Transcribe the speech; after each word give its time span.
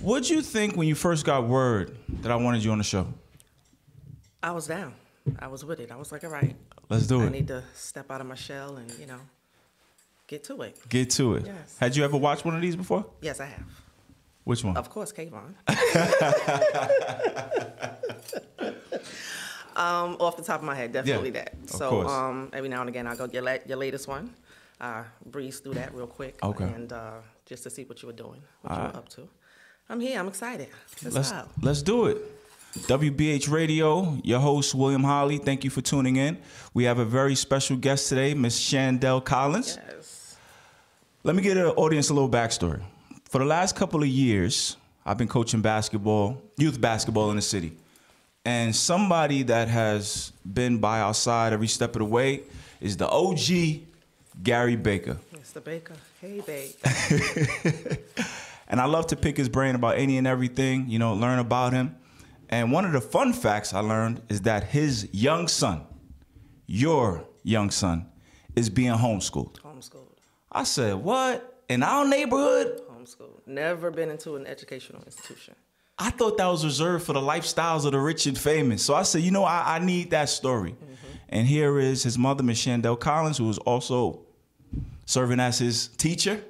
What'd 0.00 0.28
you 0.30 0.40
think 0.42 0.76
when 0.76 0.88
you 0.88 0.94
first 0.94 1.24
got 1.26 1.46
word 1.46 1.96
that 2.22 2.32
I 2.32 2.36
wanted 2.36 2.64
you 2.64 2.72
on 2.72 2.78
the 2.78 2.84
show? 2.84 3.06
I 4.42 4.52
was 4.52 4.66
down. 4.66 4.94
I 5.38 5.48
was 5.48 5.62
with 5.64 5.80
it. 5.80 5.92
I 5.92 5.96
was 5.96 6.10
like, 6.12 6.24
all 6.24 6.30
right, 6.30 6.56
Let's 6.88 7.06
do 7.06 7.20
it. 7.20 7.26
I 7.26 7.28
need 7.28 7.48
to 7.48 7.62
step 7.74 8.10
out 8.10 8.20
of 8.22 8.26
my 8.26 8.34
shell 8.34 8.76
and, 8.76 8.90
you 8.98 9.06
know, 9.06 9.18
get 10.26 10.42
to 10.44 10.62
it. 10.62 10.78
Get 10.88 11.10
to 11.10 11.34
it. 11.34 11.44
Yes. 11.46 11.76
Had 11.78 11.94
you 11.94 12.02
ever 12.04 12.16
watched 12.16 12.44
one 12.46 12.56
of 12.56 12.62
these 12.62 12.74
before? 12.76 13.04
Yes, 13.20 13.40
I 13.40 13.44
have. 13.46 13.66
Which 14.44 14.64
one? 14.64 14.76
Of 14.78 14.88
course, 14.88 15.12
Kayvon. 15.12 15.52
um, 19.76 20.16
off 20.18 20.38
the 20.38 20.42
top 20.42 20.60
of 20.60 20.66
my 20.66 20.74
head, 20.74 20.92
definitely 20.92 21.28
Yeah, 21.28 21.44
that. 21.44 21.52
of 21.64 21.70
So 21.70 21.90
course. 21.90 22.10
um, 22.10 22.48
every 22.54 22.70
now 22.70 22.80
and 22.80 22.88
again, 22.88 23.06
I'll 23.06 23.16
go 23.16 23.28
your, 23.30 23.42
la- 23.42 23.58
your 23.66 23.76
latest 23.76 24.08
one. 24.08 24.32
Uh, 24.80 25.04
breeze 25.26 25.60
through 25.60 25.74
that 25.74 25.94
real 25.94 26.06
quick. 26.06 26.38
Okay. 26.42 26.64
And 26.64 26.90
uh, 26.90 27.16
just 27.44 27.64
to 27.64 27.70
see 27.70 27.84
what 27.84 28.00
you 28.00 28.06
were 28.06 28.14
doing, 28.14 28.40
what 28.62 28.74
you 28.74 28.80
were 28.82 28.96
up 28.96 29.08
to. 29.10 29.28
I'm 29.90 29.98
here. 29.98 30.20
I'm 30.20 30.28
excited. 30.28 30.68
Let's, 31.02 31.16
Let's 31.16 31.32
go. 31.32 31.42
let's 31.62 31.82
do 31.82 32.06
it. 32.06 32.18
WBH 32.86 33.50
Radio, 33.50 34.16
your 34.22 34.38
host 34.38 34.72
William 34.72 35.02
Holly. 35.02 35.38
Thank 35.38 35.64
you 35.64 35.70
for 35.70 35.80
tuning 35.80 36.14
in. 36.14 36.38
We 36.72 36.84
have 36.84 37.00
a 37.00 37.04
very 37.04 37.34
special 37.34 37.76
guest 37.76 38.08
today, 38.08 38.32
Miss 38.34 38.56
Chandell 38.60 39.24
Collins. 39.24 39.80
Yes. 39.88 40.36
Let 41.24 41.34
me 41.34 41.42
give 41.42 41.56
the 41.56 41.72
audience 41.74 42.08
a 42.08 42.14
little 42.14 42.28
backstory. 42.28 42.80
For 43.28 43.38
the 43.38 43.44
last 43.44 43.74
couple 43.74 44.00
of 44.00 44.08
years, 44.08 44.76
I've 45.04 45.18
been 45.18 45.26
coaching 45.26 45.60
basketball, 45.60 46.40
youth 46.56 46.80
basketball 46.80 47.30
in 47.30 47.36
the 47.36 47.42
city. 47.42 47.72
And 48.44 48.74
somebody 48.74 49.42
that 49.42 49.66
has 49.66 50.32
been 50.50 50.78
by 50.78 51.00
our 51.00 51.14
side 51.14 51.52
every 51.52 51.66
step 51.66 51.96
of 51.96 51.98
the 51.98 52.04
way 52.04 52.44
is 52.80 52.96
the 52.96 53.08
OG 53.08 53.80
Gary 54.44 54.76
Baker. 54.76 55.18
Mr. 55.34 55.62
Baker. 55.62 55.94
Hey, 56.20 56.40
babe. 56.46 57.96
And 58.70 58.80
I 58.80 58.86
love 58.86 59.08
to 59.08 59.16
pick 59.16 59.36
his 59.36 59.48
brain 59.48 59.74
about 59.74 59.98
any 59.98 60.16
and 60.16 60.28
everything, 60.28 60.88
you 60.88 61.00
know, 61.00 61.12
learn 61.12 61.40
about 61.40 61.72
him. 61.72 61.96
And 62.48 62.70
one 62.70 62.84
of 62.84 62.92
the 62.92 63.00
fun 63.00 63.32
facts 63.32 63.74
I 63.74 63.80
learned 63.80 64.22
is 64.28 64.42
that 64.42 64.64
his 64.64 65.08
young 65.12 65.48
son, 65.48 65.82
your 66.66 67.26
young 67.42 67.70
son, 67.70 68.06
is 68.54 68.70
being 68.70 68.92
homeschooled. 68.92 69.60
Homeschooled. 69.60 70.06
I 70.52 70.62
said, 70.62 70.94
What? 70.94 71.62
In 71.68 71.82
our 71.82 72.06
neighborhood? 72.06 72.80
Homeschooled. 72.90 73.40
Never 73.44 73.90
been 73.90 74.08
into 74.08 74.36
an 74.36 74.46
educational 74.46 75.02
institution. 75.02 75.54
I 75.98 76.10
thought 76.10 76.38
that 76.38 76.46
was 76.46 76.64
reserved 76.64 77.04
for 77.04 77.12
the 77.12 77.20
lifestyles 77.20 77.84
of 77.84 77.92
the 77.92 77.98
rich 77.98 78.26
and 78.26 78.38
famous. 78.38 78.82
So 78.82 78.94
I 78.94 79.02
said, 79.02 79.20
you 79.20 79.30
know, 79.30 79.44
I, 79.44 79.76
I 79.76 79.78
need 79.80 80.10
that 80.10 80.30
story. 80.30 80.70
Mm-hmm. 80.70 80.94
And 81.28 81.46
here 81.46 81.78
is 81.78 82.02
his 82.02 82.16
mother, 82.16 82.42
Miss 82.42 82.64
Chandell 82.64 82.98
Collins, 82.98 83.36
who 83.36 83.50
is 83.50 83.58
also 83.58 84.20
serving 85.04 85.40
as 85.40 85.58
his 85.58 85.88
teacher. 85.88 86.42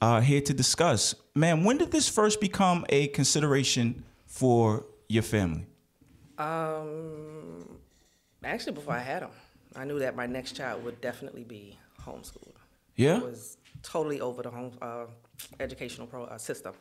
Uh, 0.00 0.20
here 0.20 0.40
to 0.40 0.54
discuss. 0.54 1.14
Man, 1.34 1.64
when 1.64 1.78
did 1.78 1.90
this 1.90 2.08
first 2.08 2.40
become 2.40 2.84
a 2.88 3.08
consideration 3.08 4.04
for 4.26 4.86
your 5.08 5.22
family? 5.22 5.66
Um, 6.38 7.78
actually, 8.44 8.72
before 8.72 8.94
I 8.94 9.00
had 9.00 9.22
him, 9.22 9.30
I 9.74 9.84
knew 9.84 9.98
that 9.98 10.16
my 10.16 10.26
next 10.26 10.52
child 10.52 10.84
would 10.84 11.00
definitely 11.00 11.44
be 11.44 11.78
homeschooled. 12.02 12.54
Yeah? 12.96 13.16
I 13.16 13.18
was 13.20 13.58
totally 13.82 14.20
over 14.20 14.42
the 14.42 14.50
home 14.50 14.72
uh, 14.80 15.04
educational 15.60 16.06
pro, 16.06 16.24
uh, 16.24 16.38
system. 16.38 16.74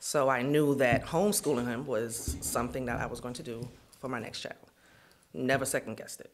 So 0.00 0.28
I 0.28 0.42
knew 0.42 0.76
that 0.76 1.04
homeschooling 1.04 1.66
him 1.66 1.86
was 1.86 2.36
something 2.40 2.84
that 2.86 3.00
I 3.00 3.06
was 3.06 3.20
going 3.20 3.34
to 3.34 3.42
do 3.42 3.68
for 4.00 4.08
my 4.08 4.20
next 4.20 4.40
child. 4.40 4.56
Never 5.34 5.64
second 5.64 5.96
guessed 5.96 6.20
it. 6.20 6.30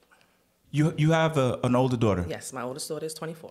You 0.70 0.92
you 0.98 1.12
have 1.12 1.38
a, 1.38 1.58
an 1.64 1.74
older 1.74 1.96
daughter. 1.96 2.24
Yes, 2.28 2.52
my 2.52 2.62
oldest 2.62 2.88
daughter 2.88 3.06
is 3.06 3.14
24. 3.14 3.50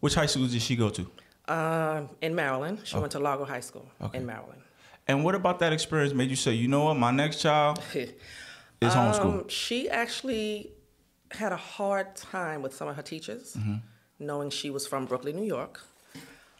Which 0.00 0.14
high 0.14 0.26
school 0.26 0.46
did 0.46 0.62
she 0.62 0.76
go 0.76 0.90
to? 0.90 1.10
Um, 1.48 2.08
in 2.20 2.34
Maryland, 2.34 2.80
she 2.84 2.96
went 2.98 3.12
to 3.12 3.20
Largo 3.20 3.44
High 3.44 3.60
School 3.60 3.88
Okay. 4.02 4.18
in 4.18 4.26
Maryland. 4.26 4.60
And 5.06 5.22
what 5.24 5.34
about 5.36 5.60
that 5.60 5.72
experience 5.72 6.12
made 6.12 6.30
you 6.30 6.36
say, 6.36 6.52
you 6.52 6.66
know 6.66 6.84
what, 6.84 6.94
my 6.94 7.12
next 7.12 7.40
child 7.40 7.80
is 7.94 8.12
homeschooled? 8.82 9.42
Um, 9.42 9.48
she 9.48 9.88
actually 9.88 10.72
had 11.30 11.52
a 11.52 11.56
hard 11.56 12.16
time 12.16 12.62
with 12.62 12.74
some 12.74 12.88
of 12.88 12.96
her 12.96 13.02
teachers, 13.02 13.56
knowing 14.18 14.50
she 14.50 14.70
was 14.70 14.86
from 14.86 15.06
Brooklyn, 15.06 15.36
New 15.36 15.44
York. 15.46 15.80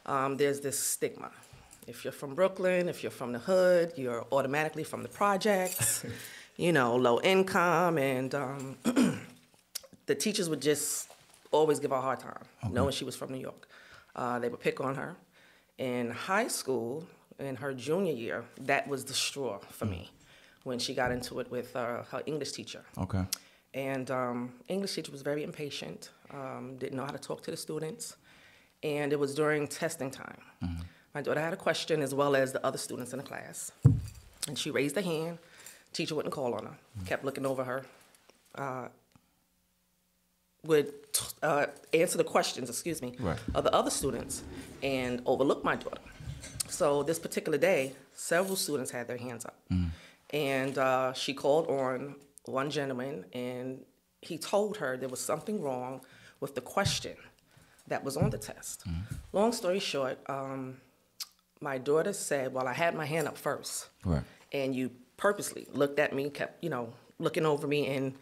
Um, 0.06 0.36
there's 0.36 0.60
this 0.60 0.78
stigma. 0.78 1.30
If 1.88 2.04
you're 2.04 2.12
from 2.12 2.34
Brooklyn, 2.36 2.88
if 2.88 3.02
you're 3.02 3.10
from 3.12 3.32
the 3.32 3.38
hood, 3.40 3.92
you're 3.96 4.24
automatically 4.30 4.84
from 4.84 5.02
the 5.02 5.08
projects, 5.08 6.04
you 6.56 6.72
know, 6.72 6.94
low 6.96 7.20
income, 7.20 7.98
and 7.98 8.32
um, 8.34 8.76
the 10.06 10.14
teachers 10.14 10.48
would 10.48 10.62
just 10.62 11.08
always 11.50 11.80
give 11.80 11.90
her 11.90 11.96
a 11.96 12.00
hard 12.00 12.20
time, 12.20 12.44
knowing 12.70 12.92
she 12.92 13.04
was 13.04 13.16
from 13.16 13.32
New 13.32 13.38
York. 13.40 13.68
Uh, 14.16 14.38
they 14.38 14.48
would 14.48 14.60
pick 14.60 14.80
on 14.80 14.94
her. 14.94 15.14
In 15.78 16.10
high 16.10 16.48
school, 16.48 17.06
in 17.38 17.54
her 17.56 17.74
junior 17.74 18.14
year, 18.14 18.44
that 18.62 18.88
was 18.88 19.04
the 19.04 19.12
straw 19.14 19.58
for 19.58 19.84
me 19.84 20.10
when 20.64 20.78
she 20.78 20.94
got 20.94 21.12
into 21.12 21.38
it 21.38 21.50
with 21.50 21.76
uh, 21.76 22.02
her 22.10 22.22
English 22.26 22.52
teacher. 22.52 22.82
Okay. 22.98 23.22
And 23.74 24.10
um, 24.10 24.54
English 24.68 24.94
teacher 24.94 25.12
was 25.12 25.20
very 25.22 25.42
impatient, 25.44 26.10
um, 26.30 26.76
didn't 26.78 26.96
know 26.96 27.04
how 27.04 27.12
to 27.12 27.18
talk 27.18 27.42
to 27.42 27.50
the 27.50 27.56
students, 27.58 28.16
and 28.82 29.12
it 29.12 29.18
was 29.18 29.34
during 29.34 29.68
testing 29.68 30.10
time. 30.10 30.40
My 31.14 31.20
daughter 31.22 31.40
had 31.40 31.52
a 31.52 31.56
question 31.56 32.00
as 32.02 32.14
well 32.14 32.34
as 32.34 32.52
the 32.52 32.64
other 32.66 32.78
students 32.78 33.12
in 33.12 33.18
the 33.18 33.24
class, 33.24 33.70
and 34.48 34.58
she 34.58 34.70
raised 34.70 34.96
her 34.96 35.02
hand. 35.02 35.38
Teacher 35.92 36.14
wouldn't 36.14 36.34
call 36.34 36.54
on 36.54 36.64
her, 36.64 36.76
kept 37.04 37.24
looking 37.24 37.46
over 37.46 37.64
her, 37.64 37.84
uh, 38.54 38.88
would 40.64 41.12
uh, 41.42 41.66
answer 41.92 42.18
the 42.18 42.24
questions, 42.24 42.68
excuse 42.70 43.02
me, 43.02 43.14
Right. 43.20 43.38
of 43.54 43.64
the 43.64 43.72
other 43.74 43.90
students, 43.90 44.42
and 44.82 45.22
overlook 45.26 45.64
my 45.64 45.76
daughter. 45.76 46.00
So 46.68 47.02
this 47.02 47.18
particular 47.18 47.58
day, 47.58 47.94
several 48.14 48.56
students 48.56 48.90
had 48.90 49.06
their 49.08 49.16
hands 49.18 49.44
up, 49.44 49.58
and 50.30 50.78
uh, 50.78 51.12
she 51.12 51.34
called 51.34 51.68
on 51.68 52.16
one 52.46 52.70
gentleman, 52.70 53.24
and 53.32 53.84
he 54.22 54.38
told 54.38 54.78
her 54.78 54.96
there 54.96 55.08
was 55.08 55.20
something 55.20 55.60
wrong 55.60 56.00
with 56.40 56.54
the 56.54 56.60
question 56.60 57.16
that 57.88 58.02
was 58.02 58.16
on 58.16 58.30
the 58.30 58.38
test. 58.38 58.84
Long 59.32 59.52
story 59.52 59.78
short, 59.78 60.18
um, 60.28 60.78
my 61.60 61.78
daughter 61.78 62.12
said, 62.12 62.52
"Well, 62.52 62.66
I 62.66 62.72
had 62.72 62.94
my 62.94 63.06
hand 63.06 63.28
up 63.28 63.38
first, 63.38 63.88
Right. 64.04 64.24
and 64.52 64.74
you 64.74 64.90
purposely 65.16 65.66
looked 65.72 65.98
at 65.98 66.12
me, 66.12 66.30
kept 66.30 66.62
you 66.64 66.70
know 66.70 66.92
looking 67.18 67.46
over 67.46 67.66
me, 67.66 67.86
and 67.96 68.14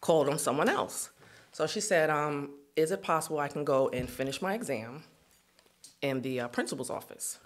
called 0.00 0.28
on 0.28 0.38
someone 0.38 0.68
else." 0.68 1.10
So 1.54 1.66
she 1.66 1.80
said, 1.80 2.10
um, 2.10 2.34
"Is 2.76 2.90
it 2.90 3.00
possible 3.02 3.38
I 3.38 3.48
can 3.54 3.64
go 3.64 3.88
and 3.88 4.06
finish 4.10 4.42
my 4.42 4.54
exam 4.54 5.04
in 6.02 6.20
the 6.26 6.34
uh, 6.40 6.48
principal's 6.48 6.90
office?" 6.90 7.38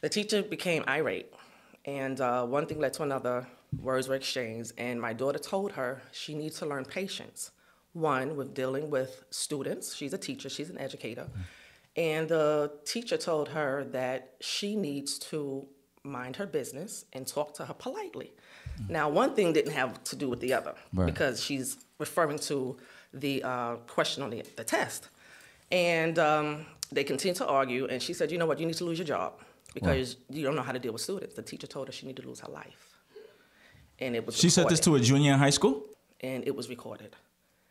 The 0.00 0.08
teacher 0.08 0.42
became 0.42 0.82
irate, 0.86 1.30
and 1.84 2.20
uh, 2.20 2.46
one 2.46 2.66
thing 2.66 2.78
led 2.78 2.92
to 2.94 3.02
another. 3.02 3.36
Words 3.82 4.06
were 4.08 4.14
exchanged, 4.14 4.72
and 4.78 5.00
my 5.00 5.12
daughter 5.12 5.40
told 5.40 5.72
her 5.72 5.90
she 6.12 6.32
needs 6.34 6.58
to 6.60 6.66
learn 6.66 6.84
patience. 6.84 7.50
One, 7.94 8.36
with 8.36 8.54
dealing 8.54 8.90
with 8.90 9.24
students. 9.30 9.94
She's 9.98 10.12
a 10.12 10.18
teacher, 10.28 10.48
she's 10.48 10.70
an 10.70 10.78
educator. 10.78 11.26
And 11.96 12.28
the 12.28 12.72
teacher 12.84 13.16
told 13.16 13.48
her 13.48 13.84
that 13.90 14.34
she 14.40 14.76
needs 14.76 15.18
to 15.30 15.66
mind 16.04 16.36
her 16.36 16.46
business 16.46 17.06
and 17.12 17.26
talk 17.26 17.54
to 17.54 17.64
her 17.64 17.74
politely. 17.74 18.34
Now, 18.88 19.08
one 19.08 19.34
thing 19.34 19.52
didn't 19.52 19.72
have 19.72 20.02
to 20.04 20.16
do 20.16 20.28
with 20.28 20.40
the 20.40 20.52
other 20.52 20.74
Right. 20.92 21.06
because 21.06 21.42
she's 21.42 21.76
referring 21.98 22.38
to 22.50 22.76
the 23.12 23.42
uh, 23.42 23.76
question 23.86 24.22
on 24.22 24.30
the, 24.30 24.42
the 24.56 24.64
test. 24.64 25.08
And 25.70 26.18
um, 26.18 26.66
they 26.92 27.04
continued 27.04 27.36
to 27.38 27.46
argue, 27.46 27.86
and 27.86 28.02
she 28.02 28.12
said, 28.12 28.30
You 28.30 28.38
know 28.38 28.46
what, 28.46 28.58
you 28.60 28.66
need 28.66 28.76
to 28.76 28.84
lose 28.84 28.98
your 28.98 29.06
job 29.06 29.32
because 29.74 30.16
you 30.30 30.42
don't 30.44 30.56
know 30.56 30.62
how 30.62 30.72
to 30.72 30.78
deal 30.78 30.92
with 30.92 31.02
students. 31.02 31.34
The 31.34 31.42
teacher 31.42 31.66
told 31.66 31.86
her 31.88 31.92
she 31.92 32.06
needed 32.06 32.22
to 32.22 32.28
lose 32.28 32.40
her 32.40 32.50
life. 32.52 32.88
And 34.00 34.14
it 34.16 34.26
was 34.26 34.36
She 34.36 34.50
said 34.50 34.68
this 34.68 34.80
to 34.80 34.94
a 34.96 35.00
junior 35.00 35.32
in 35.32 35.38
high 35.38 35.50
school? 35.50 35.82
and 36.20 36.46
it 36.46 36.54
was 36.56 36.68
recorded. 36.70 37.14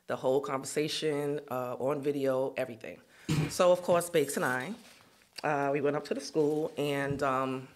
The 0.08 0.16
whole 0.16 0.40
conversation 0.40 1.40
uh, 1.50 1.76
on 1.80 2.02
video, 2.02 2.54
everything. 2.58 2.98
so, 3.50 3.72
of 3.72 3.82
course, 3.82 4.10
Bakes 4.10 4.36
and 4.38 4.46
I, 4.46 4.74
uh, 5.44 5.70
we 5.74 5.82
went 5.82 5.96
up 5.96 6.06
to 6.10 6.14
the 6.14 6.22
school, 6.22 6.72
and 6.78 7.24
um, 7.24 7.68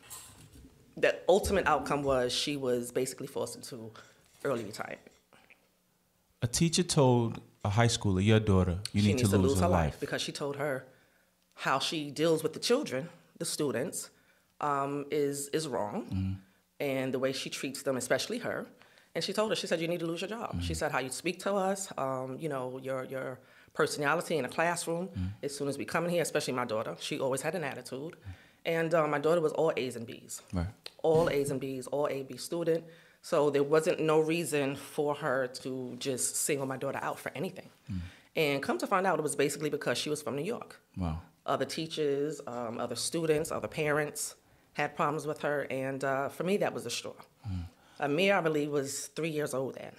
the 0.98 1.16
ultimate 1.30 1.66
outcome 1.68 2.02
was 2.04 2.34
she 2.34 2.58
was 2.58 2.92
basically 2.92 3.28
forced 3.28 3.56
into 3.56 3.92
early 4.44 4.64
retirement. 4.64 5.00
A 6.42 6.48
teacher 6.48 6.84
told 6.84 7.42
a 7.64 7.70
high 7.70 7.88
schooler, 7.88 8.24
your 8.24 8.40
daughter, 8.40 8.78
you 8.94 9.02
she 9.02 9.08
need 9.08 9.16
needs 9.18 9.30
to 9.30 9.38
lose, 9.38 9.60
her 9.60 9.68
life. 9.68 9.98
because 10.00 10.22
she 10.22 10.32
told 10.32 10.56
her 10.58 10.86
how 11.66 11.80
she 11.80 12.12
deals 12.12 12.44
with 12.44 12.54
the 12.54 12.60
children, 12.60 13.10
the 13.40 13.46
students, 13.46 14.10
um, 14.62 15.06
is 15.12 15.48
is 15.50 15.68
wrong, 15.68 15.98
Mm-hmm. 16.06 16.34
and 16.80 17.14
the 17.14 17.20
way 17.20 17.32
she 17.32 17.50
treats 17.50 17.82
them, 17.84 17.96
especially 17.98 18.40
her. 18.40 18.66
And 19.16 19.24
she 19.24 19.34
told 19.34 19.50
her, 19.52 19.56
she 19.56 19.68
said, 19.68 19.80
"You 19.82 19.88
need 19.88 20.00
to 20.02 20.06
lose 20.06 20.22
your 20.22 20.30
job." 20.30 20.50
Mm-hmm. 20.52 20.60
She 20.68 20.74
said, 20.76 20.92
"How 20.92 21.00
you 21.00 21.10
speak 21.10 21.40
to 21.40 21.54
us, 21.56 21.92
um, 21.98 22.38
you 22.40 22.50
know, 22.50 22.80
your 22.88 23.04
your 23.06 23.40
personality 23.74 24.38
in 24.38 24.46
a 24.46 24.50
classroom. 24.50 25.08
Mm-hmm. 25.08 25.46
As 25.46 25.56
soon 25.58 25.68
as 25.68 25.78
we 25.78 25.86
come 25.86 26.04
in 26.06 26.12
here, 26.12 26.22
especially 26.22 26.54
my 26.54 26.66
daughter, 26.66 26.96
she 27.00 27.20
always 27.20 27.42
had 27.42 27.54
an 27.56 27.64
attitude, 27.64 28.16
and 28.66 28.94
uh, 28.94 29.08
my 29.08 29.20
daughter 29.20 29.42
was 29.42 29.52
all 29.54 29.72
A's 29.78 29.96
and 29.96 30.06
B's, 30.06 30.42
Right. 30.54 30.68
All 31.08 31.30
A's 31.38 31.50
and 31.54 31.60
B's, 31.66 31.86
all 31.96 32.08
A 32.18 32.20
B 32.30 32.32
student. 32.50 32.84
So 33.22 33.38
there 33.56 33.64
wasn't 33.76 34.00
no 34.14 34.18
reason 34.36 34.76
for 34.96 35.12
her 35.24 35.40
to 35.64 35.70
just 36.08 36.28
single 36.48 36.68
my 36.74 36.78
daughter 36.84 37.00
out 37.08 37.18
for 37.24 37.32
anything. 37.42 37.70
And 38.36 38.62
come 38.68 38.78
to 38.84 38.88
find 38.94 39.06
out, 39.08 39.16
it 39.22 39.24
was 39.30 39.36
basically 39.46 39.72
because 39.78 39.98
she 40.04 40.10
was 40.14 40.22
from 40.22 40.36
New 40.40 40.48
York. 40.56 40.72
Wow. 40.96 41.18
Other 41.54 41.66
teachers, 41.80 42.34
um, 42.56 42.74
other 42.86 42.96
students, 43.10 43.52
other 43.52 43.68
parents 43.84 44.36
had 44.74 44.90
problems 44.96 45.26
with 45.26 45.40
her, 45.48 45.58
and 45.86 46.04
uh, 46.04 46.30
for 46.30 46.44
me, 46.50 46.58
that 46.64 46.72
was 46.78 46.86
a 46.86 46.90
straw. 47.00 47.14
Amir, 48.00 48.36
I 48.38 48.42
believe, 48.42 48.70
was 48.70 49.08
three 49.18 49.30
years 49.40 49.54
old 49.56 49.74
then, 49.76 49.94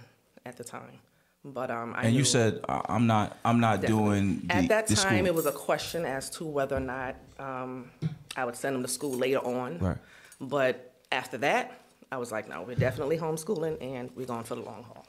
at 0.47 0.57
the 0.57 0.63
time. 0.65 0.99
But 1.45 1.71
um, 1.71 1.95
I 1.97 2.03
And 2.07 2.15
you 2.15 2.25
said 2.25 2.61
"I- 2.69 2.85
I'm 2.89 3.07
not 3.07 3.37
I'm 3.45 3.61
not 3.61 3.81
Definitely. 3.81 4.05
doing 4.21 4.41
the, 4.47 4.55
At 4.55 4.69
that 4.69 4.87
time, 4.87 4.97
school. 4.97 5.27
it 5.27 5.35
was 5.35 5.47
a 5.47 5.53
question 5.53 6.05
as 6.05 6.31
to 6.37 6.45
whether 6.45 6.77
or 6.77 6.81
not 6.97 7.17
um, 7.39 7.91
I 8.37 8.45
would 8.45 8.57
send 8.57 8.77
him 8.77 8.83
to 8.83 8.89
school 8.89 9.13
later 9.27 9.39
on. 9.45 9.79
Right. 9.79 9.97
But 10.41 10.88
after 11.13 11.39
that, 11.39 11.73
I 12.11 12.17
was 12.17 12.33
like, 12.33 12.49
no, 12.49 12.63
we're 12.63 12.75
definitely 12.77 13.19
homeschooling, 13.19 13.77
and 13.83 14.11
we're 14.17 14.27
going 14.27 14.45
for 14.45 14.55
the 14.55 14.63
long 14.63 14.83
haul. 14.85 15.07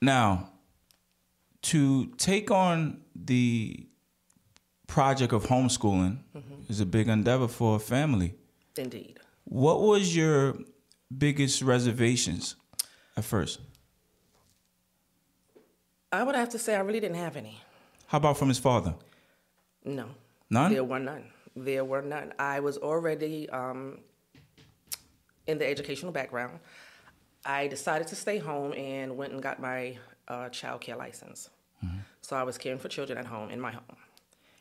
Now, 0.00 0.50
to 1.62 2.06
take 2.16 2.50
on 2.50 3.00
the 3.14 3.86
project 4.86 5.32
of 5.32 5.44
homeschooling 5.46 6.18
Mm-hmm. 6.36 6.54
is 6.72 6.80
a 6.80 6.86
big 6.86 7.08
endeavor 7.08 7.48
for 7.48 7.76
a 7.76 7.78
family. 7.78 8.34
Indeed. 8.76 9.18
What 9.44 9.80
was 9.80 10.14
your 10.16 10.56
biggest 11.16 11.62
reservations 11.62 12.56
at 13.16 13.24
first? 13.24 13.60
I 16.10 16.22
would 16.22 16.34
have 16.34 16.50
to 16.50 16.58
say 16.58 16.74
I 16.74 16.80
really 16.80 17.00
didn't 17.00 17.16
have 17.16 17.36
any. 17.36 17.58
How 18.06 18.18
about 18.18 18.36
from 18.38 18.48
his 18.48 18.58
father? 18.58 18.94
No. 19.84 20.06
None? 20.50 20.72
There 20.72 20.84
were 20.84 20.98
none. 20.98 21.24
There 21.56 21.84
were 21.84 22.02
none. 22.02 22.32
I 22.38 22.60
was 22.60 22.76
already 22.78 23.48
um, 23.50 23.98
in 25.46 25.58
the 25.58 25.66
educational 25.66 26.12
background. 26.12 26.58
I 27.44 27.66
decided 27.66 28.06
to 28.08 28.16
stay 28.16 28.38
home 28.38 28.72
and 28.74 29.16
went 29.16 29.32
and 29.32 29.42
got 29.42 29.60
my 29.60 29.98
uh, 30.28 30.48
child 30.50 30.80
care 30.80 30.96
license. 30.96 31.50
So 32.20 32.36
I 32.36 32.44
was 32.44 32.56
caring 32.56 32.78
for 32.78 32.88
children 32.88 33.18
at 33.18 33.26
home 33.26 33.50
in 33.50 33.60
my 33.60 33.72
home. 33.72 33.96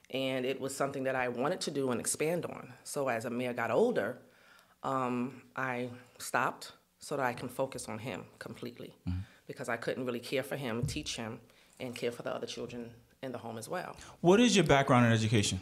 And 0.09 0.45
it 0.45 0.59
was 0.59 0.75
something 0.75 1.03
that 1.03 1.15
I 1.15 1.27
wanted 1.27 1.61
to 1.61 1.71
do 1.71 1.91
and 1.91 1.99
expand 1.99 2.45
on. 2.47 2.73
So 2.83 3.07
as 3.07 3.25
Amir 3.25 3.53
got 3.53 3.69
older, 3.69 4.17
um, 4.83 5.43
I 5.55 5.89
stopped 6.17 6.71
so 6.97 7.15
that 7.17 7.25
I 7.25 7.33
can 7.33 7.47
focus 7.47 7.87
on 7.87 7.99
him 7.99 8.25
completely 8.39 8.95
because 9.45 9.69
I 9.69 9.77
couldn't 9.77 10.05
really 10.05 10.19
care 10.19 10.41
for 10.41 10.55
him, 10.55 10.83
teach 10.85 11.15
him, 11.15 11.39
and 11.79 11.95
care 11.95 12.11
for 12.11 12.23
the 12.23 12.33
other 12.33 12.47
children 12.47 12.89
in 13.21 13.31
the 13.31 13.37
home 13.37 13.59
as 13.59 13.69
well. 13.69 13.95
What 14.21 14.39
is 14.39 14.55
your 14.55 14.65
background 14.65 15.05
in 15.05 15.11
education? 15.11 15.59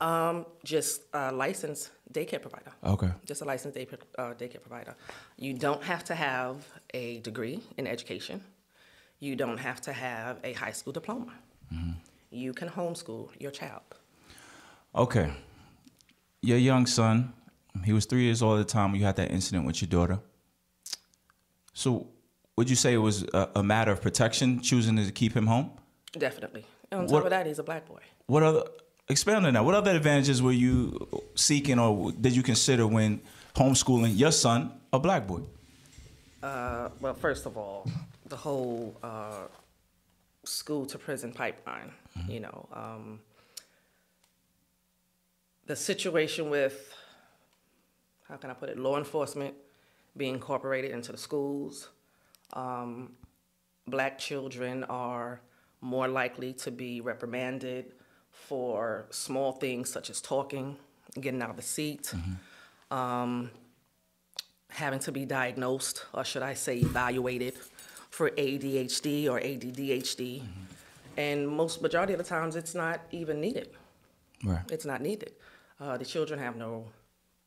Um, 0.00 0.46
just 0.64 1.02
a 1.12 1.32
licensed 1.32 1.90
daycare 2.12 2.40
provider. 2.42 2.72
Okay. 2.84 3.10
Just 3.24 3.42
a 3.42 3.44
licensed 3.44 3.76
day, 3.76 3.86
uh, 4.18 4.34
daycare 4.34 4.60
provider. 4.60 4.94
You 5.36 5.54
don't 5.54 5.82
have 5.82 6.04
to 6.04 6.14
have 6.14 6.66
a 6.92 7.20
degree 7.20 7.60
in 7.76 7.86
education. 7.86 8.42
You 9.20 9.36
don't 9.36 9.58
have 9.58 9.80
to 9.82 9.92
have 9.92 10.38
a 10.44 10.52
high 10.52 10.72
school 10.72 10.92
diploma. 10.92 11.32
You 12.30 12.52
can 12.52 12.68
homeschool 12.68 13.28
your 13.38 13.50
child. 13.52 13.82
Okay. 14.94 15.30
Your 16.42 16.58
young 16.58 16.86
son, 16.86 17.32
he 17.84 17.92
was 17.92 18.04
three 18.06 18.22
years 18.24 18.42
old 18.42 18.60
at 18.60 18.66
the 18.66 18.72
time 18.72 18.90
when 18.92 19.00
you 19.00 19.06
had 19.06 19.16
that 19.16 19.30
incident 19.30 19.64
with 19.66 19.80
your 19.80 19.88
daughter. 19.88 20.18
So, 21.72 22.08
would 22.56 22.68
you 22.70 22.76
say 22.76 22.92
it 22.94 22.98
was 22.98 23.24
a, 23.34 23.48
a 23.56 23.62
matter 23.62 23.90
of 23.92 24.00
protection, 24.02 24.60
choosing 24.60 24.96
to 24.96 25.10
keep 25.12 25.32
him 25.34 25.46
home? 25.46 25.70
Definitely. 26.12 26.64
And 26.90 27.00
on 27.02 27.06
top 27.06 27.12
What- 27.14 27.24
of 27.24 27.30
that, 27.30 27.46
he's 27.46 27.58
a 27.58 27.64
black 27.64 27.86
boy. 27.86 28.00
What 28.26 28.42
other 28.42 28.64
expand 29.08 29.46
on 29.46 29.54
that? 29.54 29.64
What 29.64 29.74
other 29.74 29.90
advantages 29.90 30.42
were 30.42 30.52
you 30.52 31.08
seeking, 31.34 31.78
or 31.78 32.12
did 32.12 32.34
you 32.34 32.42
consider 32.42 32.86
when 32.86 33.20
homeschooling 33.54 34.16
your 34.18 34.32
son, 34.32 34.72
a 34.92 34.98
black 34.98 35.26
boy? 35.26 35.40
Uh, 36.42 36.90
well, 37.00 37.14
first 37.14 37.46
of 37.46 37.56
all, 37.56 37.88
the 38.26 38.36
whole 38.36 38.96
uh, 39.02 39.44
school 40.44 40.86
to 40.86 40.98
prison 40.98 41.32
pipeline, 41.32 41.92
you 42.28 42.40
know, 42.40 42.68
um, 42.72 43.20
the 45.66 45.76
situation 45.76 46.50
with, 46.50 46.94
how 48.28 48.36
can 48.36 48.50
I 48.50 48.54
put 48.54 48.68
it, 48.68 48.78
law 48.78 48.98
enforcement 48.98 49.54
being 50.16 50.34
incorporated 50.34 50.90
into 50.90 51.12
the 51.12 51.18
schools. 51.18 51.88
Um, 52.52 53.12
black 53.86 54.18
children 54.18 54.84
are 54.84 55.40
more 55.80 56.08
likely 56.08 56.52
to 56.54 56.70
be 56.70 57.00
reprimanded 57.00 57.92
for 58.48 59.06
small 59.10 59.52
things 59.52 59.90
such 59.90 60.10
as 60.10 60.20
talking, 60.20 60.76
getting 61.20 61.40
out 61.42 61.50
of 61.50 61.56
the 61.56 61.62
seat. 61.62 62.12
Um, 62.90 63.50
having 64.68 64.98
to 64.98 65.12
be 65.12 65.24
diagnosed, 65.24 66.04
or 66.12 66.24
should 66.24 66.42
I 66.42 66.54
say 66.54 66.78
evaluated, 66.78 67.54
for 68.10 68.30
ADHD 68.30 69.28
or 69.28 69.40
ADDHD. 69.40 70.42
And 71.16 71.48
most 71.48 71.80
majority 71.80 72.12
of 72.12 72.18
the 72.18 72.24
times, 72.24 72.56
it's 72.56 72.74
not 72.74 73.00
even 73.12 73.40
needed. 73.40 73.70
Right. 74.44 74.62
It's 74.70 74.84
not 74.84 75.00
needed. 75.00 75.32
Uh, 75.80 75.96
the 75.96 76.04
children 76.04 76.38
have 76.40 76.56
no 76.56 76.86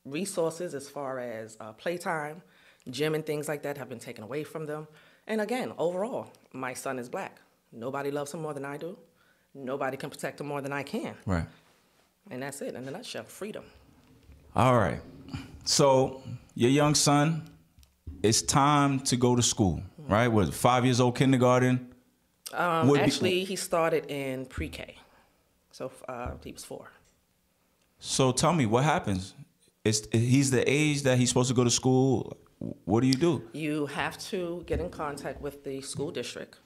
resources 0.06 0.74
as 0.74 0.90
far 0.90 1.20
as 1.20 1.58
uh, 1.60 1.74
playtime, 1.74 2.42
gym, 2.90 3.14
and 3.14 3.26
things 3.26 3.48
like 3.48 3.64
that 3.64 3.78
have 3.78 3.90
been 3.90 4.00
taken 4.00 4.24
away 4.24 4.44
from 4.44 4.66
them. 4.66 4.88
And 5.28 5.42
again, 5.42 5.74
overall, 5.78 6.32
my 6.54 6.74
son 6.74 6.98
is 6.98 7.10
black. 7.10 7.42
Nobody 7.74 8.10
loves 8.12 8.34
him 8.34 8.42
more 8.42 8.54
than 8.54 8.64
I 8.64 8.78
do. 8.78 8.98
Nobody 9.58 9.98
can 9.98 10.10
protect 10.10 10.40
him 10.40 10.48
more 10.48 10.62
than 10.62 10.72
I 10.72 10.84
can. 10.84 11.16
Right. 11.26 11.46
And 12.30 12.44
that's 12.44 12.62
it 12.62 12.76
in 12.76 12.88
a 12.88 12.92
nutshell 12.92 13.24
freedom. 13.24 13.64
All 14.56 14.78
right. 14.78 15.02
So 15.66 16.22
your 16.54 16.70
young 16.70 16.94
son, 16.96 17.50
it's 18.22 18.42
time 18.42 19.00
to 19.02 19.18
go 19.18 19.36
to 19.36 19.42
school, 19.42 19.82
right? 20.08 20.28
Was 20.28 20.56
five 20.56 20.86
years 20.86 21.00
old, 21.00 21.16
kindergarten. 21.16 21.94
Um, 22.54 22.88
Would 22.88 22.98
be- 22.98 23.02
actually, 23.02 23.44
he 23.44 23.56
started 23.56 24.06
in 24.08 24.46
pre 24.46 24.70
K. 24.70 24.96
So 25.72 25.92
uh, 26.08 26.32
he 26.44 26.52
was 26.52 26.64
four. 26.64 26.92
So 28.00 28.32
tell 28.32 28.54
me 28.54 28.66
what 28.66 28.84
happens. 28.84 29.34
It's 29.84 30.08
he's 30.12 30.52
the 30.52 30.64
age 30.70 31.04
that 31.04 31.18
he's 31.18 31.30
supposed 31.30 31.50
to 31.50 31.56
go 31.56 31.64
to 31.64 31.70
school. 31.70 32.38
What 32.86 33.02
do 33.02 33.08
you 33.08 33.14
do? 33.14 33.44
You 33.54 33.86
have 33.88 34.18
to 34.30 34.64
get 34.66 34.80
in 34.80 34.90
contact 34.90 35.42
with 35.42 35.64
the 35.64 35.82
school 35.82 36.12
district 36.12 36.58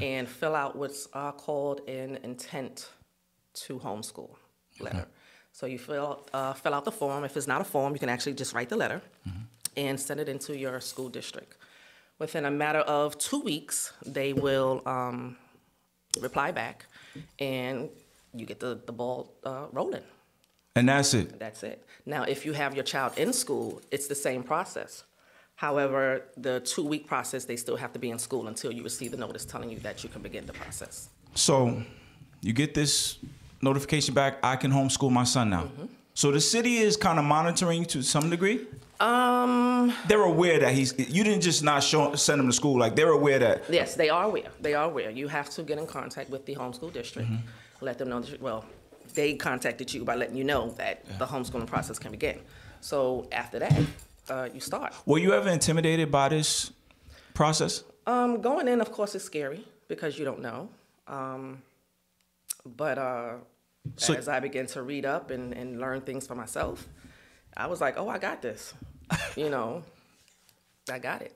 and 0.00 0.28
fill 0.28 0.54
out 0.54 0.76
what's 0.76 1.08
uh, 1.12 1.32
called 1.32 1.80
an 1.88 2.18
intent 2.22 2.88
to 3.54 3.78
homeschool 3.78 4.30
letter. 4.80 5.06
So 5.52 5.66
you 5.66 5.78
fill, 5.78 6.26
uh, 6.32 6.54
fill 6.54 6.74
out 6.74 6.84
the 6.84 6.92
form. 6.92 7.24
If 7.24 7.36
it's 7.36 7.46
not 7.46 7.60
a 7.60 7.64
form, 7.64 7.92
you 7.92 7.98
can 7.98 8.08
actually 8.08 8.34
just 8.34 8.54
write 8.54 8.68
the 8.68 8.76
letter 8.76 9.02
and 9.76 9.98
send 9.98 10.20
it 10.20 10.28
into 10.28 10.56
your 10.56 10.80
school 10.80 11.08
district. 11.08 11.56
Within 12.18 12.44
a 12.44 12.50
matter 12.50 12.80
of 12.80 13.18
two 13.18 13.40
weeks, 13.40 13.92
they 14.06 14.32
will 14.32 14.82
um, 14.86 15.36
reply 16.20 16.52
back 16.52 16.86
and 17.38 17.90
you 18.34 18.46
get 18.46 18.60
the, 18.60 18.80
the 18.86 18.92
ball 18.92 19.34
uh, 19.44 19.66
rolling. 19.72 20.04
And 20.74 20.88
that's 20.88 21.12
it. 21.12 21.38
That's 21.38 21.62
it. 21.62 21.84
Now, 22.06 22.22
if 22.22 22.46
you 22.46 22.54
have 22.54 22.74
your 22.74 22.84
child 22.84 23.18
in 23.18 23.32
school, 23.32 23.82
it's 23.90 24.06
the 24.06 24.14
same 24.14 24.42
process. 24.42 25.04
However, 25.56 26.22
the 26.36 26.60
two 26.60 26.84
week 26.84 27.06
process, 27.06 27.44
they 27.44 27.56
still 27.56 27.76
have 27.76 27.92
to 27.92 27.98
be 27.98 28.10
in 28.10 28.18
school 28.18 28.48
until 28.48 28.72
you 28.72 28.82
receive 28.82 29.10
the 29.12 29.16
notice 29.16 29.44
telling 29.44 29.70
you 29.70 29.78
that 29.80 30.02
you 30.02 30.08
can 30.08 30.22
begin 30.22 30.46
the 30.46 30.52
process. 30.52 31.08
So 31.34 31.82
you 32.40 32.52
get 32.52 32.74
this 32.74 33.18
notification 33.60 34.14
back. 34.14 34.38
I 34.42 34.56
can 34.56 34.72
homeschool 34.72 35.10
my 35.10 35.24
son 35.24 35.50
now. 35.50 35.64
Mm-hmm. 35.64 35.86
So 36.14 36.30
the 36.30 36.40
city 36.40 36.78
is 36.78 36.96
kind 36.96 37.18
of 37.18 37.24
monitoring 37.24 37.84
to 37.86 38.02
some 38.02 38.28
degree. 38.28 38.66
Um, 39.00 39.94
They're 40.08 40.22
aware 40.22 40.58
that 40.60 40.74
he's. 40.74 40.92
You 40.98 41.24
didn't 41.24 41.40
just 41.40 41.62
not 41.62 41.82
show 41.82 42.14
send 42.14 42.40
him 42.40 42.46
to 42.48 42.52
school. 42.52 42.78
Like 42.78 42.94
they're 42.94 43.10
aware 43.10 43.38
that. 43.38 43.62
yes, 43.70 43.94
they 43.94 44.10
are 44.10 44.24
aware. 44.24 44.50
They 44.60 44.74
are 44.74 44.84
aware. 44.84 45.10
You 45.10 45.28
have 45.28 45.48
to 45.50 45.62
get 45.62 45.78
in 45.78 45.86
contact 45.86 46.28
with 46.30 46.44
the 46.44 46.54
homeschool 46.54 46.92
district, 46.92 47.28
let 47.80 47.98
them 47.98 48.10
know 48.10 48.20
that, 48.20 48.40
well, 48.40 48.64
they 49.14 49.34
contacted 49.34 49.92
you 49.92 50.04
by 50.04 50.14
letting 50.16 50.36
you 50.36 50.44
know 50.44 50.70
that 50.72 51.04
the 51.18 51.26
homeschooling 51.26 51.66
process 51.66 51.98
can 51.98 52.10
begin. 52.10 52.38
So 52.80 53.26
after 53.32 53.58
that, 53.58 53.72
uh, 54.28 54.48
you 54.52 54.60
start. 54.60 54.94
Were 55.06 55.18
you 55.18 55.32
ever 55.32 55.48
intimidated 55.50 56.10
by 56.10 56.28
this 56.28 56.70
process? 57.34 57.84
Um, 58.06 58.40
going 58.40 58.68
in, 58.68 58.80
of 58.80 58.90
course, 58.92 59.14
is 59.14 59.22
scary 59.24 59.64
because 59.88 60.18
you 60.18 60.24
don't 60.24 60.40
know. 60.40 60.68
Um, 61.06 61.62
but 62.64 62.98
uh, 62.98 63.34
So- 63.96 64.14
as 64.14 64.28
I 64.28 64.40
began 64.40 64.66
to 64.68 64.82
read 64.82 65.04
up 65.04 65.30
and, 65.30 65.52
and 65.52 65.80
learn 65.80 66.00
things 66.02 66.26
for 66.26 66.34
myself, 66.34 66.88
I 67.56 67.66
was 67.66 67.80
like, 67.80 67.98
oh, 67.98 68.08
I 68.08 68.18
got 68.18 68.42
this. 68.42 68.74
you 69.36 69.50
know, 69.50 69.82
I 70.90 70.98
got 70.98 71.22
it. 71.22 71.34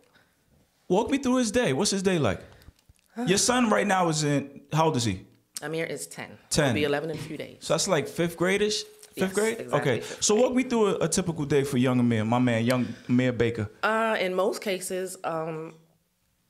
Walk 0.89 1.11
me 1.11 1.19
through 1.19 1.37
his 1.37 1.51
day. 1.51 1.73
What's 1.73 1.91
his 1.91 2.03
day 2.03 2.19
like? 2.19 2.41
Your 3.27 3.39
son 3.39 3.71
right 3.71 3.87
now 3.87 4.09
is 4.09 4.23
in. 4.25 4.63
How 4.73 4.87
old 4.87 4.97
is 4.97 5.05
he? 5.05 5.27
Amir 5.63 5.85
is 5.87 6.07
10. 6.07 6.39
10. 6.51 6.65
He'll 6.67 6.75
be 6.75 6.85
11 6.85 7.11
in 7.11 7.17
a 7.17 7.19
few 7.19 7.37
days. 7.37 7.59
So 7.61 7.75
that's 7.75 7.89
like 7.89 8.07
fifth 8.09 8.37
gradish. 8.37 8.83
Fifth 9.17 9.29
Yes, 9.31 9.33
grade. 9.33 9.61
exactly, 9.61 9.81
okay. 9.93 10.01
fifth 10.01 10.23
So 10.23 10.35
grade. 10.35 10.45
walk 10.47 10.55
me 10.55 10.63
through 10.65 10.87
a, 10.89 10.95
a 11.05 11.09
typical 11.09 11.45
day 11.47 11.65
for 11.65 11.79
young 11.79 11.99
Amir, 12.01 12.25
my 12.25 12.39
man, 12.39 12.65
young 12.65 12.87
Amir 13.09 13.33
Baker. 13.33 13.71
Uh, 13.83 14.17
in 14.21 14.35
most 14.35 14.61
cases, 14.61 15.17
um, 15.25 15.75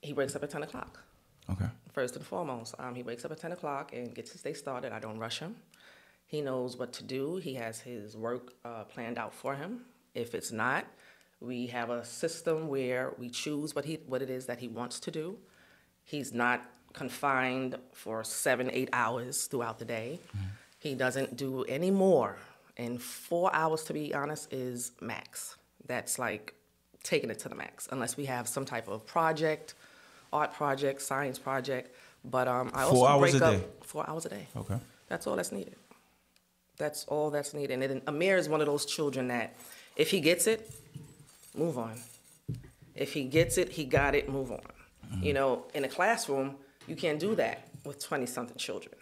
he 0.03 0.13
wakes 0.13 0.35
up 0.35 0.43
at 0.43 0.51
10 0.51 0.65
o'clock. 0.65 1.03
Okay. 1.49 1.67
First 1.93 2.17
and 2.17 2.27
foremost, 2.27 2.75
um, 2.81 2.95
he 2.97 3.03
wakes 3.05 3.25
up 3.25 3.31
at 3.31 3.39
10 3.39 3.53
o'clock 3.53 3.93
and 3.93 4.13
gets 4.15 4.33
his 4.33 4.43
day 4.43 4.53
started. 4.53 4.93
I 4.93 4.99
don't 4.99 5.19
rush 5.19 5.39
him. 5.39 5.55
He 6.27 6.41
knows 6.41 6.77
what 6.77 6.93
to 6.95 7.05
do. 7.05 7.37
He 7.37 7.55
has 7.55 7.81
his 7.81 8.17
work 8.17 8.53
uh, 8.65 8.83
planned 8.85 9.17
out 9.17 9.33
for 9.33 9.55
him. 9.55 9.83
If 10.15 10.35
it's 10.35 10.51
not, 10.51 10.87
we 11.41 11.69
have 11.69 11.89
a 11.91 12.05
system 12.05 12.67
where 12.67 13.13
we 13.17 13.31
choose 13.31 13.77
what 13.77 13.85
he 13.85 14.01
what 14.07 14.23
it 14.23 14.31
is 14.31 14.47
that 14.47 14.59
he 14.59 14.67
wants 14.67 14.99
to 15.01 15.11
do. 15.13 15.39
He's 16.03 16.33
not 16.35 16.65
confined 16.95 17.77
for 17.93 18.25
seven, 18.25 18.71
eight 18.73 18.89
hours 18.93 19.47
throughout 19.47 19.79
the 19.79 19.85
day. 19.85 20.19
He 20.79 20.95
doesn't 20.95 21.37
do 21.37 21.63
any 21.65 21.91
more 21.91 22.39
And 22.77 23.01
four 23.01 23.55
hours, 23.55 23.85
to 23.85 23.93
be 23.95 24.15
honest, 24.15 24.53
is 24.53 24.93
max. 25.01 25.57
That's 25.87 26.19
like 26.19 26.55
taking 27.03 27.31
it 27.31 27.39
to 27.41 27.49
the 27.49 27.55
max, 27.55 27.89
unless 27.91 28.17
we 28.17 28.27
have 28.27 28.49
some 28.49 28.65
type 28.65 28.89
of 28.89 29.07
project, 29.07 29.75
art 30.33 30.53
project, 30.53 31.01
science 31.01 31.39
project. 31.39 31.95
But 32.25 32.49
um, 32.49 32.71
I 32.75 32.83
Four 32.83 32.91
also 32.91 33.07
hours 33.07 33.31
break 33.33 33.43
a 33.43 33.47
up 33.47 33.85
four 33.85 34.09
hours 34.11 34.27
a 34.27 34.31
day. 34.31 34.47
Okay. 34.57 34.77
That's 35.09 35.27
all 35.27 35.37
that's 35.37 35.53
needed. 35.53 35.77
That's 36.77 37.05
all 37.05 37.31
that's 37.31 37.55
needed. 37.55 37.75
And 37.75 37.83
then 37.83 38.03
Amir 38.07 38.37
is 38.37 38.49
one 38.49 38.61
of 38.61 38.67
those 38.67 38.85
children 38.85 39.29
that, 39.29 39.55
if 39.95 40.11
he 40.11 40.21
gets 40.21 40.47
it, 40.47 40.71
move 41.57 41.79
on. 41.79 41.99
If 42.95 43.13
he 43.13 43.25
gets 43.25 43.57
it, 43.57 43.71
he 43.71 43.85
got 43.85 44.15
it, 44.15 44.29
move 44.29 44.51
on. 44.51 44.61
You 45.23 45.33
know, 45.33 45.65
in 45.73 45.85
a 45.85 45.89
classroom, 45.89 46.57
you 46.89 46.97
can't 46.97 47.21
do 47.21 47.37
that 47.37 47.69
with 47.85 48.05
20 48.05 48.27
something 48.27 48.57
children. 48.57 48.95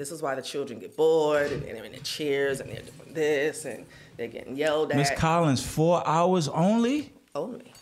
This 0.00 0.12
is 0.12 0.22
why 0.22 0.34
the 0.34 0.40
children 0.40 0.78
get 0.78 0.96
bored 0.96 1.52
and 1.52 1.62
they're 1.62 1.84
in 1.84 1.92
the 1.92 1.98
chairs 1.98 2.60
and 2.60 2.70
they're 2.70 2.80
doing 2.80 3.12
this 3.12 3.66
and 3.66 3.84
they're 4.16 4.28
getting 4.28 4.56
yelled 4.56 4.92
at. 4.92 4.96
Miss 4.96 5.10
Collins, 5.10 5.62
four 5.62 6.02
hours 6.08 6.48
only? 6.48 7.12
Only. 7.34 7.74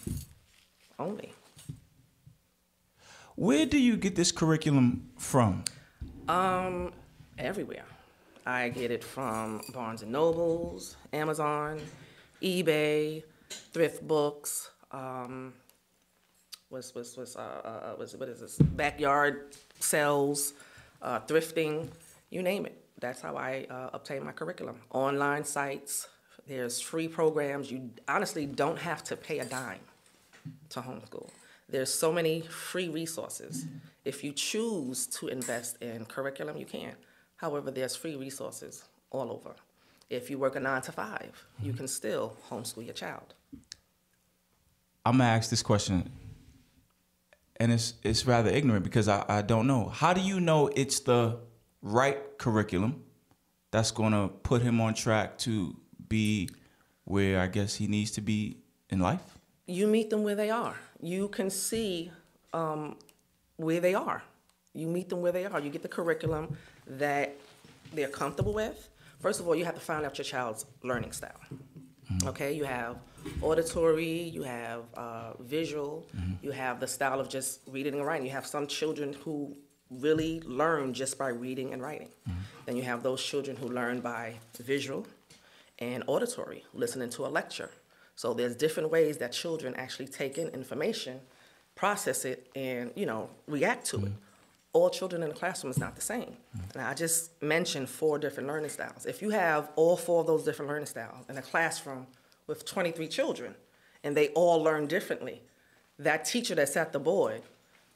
Only. 0.99 1.33
Where 3.37 3.67
do 3.67 3.79
you 3.79 3.97
get 3.97 4.17
this 4.17 4.33
curriculum 4.33 5.11
from? 5.17 5.63
Um, 6.27 6.93
everywhere. 7.39 7.85
I 8.45 8.71
get 8.71 8.91
it 8.91 9.05
from 9.05 9.61
Barnes 9.73 10.03
and 10.03 10.11
Nobles, 10.11 10.97
Amazon, 11.13 11.81
eBay, 12.43 13.23
thrift 13.49 14.05
books. 14.09 14.73
Um, 14.91 15.53
what's 16.69 16.93
what's 16.97 17.17
what's 17.17 17.37
uh, 17.37 17.43
uh 17.43 17.69
uh, 17.69 17.93
what's 17.95 18.17
what 18.17 18.29
is 18.29 18.41
this? 18.41 18.59
Backyard 18.59 19.55
sales, 19.79 20.55
uh, 21.01 21.21
thrifting, 21.21 21.89
you 22.31 22.43
name 22.43 22.67
it. 22.67 22.85
That's 23.01 23.21
how 23.21 23.37
I 23.37 23.67
uh, 23.71 23.91
obtain 23.93 24.25
my 24.25 24.33
curriculum. 24.33 24.81
Online 24.91 25.45
sites. 25.45 26.09
There's 26.47 26.81
free 26.81 27.09
programs. 27.09 27.71
You 27.71 27.91
honestly 28.09 28.47
don't 28.47 28.79
have 28.79 29.05
to 29.05 29.17
pay 29.17 29.39
a 29.39 29.45
dime 29.45 29.81
to 30.71 30.81
homeschool. 30.81 31.29
There's 31.69 31.93
so 31.93 32.11
many 32.13 32.41
free 32.41 32.89
resources. 32.89 33.67
If 34.05 34.25
you 34.25 34.33
choose 34.33 35.07
to 35.19 35.29
invest 35.29 35.83
in 35.83 36.07
curriculum, 36.07 36.57
you 36.57 36.65
can. 36.65 36.95
However, 37.37 37.71
there's 37.71 37.95
free 37.95 38.17
resources 38.17 38.85
all 39.11 39.31
over. 39.31 39.55
If 40.09 40.31
you 40.31 40.39
work 40.39 40.57
a 40.57 40.61
nine 40.61 40.81
to 40.83 40.93
five, 40.93 41.45
you 41.63 41.75
can 41.75 41.87
still 41.87 42.35
homeschool 42.51 42.85
your 42.85 42.95
child. 42.95 43.35
I'm 45.05 45.19
gonna 45.19 45.25
ask 45.25 45.51
this 45.51 45.63
question, 45.63 46.11
and 47.57 47.71
it's 47.71 47.95
it's 48.03 48.27
rather 48.27 48.51
ignorant 48.51 48.85
because 48.85 49.09
I, 49.09 49.25
I 49.29 49.43
don't 49.43 49.67
know. 49.67 49.89
How 49.89 50.15
do 50.15 50.23
you 50.23 50.41
know 50.41 50.69
it's 50.75 51.01
the 51.01 51.39
right 51.83 52.19
curriculum 52.39 53.03
that's 53.71 53.91
gonna 53.91 54.29
put 54.29 54.63
him 54.63 54.81
on 54.81 54.95
track 54.95 55.39
to 55.39 55.77
be 56.09 56.49
where 57.05 57.41
I 57.41 57.47
guess 57.47 57.75
he 57.75 57.87
needs 57.87 58.11
to 58.13 58.21
be 58.21 58.59
in 58.91 59.01
life? 59.01 59.39
You 59.67 59.87
meet 59.87 60.11
them 60.11 60.23
where 60.23 60.35
they 60.35 60.51
are. 60.51 60.77
You 61.01 61.29
can 61.29 61.51
see 61.51 62.11
um, 62.53 62.97
where 63.57 63.81
they 63.81 63.95
are. 63.95 64.23
You 64.75 64.87
meet 64.87 65.09
them 65.09 65.21
where 65.21 65.33
they 65.33 65.45
are. 65.45 65.61
You 65.61 65.71
get 65.71 65.83
the 65.83 65.89
curriculum 65.89 66.57
that 66.87 67.37
they're 67.93 68.09
comfortable 68.09 68.53
with. 68.53 68.89
First 69.21 69.41
of 69.41 69.49
all, 69.49 69.55
you 69.55 69.65
have 69.65 69.75
to 69.75 69.81
find 69.81 70.07
out 70.07 70.17
your 70.17 70.25
child's 70.25 70.65
learning 70.83 71.13
style. 71.13 71.41
Okay, 72.25 72.53
you 72.53 72.65
have 72.65 72.97
auditory, 73.43 74.23
you 74.23 74.43
have 74.43 74.85
uh, 74.95 75.33
visual, 75.41 76.07
you 76.41 76.51
have 76.51 76.81
the 76.81 76.87
style 76.87 77.21
of 77.21 77.29
just 77.29 77.61
reading 77.67 77.95
and 77.95 78.07
writing. 78.07 78.25
You 78.27 78.33
have 78.33 78.47
some 78.47 78.67
children 78.67 79.15
who 79.25 79.57
really 79.91 80.41
learn 80.41 80.93
just 80.95 81.19
by 81.19 81.29
reading 81.29 81.73
and 81.73 81.83
writing. 81.83 82.09
Mm-hmm. 82.29 82.41
Then 82.67 82.77
you 82.77 82.83
have 82.83 83.03
those 83.03 83.23
children 83.23 83.57
who 83.57 83.69
learn 83.69 84.01
by 84.01 84.35
visual 84.59 85.07
and 85.79 86.03
auditory, 86.07 86.65
listening 86.75 87.11
to 87.11 87.27
a 87.27 87.29
lecture. 87.29 87.71
So 88.15 88.35
there's 88.35 88.57
different 88.57 88.91
ways 88.91 89.19
that 89.19 89.33
children 89.33 89.75
actually 89.77 90.09
take 90.09 90.39
in 90.39 90.49
information, 90.49 91.21
process 91.75 92.25
it, 92.25 92.51
and 92.57 92.91
you 92.97 93.07
know 93.07 93.31
react 93.47 93.87
to 93.87 93.97
it. 93.97 94.03
Mm-hmm. 94.03 94.15
All 94.75 94.91
children 94.91 95.23
in 95.23 95.31
the 95.31 95.35
classroom 95.35 95.71
is 95.71 95.79
not 95.79 95.95
the 95.97 96.03
same. 96.03 96.37
Mm-hmm. 96.57 96.79
And 96.79 96.83
I 96.83 96.95
just 96.95 97.41
mentioned 97.43 97.89
four 97.89 98.19
different 98.19 98.49
learning 98.49 98.71
styles. 98.71 99.07
If 99.07 99.23
you 99.23 99.31
have 99.31 99.71
all 99.77 99.97
four 99.97 100.21
of 100.21 100.27
those 100.27 100.45
different 100.45 100.71
learning 100.71 100.87
styles 100.87 101.25
in 101.29 101.39
a 101.39 101.43
classroom 101.43 102.07
with 102.47 102.65
23 102.65 103.09
children, 103.09 103.55
and 104.05 104.17
they 104.17 104.29
all 104.29 104.63
learn 104.63 104.87
differently, 104.87 105.43
that 105.99 106.25
teacher 106.25 106.55
that's 106.55 106.77
at 106.77 106.93
the 106.93 106.99
board 106.99 107.43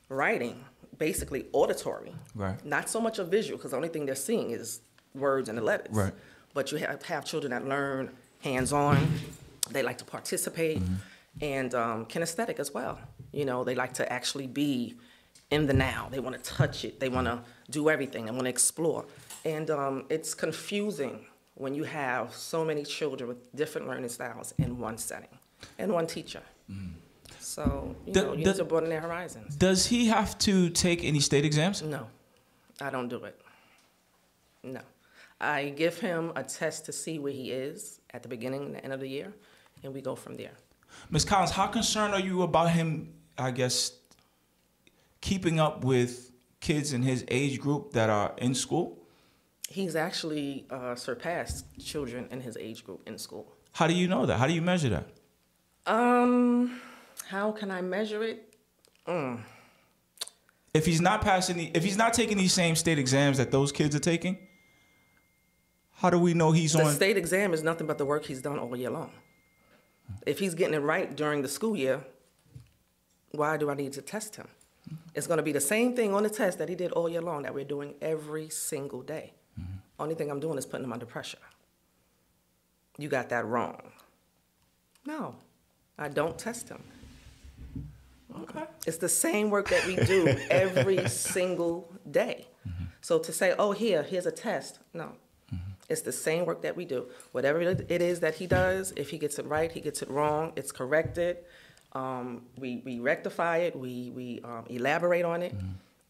writing, 0.09 0.65
basically 0.99 1.47
auditory, 1.53 2.15
Right. 2.35 2.65
not 2.65 2.89
so 2.89 3.01
much 3.01 3.19
a 3.19 3.25
visual, 3.25 3.57
because 3.59 3.71
the 3.73 3.77
only 3.77 3.89
thing 3.89 4.07
they're 4.07 4.15
seeing 4.15 4.51
is 4.51 4.81
words 5.15 5.49
and 5.49 5.59
the 5.59 5.63
letters. 5.63 5.95
Right. 5.95 6.13
But 6.55 6.71
you 6.73 6.79
have, 6.79 7.03
have 7.05 7.25
children 7.25 7.51
that 7.51 7.67
learn 7.67 8.11
hands-on, 8.41 9.09
they 9.71 9.83
like 9.83 9.99
to 9.99 10.05
participate, 10.05 10.83
and 11.41 11.75
um, 11.75 12.07
kinesthetic 12.07 12.59
as 12.59 12.73
well. 12.75 12.99
You 13.33 13.45
know, 13.45 13.65
they 13.65 13.75
like 13.75 13.95
to 13.95 14.13
actually 14.13 14.47
be 14.47 14.97
in 15.51 15.67
the 15.67 15.73
now. 15.73 16.09
They 16.11 16.21
want 16.21 16.37
to 16.37 16.43
touch 16.43 16.85
it. 16.85 17.01
They 17.01 17.09
want 17.09 17.27
to 17.27 17.41
do 17.71 17.89
everything. 17.89 18.27
They 18.27 18.31
want 18.33 18.45
to 18.45 18.51
explore. 18.51 19.07
And 19.45 19.71
um, 19.71 20.05
it's 20.11 20.35
confusing 20.35 21.25
when 21.55 21.75
you 21.75 21.85
have 21.85 22.35
so 22.35 22.65
many 22.65 22.85
children 22.85 23.29
with 23.29 23.55
different 23.55 23.87
learning 23.89 24.09
styles 24.11 24.53
in 24.59 24.79
one 24.79 24.99
setting 24.99 25.29
and 25.79 25.93
one 25.93 26.07
teacher. 26.07 26.43
So, 27.41 27.95
you 28.07 28.12
know, 28.12 28.33
you 28.35 28.45
the- 28.45 28.51
need 28.51 28.57
to 28.57 28.65
broaden 28.65 28.89
their 28.91 29.01
horizons. 29.01 29.57
Does 29.57 29.87
he 29.87 30.07
have 30.09 30.39
to 30.39 30.71
take 30.71 31.05
any 31.05 31.21
state 31.21 31.45
exams? 31.45 31.83
No, 31.83 32.07
I 32.81 32.91
don't 32.91 33.09
do 33.09 33.25
it. 33.25 33.41
No. 34.62 34.81
I 35.41 35.71
give 35.71 35.99
him 35.99 36.33
a 36.37 36.45
test 36.45 36.85
to 36.87 36.93
see 36.93 37.19
where 37.19 37.33
he 37.33 37.51
is 37.51 38.01
at 38.15 38.23
the 38.23 38.29
beginning 38.29 38.62
and 38.67 38.75
the 38.77 38.85
end 38.85 38.93
of 38.93 39.01
the 39.01 39.09
year, 39.09 39.33
and 39.83 39.93
we 39.93 40.01
go 40.01 40.15
from 40.15 40.37
there. 40.37 40.53
Ms. 41.11 41.25
Collins, 41.25 41.51
how 41.51 41.67
concerned 41.67 42.15
are 42.15 42.21
you 42.21 42.43
about 42.43 42.71
him, 42.71 43.12
I 43.37 43.51
guess, 43.51 43.93
keeping 45.21 45.59
up 45.59 45.85
with 45.85 46.31
kids 46.61 46.93
in 46.93 47.03
his 47.03 47.25
age 47.29 47.59
group 47.61 47.93
that 47.93 48.09
are 48.09 48.35
in 48.39 48.55
school? 48.55 48.99
He's 49.69 49.97
actually 49.97 50.65
uh, 50.71 50.95
surpassed 50.95 51.65
children 51.81 52.29
in 52.31 52.41
his 52.41 52.57
age 52.57 52.85
group 52.85 53.01
in 53.07 53.19
school. 53.19 53.53
How 53.73 53.87
do 53.87 53.95
you 53.95 54.07
know 54.07 54.27
that? 54.27 54.39
How 54.39 54.47
do 54.47 54.53
you 54.53 54.62
measure 54.62 54.91
that? 54.91 55.07
Um, 55.87 56.81
how 57.33 57.51
can 57.51 57.71
I 57.71 57.81
measure 57.81 58.23
it? 58.23 58.55
Mm. 59.09 59.41
If 60.75 60.85
he's 60.85 61.01
not 61.01 61.23
passing, 61.23 61.57
the, 61.57 61.71
if 61.73 61.83
he's 61.83 61.97
not 61.97 62.12
taking 62.12 62.37
these 62.37 62.53
same 62.53 62.77
state 62.77 62.99
exams 62.99 63.39
that 63.39 63.51
those 63.51 63.73
kids 63.73 63.97
are 63.97 64.05
taking, 64.12 64.37
how 65.95 66.11
do 66.11 66.19
we 66.19 66.35
know 66.35 66.53
he's 66.53 66.75
The 66.75 66.81
on? 66.81 66.85
The 66.89 66.93
state 66.93 67.17
exam 67.17 67.55
is 67.55 67.62
nothing 67.62 67.87
but 67.87 67.97
the 67.97 68.05
work 68.05 68.27
he's 68.27 68.43
done 68.43 68.59
all 68.59 68.77
year 68.77 68.91
long. 68.91 69.12
If 70.27 70.41
he's 70.41 70.55
getting 70.55 70.75
it 70.75 70.81
right 70.81 71.17
during 71.17 71.41
the 71.41 71.49
school 71.49 71.75
year, 71.75 72.05
why 73.31 73.57
do 73.57 73.71
I 73.71 73.75
need 73.75 73.95
to 73.95 74.03
test 74.03 74.37
him? 74.37 74.49
It's 75.15 75.27
going 75.27 75.39
to 75.39 75.43
be 75.43 75.53
the 75.53 75.61
same 75.75 75.97
thing 75.97 76.12
on 76.12 76.25
the 76.25 76.31
test 76.31 76.59
that 76.59 76.69
he 76.69 76.75
did 76.75 76.93
all 76.93 77.09
year 77.09 77.23
long 77.23 77.45
that 77.45 77.55
we're 77.55 77.65
doing 77.65 77.95
every 78.03 78.51
single 78.51 79.01
day. 79.01 79.33
Mm-hmm. 79.59 79.79
Only 79.99 80.15
thing 80.17 80.31
I'm 80.31 80.41
doing 80.41 80.59
is 80.59 80.67
putting 80.67 80.85
him 80.85 80.93
under 80.93 81.07
pressure. 81.07 81.39
You 82.99 83.09
got 83.09 83.31
that 83.31 83.47
wrong. 83.47 83.81
No, 85.07 85.37
I 85.99 86.09
don't 86.09 86.39
test 86.39 86.69
him. 86.69 86.83
Okay. 88.43 88.65
It's 88.87 88.99
the 88.99 89.09
same 89.09 89.51
work 89.51 89.69
that 89.69 89.87
we 89.87 89.97
do 89.97 90.29
every 90.51 91.09
single 91.09 91.93
day. 92.11 92.47
So 93.01 93.19
to 93.19 93.33
say, 93.33 93.55
oh, 93.59 93.73
here, 93.73 94.03
here's 94.03 94.27
a 94.27 94.31
test, 94.31 94.79
no. 94.95 95.12
It's 95.89 96.03
the 96.03 96.12
same 96.12 96.47
work 96.47 96.62
that 96.62 96.77
we 96.77 96.85
do. 96.85 97.09
Whatever 97.33 97.61
it 97.61 97.91
is 97.91 98.21
that 98.21 98.37
he 98.37 98.47
does, 98.47 98.93
if 98.97 99.11
he 99.11 99.19
gets 99.19 99.39
it 99.39 99.47
right, 99.47 99.71
he 99.71 99.81
gets 99.81 100.01
it 100.01 100.09
wrong, 100.09 100.53
it's 100.57 100.73
corrected. 100.73 101.39
Um, 101.93 102.43
we, 102.57 102.81
we 102.85 103.01
rectify 103.01 103.59
it, 103.59 103.77
we, 103.77 104.11
we 104.15 104.41
um, 104.45 104.65
elaborate 104.71 105.25
on 105.25 105.43
it, 105.43 105.55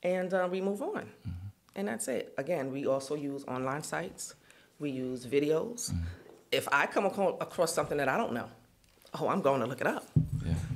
and 0.02 0.32
uh, 0.32 0.48
we 0.50 0.60
move 0.60 0.82
on. 0.82 1.08
And 1.74 1.88
that's 1.88 2.06
it. 2.06 2.34
Again, 2.38 2.70
we 2.70 2.86
also 2.86 3.14
use 3.16 3.44
online 3.48 3.82
sites, 3.82 4.34
we 4.78 4.90
use 4.90 5.26
videos. 5.26 5.92
If 6.52 6.68
I 6.70 6.86
come 6.86 7.06
across 7.06 7.74
something 7.74 7.96
that 7.96 8.08
I 8.08 8.16
don't 8.16 8.34
know, 8.34 8.48
oh, 9.18 9.28
I'm 9.28 9.40
going 9.40 9.60
to 9.60 9.66
look 9.66 9.80
it 9.80 9.86
up. 9.86 10.06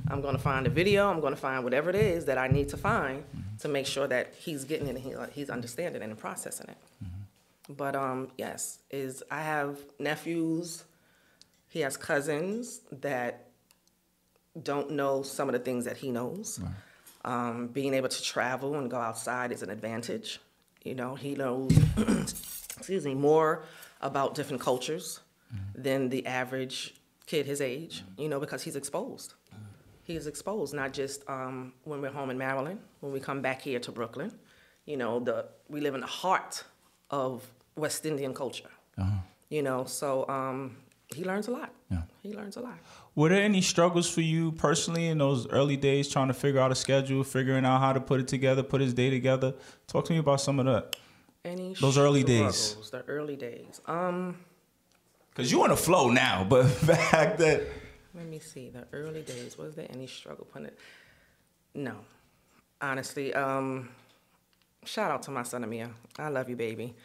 I'm 0.09 0.21
going 0.21 0.35
to 0.35 0.41
find 0.41 0.65
a 0.67 0.69
video. 0.69 1.09
I'm 1.09 1.19
going 1.19 1.33
to 1.33 1.39
find 1.39 1.63
whatever 1.63 1.89
it 1.89 1.95
is 1.95 2.25
that 2.25 2.37
I 2.37 2.47
need 2.47 2.69
to 2.69 2.77
find 2.77 3.23
to 3.59 3.67
make 3.67 3.85
sure 3.85 4.07
that 4.07 4.33
he's 4.39 4.63
getting 4.63 4.87
it 4.87 4.95
and 4.95 4.99
he, 4.99 5.13
he's 5.33 5.49
understanding 5.49 6.01
it 6.01 6.05
and 6.05 6.17
processing 6.17 6.67
it. 6.69 6.77
But 7.69 7.95
um, 7.95 8.29
yes, 8.37 8.79
is 8.89 9.23
I 9.29 9.41
have 9.41 9.77
nephews. 9.99 10.85
He 11.67 11.81
has 11.81 11.97
cousins 11.97 12.81
that 12.91 13.47
don't 14.61 14.91
know 14.91 15.21
some 15.21 15.49
of 15.49 15.53
the 15.53 15.59
things 15.59 15.85
that 15.85 15.97
he 15.97 16.11
knows. 16.11 16.59
Um, 17.25 17.67
being 17.67 17.93
able 17.93 18.07
to 18.07 18.23
travel 18.23 18.75
and 18.75 18.89
go 18.89 18.97
outside 18.97 19.51
is 19.51 19.61
an 19.61 19.69
advantage. 19.69 20.39
You 20.83 20.95
know, 20.95 21.15
he 21.15 21.35
knows, 21.35 21.77
excuse 22.77 23.05
me, 23.05 23.15
more 23.15 23.63
about 23.99 24.33
different 24.33 24.61
cultures 24.61 25.19
than 25.75 26.07
the 26.09 26.25
average 26.25 26.93
kid 27.25 27.45
his 27.45 27.59
age. 27.59 28.03
You 28.17 28.29
know, 28.29 28.39
because 28.39 28.63
he's 28.63 28.77
exposed. 28.77 29.33
He 30.07 30.15
is 30.15 30.25
exposed 30.25 30.73
not 30.73 30.93
just 30.93 31.29
um, 31.29 31.73
when 31.83 31.99
we're 32.01 32.11
home 32.11 32.29
in 32.29 32.37
Maryland, 32.37 32.79
when 33.01 33.11
we 33.11 33.19
come 33.19 33.41
back 33.41 33.61
here 33.61 33.77
to 33.81 33.91
Brooklyn. 33.91 34.31
You 34.85 34.95
know, 34.95 35.19
the 35.19 35.47
we 35.67 35.81
live 35.81 35.95
in 35.95 35.99
the 35.99 36.07
heart 36.07 36.63
of 37.11 37.45
West 37.75 38.05
Indian 38.05 38.33
culture. 38.33 38.69
You 39.49 39.63
know, 39.63 39.83
so 39.83 40.27
um, 40.29 40.77
he 41.13 41.25
learns 41.25 41.49
a 41.49 41.51
lot. 41.51 41.73
Yeah. 41.91 42.03
He 42.23 42.33
learns 42.33 42.55
a 42.55 42.61
lot. 42.61 42.77
Were 43.15 43.29
there 43.29 43.41
any 43.41 43.61
struggles 43.61 44.09
for 44.09 44.21
you 44.21 44.53
personally 44.53 45.07
in 45.07 45.17
those 45.17 45.45
early 45.49 45.75
days 45.75 46.07
trying 46.07 46.29
to 46.29 46.33
figure 46.33 46.61
out 46.61 46.71
a 46.71 46.75
schedule, 46.75 47.23
figuring 47.23 47.65
out 47.65 47.79
how 47.79 47.91
to 47.93 47.99
put 47.99 48.21
it 48.21 48.27
together, 48.29 48.63
put 48.63 48.79
his 48.79 48.93
day 48.93 49.09
together? 49.09 49.55
Talk 49.87 50.05
to 50.05 50.13
me 50.13 50.19
about 50.19 50.39
some 50.39 50.59
of 50.59 50.65
that. 50.65 50.95
Any 51.43 51.75
Those 51.79 51.97
early 51.97 52.23
days. 52.23 52.77
The 52.91 53.03
early 53.07 53.35
days. 53.35 53.81
Um, 53.85 54.37
Cause 55.35 55.51
you 55.51 55.61
on 55.63 55.69
the 55.69 55.77
flow 55.77 56.09
now, 56.09 56.45
but 56.49 56.65
back 56.87 57.37
then, 57.37 57.61
let 58.17 58.25
me 58.25 58.39
see. 58.39 58.69
The 58.69 58.85
early 58.91 59.21
days. 59.21 59.57
Was 59.57 59.75
there 59.75 59.87
any 59.89 60.07
struggle? 60.07 60.47
No, 61.75 61.95
honestly. 62.81 63.33
Um, 63.33 63.89
shout 64.83 65.11
out 65.11 65.21
to 65.23 65.31
my 65.31 65.43
son 65.43 65.63
Amir. 65.63 65.91
I 66.17 66.29
love 66.29 66.49
you, 66.49 66.55
baby. 66.55 66.95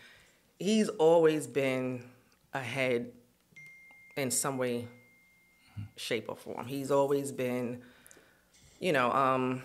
He's 0.58 0.88
always 0.88 1.46
been 1.46 2.02
ahead 2.54 3.12
in 4.16 4.30
some 4.30 4.56
way, 4.56 4.88
shape, 5.96 6.26
or 6.28 6.36
form. 6.36 6.66
He's 6.66 6.90
always 6.90 7.30
been, 7.30 7.82
you 8.80 8.92
know, 8.92 9.12
um, 9.12 9.62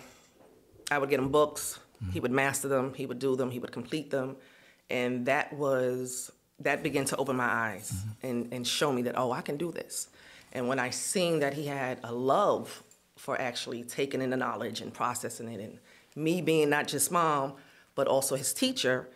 I 0.90 0.98
would 0.98 1.08
get 1.08 1.18
him 1.18 1.30
books. 1.30 1.78
He 2.12 2.20
would 2.20 2.30
master 2.30 2.68
them. 2.68 2.94
He 2.94 3.06
would 3.06 3.18
do 3.18 3.36
them. 3.36 3.50
He 3.50 3.58
would 3.58 3.72
complete 3.72 4.10
them, 4.10 4.36
and 4.88 5.26
that 5.26 5.52
was 5.52 6.30
that 6.60 6.82
began 6.82 7.04
to 7.06 7.16
open 7.16 7.36
my 7.36 7.44
eyes 7.44 7.92
and, 8.22 8.52
and 8.52 8.66
show 8.66 8.92
me 8.92 9.02
that 9.02 9.16
oh 9.16 9.32
I 9.32 9.40
can 9.40 9.56
do 9.56 9.72
this. 9.72 10.08
And 10.52 10.68
when 10.68 10.78
I 10.78 10.90
seen 10.90 11.40
that 11.40 11.54
he 11.54 11.66
had 11.66 12.00
a 12.02 12.12
love 12.12 12.82
for 13.16 13.40
actually 13.40 13.82
taking 13.82 14.22
in 14.22 14.30
the 14.30 14.36
knowledge 14.36 14.80
and 14.80 14.92
processing 14.92 15.48
it, 15.48 15.60
and 15.60 15.78
me 16.16 16.40
being 16.40 16.70
not 16.70 16.88
just 16.88 17.10
mom 17.10 17.54
but 17.94 18.06
also 18.06 18.36
his 18.36 18.54
teacher, 18.54 19.08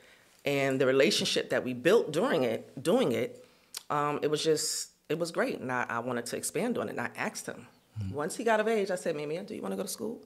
and 0.44 0.80
the 0.80 0.86
relationship 0.86 1.50
that 1.50 1.62
we 1.62 1.72
built 1.72 2.12
during 2.12 2.42
it, 2.42 2.82
doing 2.82 3.12
it, 3.12 3.44
um, 3.90 4.18
it 4.22 4.30
was 4.30 4.42
just 4.42 4.90
it 5.08 5.18
was 5.18 5.30
great, 5.30 5.60
and 5.60 5.70
I, 5.70 5.86
I 5.88 5.98
wanted 6.00 6.26
to 6.26 6.36
expand 6.36 6.78
on 6.78 6.88
it. 6.88 6.92
And 6.92 7.00
I 7.00 7.10
asked 7.16 7.46
him 7.46 7.66
once 8.10 8.36
he 8.36 8.42
got 8.42 8.58
of 8.58 8.66
age. 8.66 8.90
I 8.90 8.96
said, 8.96 9.14
"Mimi, 9.14 9.38
do 9.38 9.54
you 9.54 9.62
want 9.62 9.72
to 9.72 9.76
go 9.76 9.82
to 9.82 9.88
school?" 9.88 10.20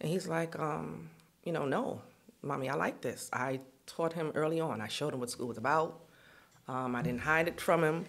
And 0.00 0.10
he's 0.10 0.26
like, 0.26 0.58
um, 0.58 1.10
"You 1.44 1.52
know, 1.52 1.66
no, 1.66 2.00
mommy, 2.42 2.70
I 2.70 2.74
like 2.76 3.02
this." 3.02 3.28
I 3.32 3.60
taught 3.86 4.12
him 4.12 4.32
early 4.34 4.60
on. 4.60 4.80
I 4.80 4.88
showed 4.88 5.12
him 5.12 5.20
what 5.20 5.30
school 5.30 5.48
was 5.48 5.58
about. 5.58 6.00
Um, 6.68 6.94
I 6.96 7.02
didn't 7.02 7.20
hide 7.20 7.48
it 7.48 7.60
from 7.60 7.82
him. 7.84 8.06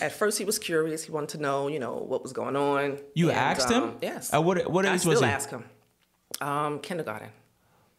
At 0.00 0.12
first, 0.12 0.38
he 0.38 0.44
was 0.44 0.58
curious. 0.58 1.02
He 1.04 1.10
wanted 1.12 1.30
to 1.30 1.38
know, 1.38 1.68
you 1.68 1.78
know, 1.78 1.94
what 1.96 2.22
was 2.22 2.32
going 2.32 2.56
on. 2.56 2.98
you 3.14 3.30
And, 3.30 3.38
asked 3.38 3.70
him. 3.70 3.82
um, 3.84 3.98
yes. 4.02 4.32
At 4.32 4.44
what 4.44 4.70
what 4.70 4.84
I 4.86 4.94
age 4.94 5.00
still 5.00 5.12
was 5.12 5.20
he? 5.20 5.26
ask 5.26 5.50
him. 5.50 5.64
Um, 6.40 6.78
kindergarten. 6.80 7.30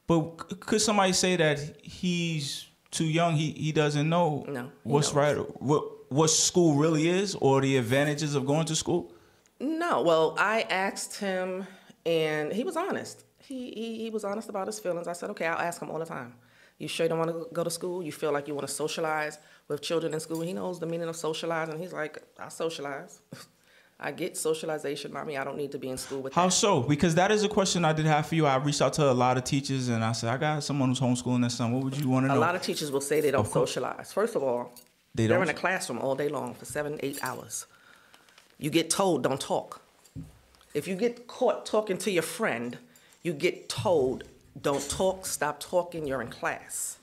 But 0.08 0.60
could 0.62 0.82
somebody 0.82 1.14
say 1.14 1.36
that 1.36 1.60
he's 1.84 2.68
too 2.92 3.06
young? 3.06 3.36
He 3.36 3.52
he 3.52 3.72
doesn't 3.72 4.08
know 4.10 4.46
No, 4.48 4.64
he 4.64 4.70
what's 4.84 5.10
knows. 5.14 5.16
right, 5.38 5.62
what 5.62 5.84
what 6.12 6.30
school 6.30 6.76
really 6.76 7.08
is, 7.08 7.36
or 7.36 7.62
the 7.62 7.78
advantages 7.78 8.34
of 8.36 8.46
going 8.46 8.66
to 8.68 8.76
school. 8.76 9.12
No, 9.60 10.02
well, 10.02 10.36
I 10.40 10.62
asked 10.70 11.20
him, 11.20 11.68
and 12.06 12.52
he 12.54 12.64
was 12.64 12.76
honest. 12.78 13.24
He, 13.40 13.72
he 13.72 13.98
he 14.04 14.10
was 14.10 14.24
honest 14.24 14.50
about 14.50 14.68
his 14.68 14.80
feelings. 14.80 15.08
I 15.08 15.14
said, 15.14 15.30
okay, 15.32 15.46
I'll 15.48 15.60
ask 15.60 15.82
him 15.82 15.90
all 15.92 16.00
the 16.00 16.06
time. 16.06 16.34
You 16.80 16.88
sure 16.88 17.06
you 17.06 17.10
don't 17.10 17.20
want 17.20 17.32
to 17.32 17.48
go 17.54 17.64
to 17.64 17.70
school? 17.70 18.02
You 18.02 18.12
feel 18.12 18.32
like 18.32 18.48
you 18.48 18.56
want 18.56 18.68
to 18.68 18.74
socialize 18.74 19.38
with 19.68 19.82
children 19.82 20.14
in 20.14 20.20
school? 20.20 20.42
He 20.42 20.54
knows 20.54 20.80
the 20.80 20.86
meaning 20.88 21.10
of 21.10 21.16
socializing. 21.16 21.78
He's 21.78 21.94
like, 21.94 22.18
I 22.40 22.48
socialize. 22.50 23.20
I 24.02 24.14
get 24.14 24.38
socialization, 24.38 25.12
mommy. 25.12 25.38
I 25.38 25.44
don't 25.44 25.58
need 25.58 25.74
to 25.74 25.78
be 25.78 25.90
in 25.90 25.98
school 25.98 26.22
with 26.22 26.34
How 26.34 26.46
that. 26.46 26.52
so? 26.52 26.80
Because 26.80 27.16
that 27.16 27.32
is 27.32 27.44
a 27.44 27.50
question 27.50 27.84
I 27.84 27.92
did 27.92 28.06
have 28.06 28.28
for 28.28 28.36
you. 28.36 28.46
I 28.46 28.56
reached 28.56 28.82
out 28.82 28.94
to 28.94 29.12
a 29.12 29.14
lot 29.14 29.36
of 29.38 29.44
teachers 29.44 29.90
and 29.90 30.02
I 30.06 30.14
said, 30.14 30.30
I 30.30 30.38
got 30.38 30.64
someone 30.64 30.88
who's 30.88 31.02
homeschooling 31.02 31.42
their 31.42 31.50
son. 31.50 31.74
What 31.74 31.84
would 31.84 31.98
you 31.98 32.08
want 32.08 32.24
to 32.24 32.28
know? 32.30 32.38
A 32.38 32.40
lot 32.40 32.56
of 32.56 32.62
teachers 32.62 32.92
will 32.92 33.02
say 33.02 33.20
they 33.20 33.32
don't 33.32 33.46
socialize. 33.46 34.14
First 34.14 34.38
of 34.38 34.44
all, 34.44 34.72
They 35.14 35.28
they're 35.28 35.44
in 35.44 35.50
a 35.50 35.54
classroom 35.54 36.00
all 36.00 36.16
day 36.16 36.30
long 36.30 36.54
for 36.54 36.64
seven, 36.64 36.98
eight 37.04 37.20
hours. 37.22 37.66
You 38.58 38.70
get 38.70 38.90
told 38.90 39.24
don't 39.24 39.42
talk. 39.42 39.82
If 40.74 40.88
you 40.88 40.96
get 40.96 41.28
caught 41.28 41.66
talking 41.66 41.98
to 41.98 42.10
your 42.12 42.24
friend, 42.24 42.78
you 43.22 43.34
get 43.34 43.68
told 43.68 44.24
don't 44.62 44.88
talk, 44.90 45.26
stop 45.26 45.60
talking, 45.60 46.06
you're 46.08 46.22
in 46.22 46.30
class. 46.30 46.98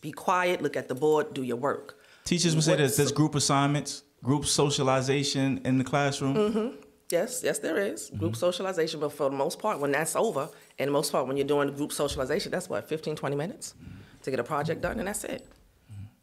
Be 0.00 0.12
quiet, 0.12 0.62
look 0.62 0.76
at 0.76 0.88
the 0.88 0.94
board, 0.94 1.34
do 1.34 1.42
your 1.42 1.56
work. 1.56 1.98
Teachers 2.24 2.54
would 2.54 2.64
say 2.64 2.76
What's- 2.76 2.96
there's 2.96 3.12
group 3.12 3.34
assignments, 3.34 4.02
group 4.22 4.44
socialization 4.46 5.60
in 5.64 5.78
the 5.78 5.84
classroom. 5.84 6.34
Mm-hmm. 6.34 6.76
Yes, 7.10 7.42
yes, 7.44 7.58
there 7.58 7.76
is 7.76 8.10
group 8.16 8.36
socialization, 8.36 8.98
but 9.00 9.12
for 9.12 9.28
the 9.28 9.36
most 9.36 9.58
part, 9.58 9.78
when 9.80 9.92
that's 9.92 10.16
over, 10.16 10.48
and 10.78 10.88
the 10.88 10.92
most 10.92 11.12
part, 11.12 11.26
when 11.26 11.36
you're 11.36 11.46
doing 11.46 11.70
group 11.74 11.92
socialization, 11.92 12.50
that's 12.50 12.70
what, 12.70 12.88
15, 12.88 13.16
20 13.16 13.36
minutes 13.36 13.74
to 14.22 14.30
get 14.30 14.40
a 14.40 14.44
project 14.44 14.80
done, 14.80 14.98
and 14.98 15.06
that's 15.08 15.24
it. 15.24 15.46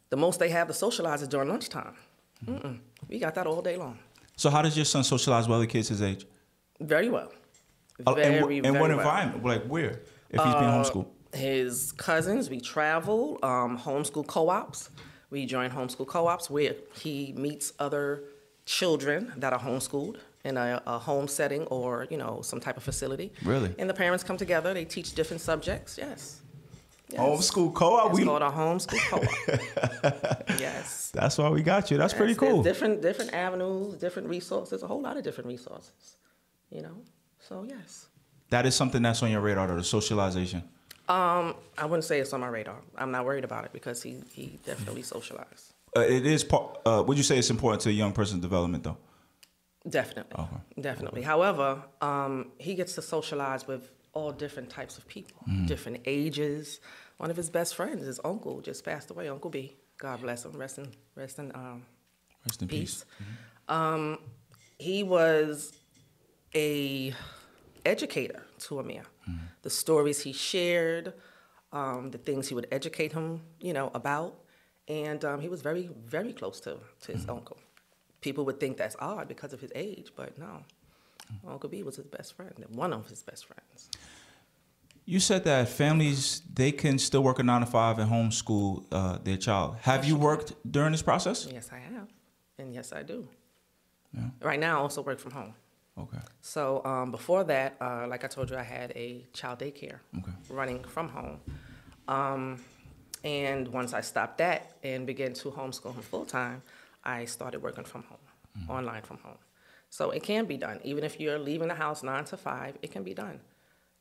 The 0.08 0.16
most 0.16 0.40
they 0.40 0.48
have 0.50 0.66
to 0.66 0.74
socialize 0.74 1.22
is 1.22 1.28
during 1.28 1.48
lunchtime. 1.48 1.94
Mm-mm. 2.44 2.80
We 3.08 3.20
got 3.20 3.36
that 3.36 3.46
all 3.46 3.62
day 3.62 3.76
long. 3.76 3.98
So 4.36 4.50
how 4.50 4.62
does 4.62 4.74
your 4.76 4.84
son 4.86 5.04
socialize 5.04 5.46
with 5.46 5.54
other 5.54 5.66
kids 5.66 5.88
his 5.88 6.02
age? 6.02 6.26
Very 6.80 7.08
well. 7.08 7.30
Uh, 8.04 8.14
Very, 8.14 8.36
in, 8.38 8.42
wh- 8.42 8.50
in 8.52 8.62
very 8.62 8.72
what 8.80 8.88
well. 8.90 8.98
environment? 8.98 9.44
Like 9.44 9.64
where? 9.66 10.00
If 10.30 10.42
he's 10.42 10.54
being 10.54 10.70
homeschooled. 10.70 11.06
His 11.32 11.92
cousins, 11.92 12.50
we 12.50 12.60
travel, 12.60 13.38
um, 13.42 13.78
homeschool 13.78 14.26
co-ops. 14.26 14.90
We 15.30 15.46
join 15.46 15.70
homeschool 15.70 16.06
co-ops 16.06 16.50
where 16.50 16.74
he 16.94 17.32
meets 17.36 17.72
other 17.78 18.24
children 18.66 19.32
that 19.36 19.52
are 19.52 19.58
homeschooled 19.58 20.16
in 20.44 20.56
a, 20.56 20.82
a 20.86 20.98
home 20.98 21.28
setting 21.28 21.62
or 21.66 22.06
you 22.10 22.16
know 22.16 22.40
some 22.42 22.60
type 22.60 22.76
of 22.76 22.82
facility. 22.82 23.32
Really? 23.44 23.74
And 23.78 23.88
the 23.88 23.94
parents 23.94 24.24
come 24.24 24.36
together. 24.36 24.74
They 24.74 24.84
teach 24.84 25.14
different 25.14 25.40
subjects. 25.40 25.98
Yes. 25.98 26.40
yes. 27.10 27.20
Homeschool 27.20 27.74
co-op. 27.74 28.10
It's 28.10 28.18
We, 28.20 28.24
called 28.24 28.42
a 28.42 28.50
homeschool 28.50 29.00
co-op. 29.10 30.48
yes. 30.60 31.10
that's 31.12 31.38
why 31.38 31.48
we 31.50 31.62
got 31.62 31.90
you. 31.90 31.98
That's 31.98 32.14
pretty 32.14 32.32
Yes, 32.32 32.40
there's 32.40 32.52
cool. 32.52 32.62
Different 32.62 33.02
different 33.02 33.34
avenues, 33.34 33.94
different 33.94 34.28
resources. 34.28 34.82
A 34.82 34.86
whole 34.86 35.02
lot 35.02 35.16
of 35.16 35.22
different 35.22 35.48
resources. 35.48 36.16
You 36.70 36.82
know. 36.82 36.96
So 37.38 37.64
yes. 37.68 38.06
That 38.50 38.66
is 38.66 38.74
something 38.74 39.02
that's 39.02 39.22
on 39.22 39.30
your 39.30 39.40
radar, 39.40 39.66
though, 39.68 39.76
the 39.76 39.84
socialization. 39.84 40.62
Um, 41.08 41.54
I 41.76 41.86
wouldn't 41.86 42.04
say 42.04 42.20
it's 42.20 42.32
on 42.32 42.40
my 42.40 42.48
radar. 42.48 42.76
I'm 42.96 43.10
not 43.10 43.24
worried 43.24 43.44
about 43.44 43.64
it 43.64 43.72
because 43.72 44.02
he, 44.02 44.22
he 44.32 44.58
definitely 44.64 45.02
socialized. 45.02 45.72
Uh, 45.96 46.00
it 46.00 46.24
is 46.26 46.44
part. 46.44 46.78
Uh, 46.86 47.02
would 47.06 47.16
you 47.16 47.24
say 47.24 47.38
it's 47.38 47.50
important 47.50 47.82
to 47.82 47.88
a 47.88 47.92
young 47.92 48.12
person's 48.12 48.42
development, 48.42 48.84
though? 48.84 48.96
Definitely. 49.88 50.38
Okay. 50.38 50.82
Definitely. 50.82 51.22
However, 51.22 51.82
um, 52.00 52.52
he 52.58 52.74
gets 52.74 52.94
to 52.96 53.02
socialize 53.02 53.66
with 53.66 53.90
all 54.12 54.30
different 54.30 54.68
types 54.70 54.98
of 54.98 55.06
people, 55.08 55.42
different 55.66 56.00
ages. 56.04 56.80
One 57.16 57.30
of 57.30 57.36
his 57.36 57.50
best 57.50 57.74
friends, 57.74 58.04
his 58.06 58.20
uncle, 58.24 58.60
just 58.60 58.84
passed 58.84 59.10
away, 59.10 59.28
Uncle 59.28 59.50
B. 59.50 59.76
God 59.98 60.20
bless 60.20 60.44
him. 60.44 60.52
Rest 60.52 60.78
in, 60.78 60.86
rest 61.14 61.38
in 61.38 61.50
um, 61.54 61.82
Rest 62.46 62.62
in 62.62 62.68
peace. 62.68 63.04
peace. 63.18 63.26
Um, 63.68 64.18
he 64.78 65.02
was 65.02 65.72
a 66.54 67.12
educator 67.84 68.42
to 68.60 68.78
Amir. 68.80 69.02
The 69.62 69.70
stories 69.70 70.22
he 70.22 70.32
shared, 70.32 71.12
um, 71.72 72.10
the 72.10 72.18
things 72.18 72.48
he 72.48 72.54
would 72.54 72.66
educate 72.72 73.12
him, 73.12 73.42
you 73.60 73.72
know, 73.72 73.90
about, 73.94 74.34
and 74.88 75.24
um, 75.24 75.40
he 75.40 75.48
was 75.48 75.62
very, 75.62 75.90
very 76.04 76.32
close 76.32 76.60
to, 76.60 76.78
to 77.02 77.12
his 77.12 77.28
uncle. 77.28 77.58
People 78.20 78.44
would 78.46 78.58
think 78.58 78.76
that's 78.76 78.96
odd 78.98 79.28
because 79.28 79.52
of 79.52 79.60
his 79.60 79.72
age, 79.74 80.12
but 80.16 80.36
no. 80.38 80.64
Uncle 81.46 81.68
B 81.70 81.82
was 81.82 81.96
his 81.96 82.06
best 82.06 82.34
friend, 82.34 82.52
one 82.70 82.92
of 82.92 83.08
his 83.08 83.22
best 83.22 83.46
friends. 83.46 83.88
You 85.04 85.20
said 85.20 85.44
that 85.44 85.68
families 85.68 86.42
they 86.52 86.72
can 86.72 86.98
still 86.98 87.22
work 87.22 87.38
a 87.38 87.42
nine 87.42 87.60
to 87.60 87.66
five 87.66 87.98
and 87.98 88.10
homeschool 88.10 88.84
uh, 88.92 89.18
their 89.22 89.36
child. 89.36 89.76
Have 89.82 90.04
you 90.04 90.16
worked 90.16 90.54
during 90.70 90.92
this 90.92 91.02
process? 91.02 91.48
Yes, 91.52 91.70
I 91.72 91.78
have, 91.78 92.08
and 92.58 92.74
yes, 92.74 92.92
I 92.92 93.02
do. 93.02 93.28
Yeah. 94.14 94.30
Right 94.42 94.58
now, 94.60 94.78
I 94.78 94.82
also 94.82 95.02
work 95.02 95.18
from 95.18 95.32
home. 95.32 95.54
Okay. 96.02 96.18
So 96.40 96.82
um, 96.84 97.10
before 97.10 97.44
that, 97.44 97.76
uh, 97.80 98.06
like 98.08 98.24
I 98.24 98.28
told 98.28 98.50
you, 98.50 98.56
I 98.56 98.62
had 98.62 98.92
a 98.96 99.26
child 99.32 99.58
daycare 99.60 99.98
Okay. 100.18 100.32
running 100.48 100.82
from 100.84 101.08
home. 101.08 101.40
Um, 102.08 102.60
and 103.24 103.68
once 103.68 103.92
I 103.92 104.00
stopped 104.00 104.38
that 104.38 104.72
and 104.82 105.06
began 105.06 105.32
to 105.34 105.50
homeschool 105.50 105.94
him 105.94 106.02
full 106.02 106.24
time, 106.24 106.62
I 107.04 107.24
started 107.26 107.62
working 107.62 107.84
from 107.84 108.02
home, 108.04 108.68
online 108.68 109.02
from 109.02 109.18
home. 109.18 109.38
So 109.90 110.10
it 110.10 110.22
can 110.22 110.44
be 110.46 110.56
done. 110.56 110.80
Even 110.84 111.04
if 111.04 111.20
you're 111.20 111.38
leaving 111.38 111.68
the 111.68 111.74
house 111.74 112.02
nine 112.02 112.24
to 112.26 112.36
five, 112.36 112.76
it 112.82 112.90
can 112.90 113.02
be 113.02 113.14
done. 113.14 113.40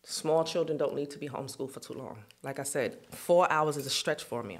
Small 0.03 0.43
children 0.43 0.77
don't 0.77 0.95
need 0.95 1.09
to 1.11 1.19
be 1.19 1.27
homeschooled 1.27 1.71
for 1.71 1.79
too 1.81 1.93
long. 1.93 2.17
Like 2.43 2.59
I 2.59 2.63
said, 2.63 2.97
four 3.11 3.51
hours 3.51 3.75
is 3.75 3.85
a 3.85 3.89
stretch 3.89 4.23
for 4.23 4.43
me. 4.43 4.59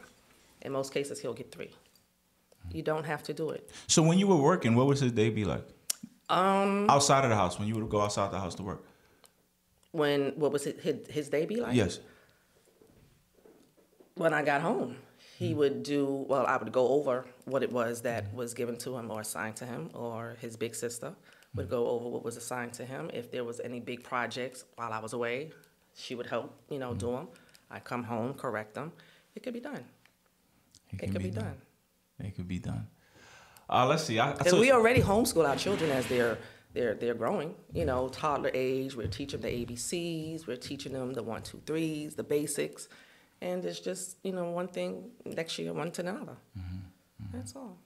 In 0.62 0.71
most 0.73 0.93
cases, 0.93 1.21
he'll 1.21 1.34
get 1.34 1.52
three. 1.52 1.71
You 2.71 2.82
don't 2.84 3.06
have 3.06 3.23
to 3.23 3.34
do 3.34 3.49
it. 3.52 3.69
So 3.88 4.04
when 4.04 4.19
you 4.19 4.28
were 4.28 4.36
working, 4.52 4.75
what 4.75 4.86
was 4.88 4.99
his 4.99 5.12
day 5.12 5.30
be 5.30 5.45
like? 5.45 5.65
Um, 6.29 6.87
Outside 6.89 7.23
of 7.23 7.29
the 7.29 7.35
house, 7.35 7.57
when 7.57 7.67
you 7.67 7.75
would 7.75 7.89
go 7.89 8.01
outside 8.01 8.31
the 8.31 8.39
house 8.39 8.55
to 8.55 8.63
work. 8.63 8.83
when 9.91 10.33
what 10.35 10.51
was 10.51 10.67
it, 10.67 10.79
his, 10.79 11.07
his 11.07 11.29
day 11.29 11.45
be 11.45 11.55
like? 11.61 11.75
Yes. 11.75 11.99
when 14.15 14.33
I 14.33 14.43
got 14.43 14.61
home, 14.61 14.95
he 15.37 15.53
would 15.53 15.83
do, 15.83 16.25
well, 16.27 16.45
I 16.45 16.57
would 16.57 16.71
go 16.71 16.89
over 16.89 17.25
what 17.45 17.63
it 17.63 17.71
was 17.71 18.01
that 18.01 18.25
Mm-hmm. 18.25 18.37
was 18.37 18.53
given 18.53 18.75
to 18.77 18.97
him 18.97 19.09
or 19.09 19.21
assigned 19.21 19.55
to 19.57 19.65
him, 19.65 19.89
or 19.93 20.35
his 20.41 20.57
big 20.57 20.75
sister 20.75 21.13
would 21.55 21.69
go 21.69 21.87
over 21.87 22.07
what 22.09 22.23
was 22.23 22.35
assigned 22.37 22.73
to 22.73 22.85
him. 22.85 23.09
If 23.13 23.31
there 23.31 23.43
was 23.43 23.59
any 23.61 23.79
big 23.79 24.03
projects 24.03 24.65
while 24.75 24.91
I 24.93 24.99
was 24.99 25.13
away, 25.13 25.51
she 25.95 26.13
would 26.15 26.27
help, 26.27 26.53
you 26.69 26.77
know, 26.79 26.89
Mm-hmm. 26.89 26.97
do 26.99 27.11
them. 27.13 27.27
I 27.71 27.79
come 27.79 28.03
home, 28.03 28.33
correct 28.33 28.73
them. 28.75 28.91
It 29.35 29.43
could 29.43 29.53
be 29.53 29.59
done. 29.61 29.83
It, 30.91 30.97
could 31.11 31.21
be, 31.23 31.29
done. 31.29 31.55
It 32.19 32.35
could 32.35 32.47
be 32.47 32.59
done. 32.59 32.87
Uh, 33.69 33.86
let's 33.88 34.03
see. 34.03 34.19
I, 34.19 34.32
I 34.32 34.53
we 34.60 34.71
already 34.71 35.01
homeschool 35.01 35.47
our 35.47 35.55
children 35.55 35.91
as 35.91 36.08
they're 36.08 36.38
they're 36.73 36.95
they're 36.95 37.13
growing. 37.13 37.55
You 37.73 37.86
know, 37.86 38.10
toddler 38.10 38.51
age. 38.53 38.95
We're 38.95 39.08
teaching 39.08 39.41
them 39.41 39.51
the 39.51 39.65
ABCs. 39.65 40.47
We're 40.47 40.58
teaching 40.58 40.93
them 40.93 41.13
the 41.13 41.21
one, 41.23 41.43
two, 41.43 41.62
threes, 41.65 42.15
the 42.15 42.23
basics, 42.23 42.89
and 43.41 43.63
it's 43.63 43.79
just 43.79 44.17
you 44.23 44.32
know 44.32 44.49
one 44.51 44.67
thing 44.67 45.12
next 45.25 45.60
year, 45.60 45.73
one 45.73 45.91
to 45.91 46.01
another. 46.01 46.38
Mm-hmm. 46.58 47.38
That's 47.38 47.55
all. 47.55 47.77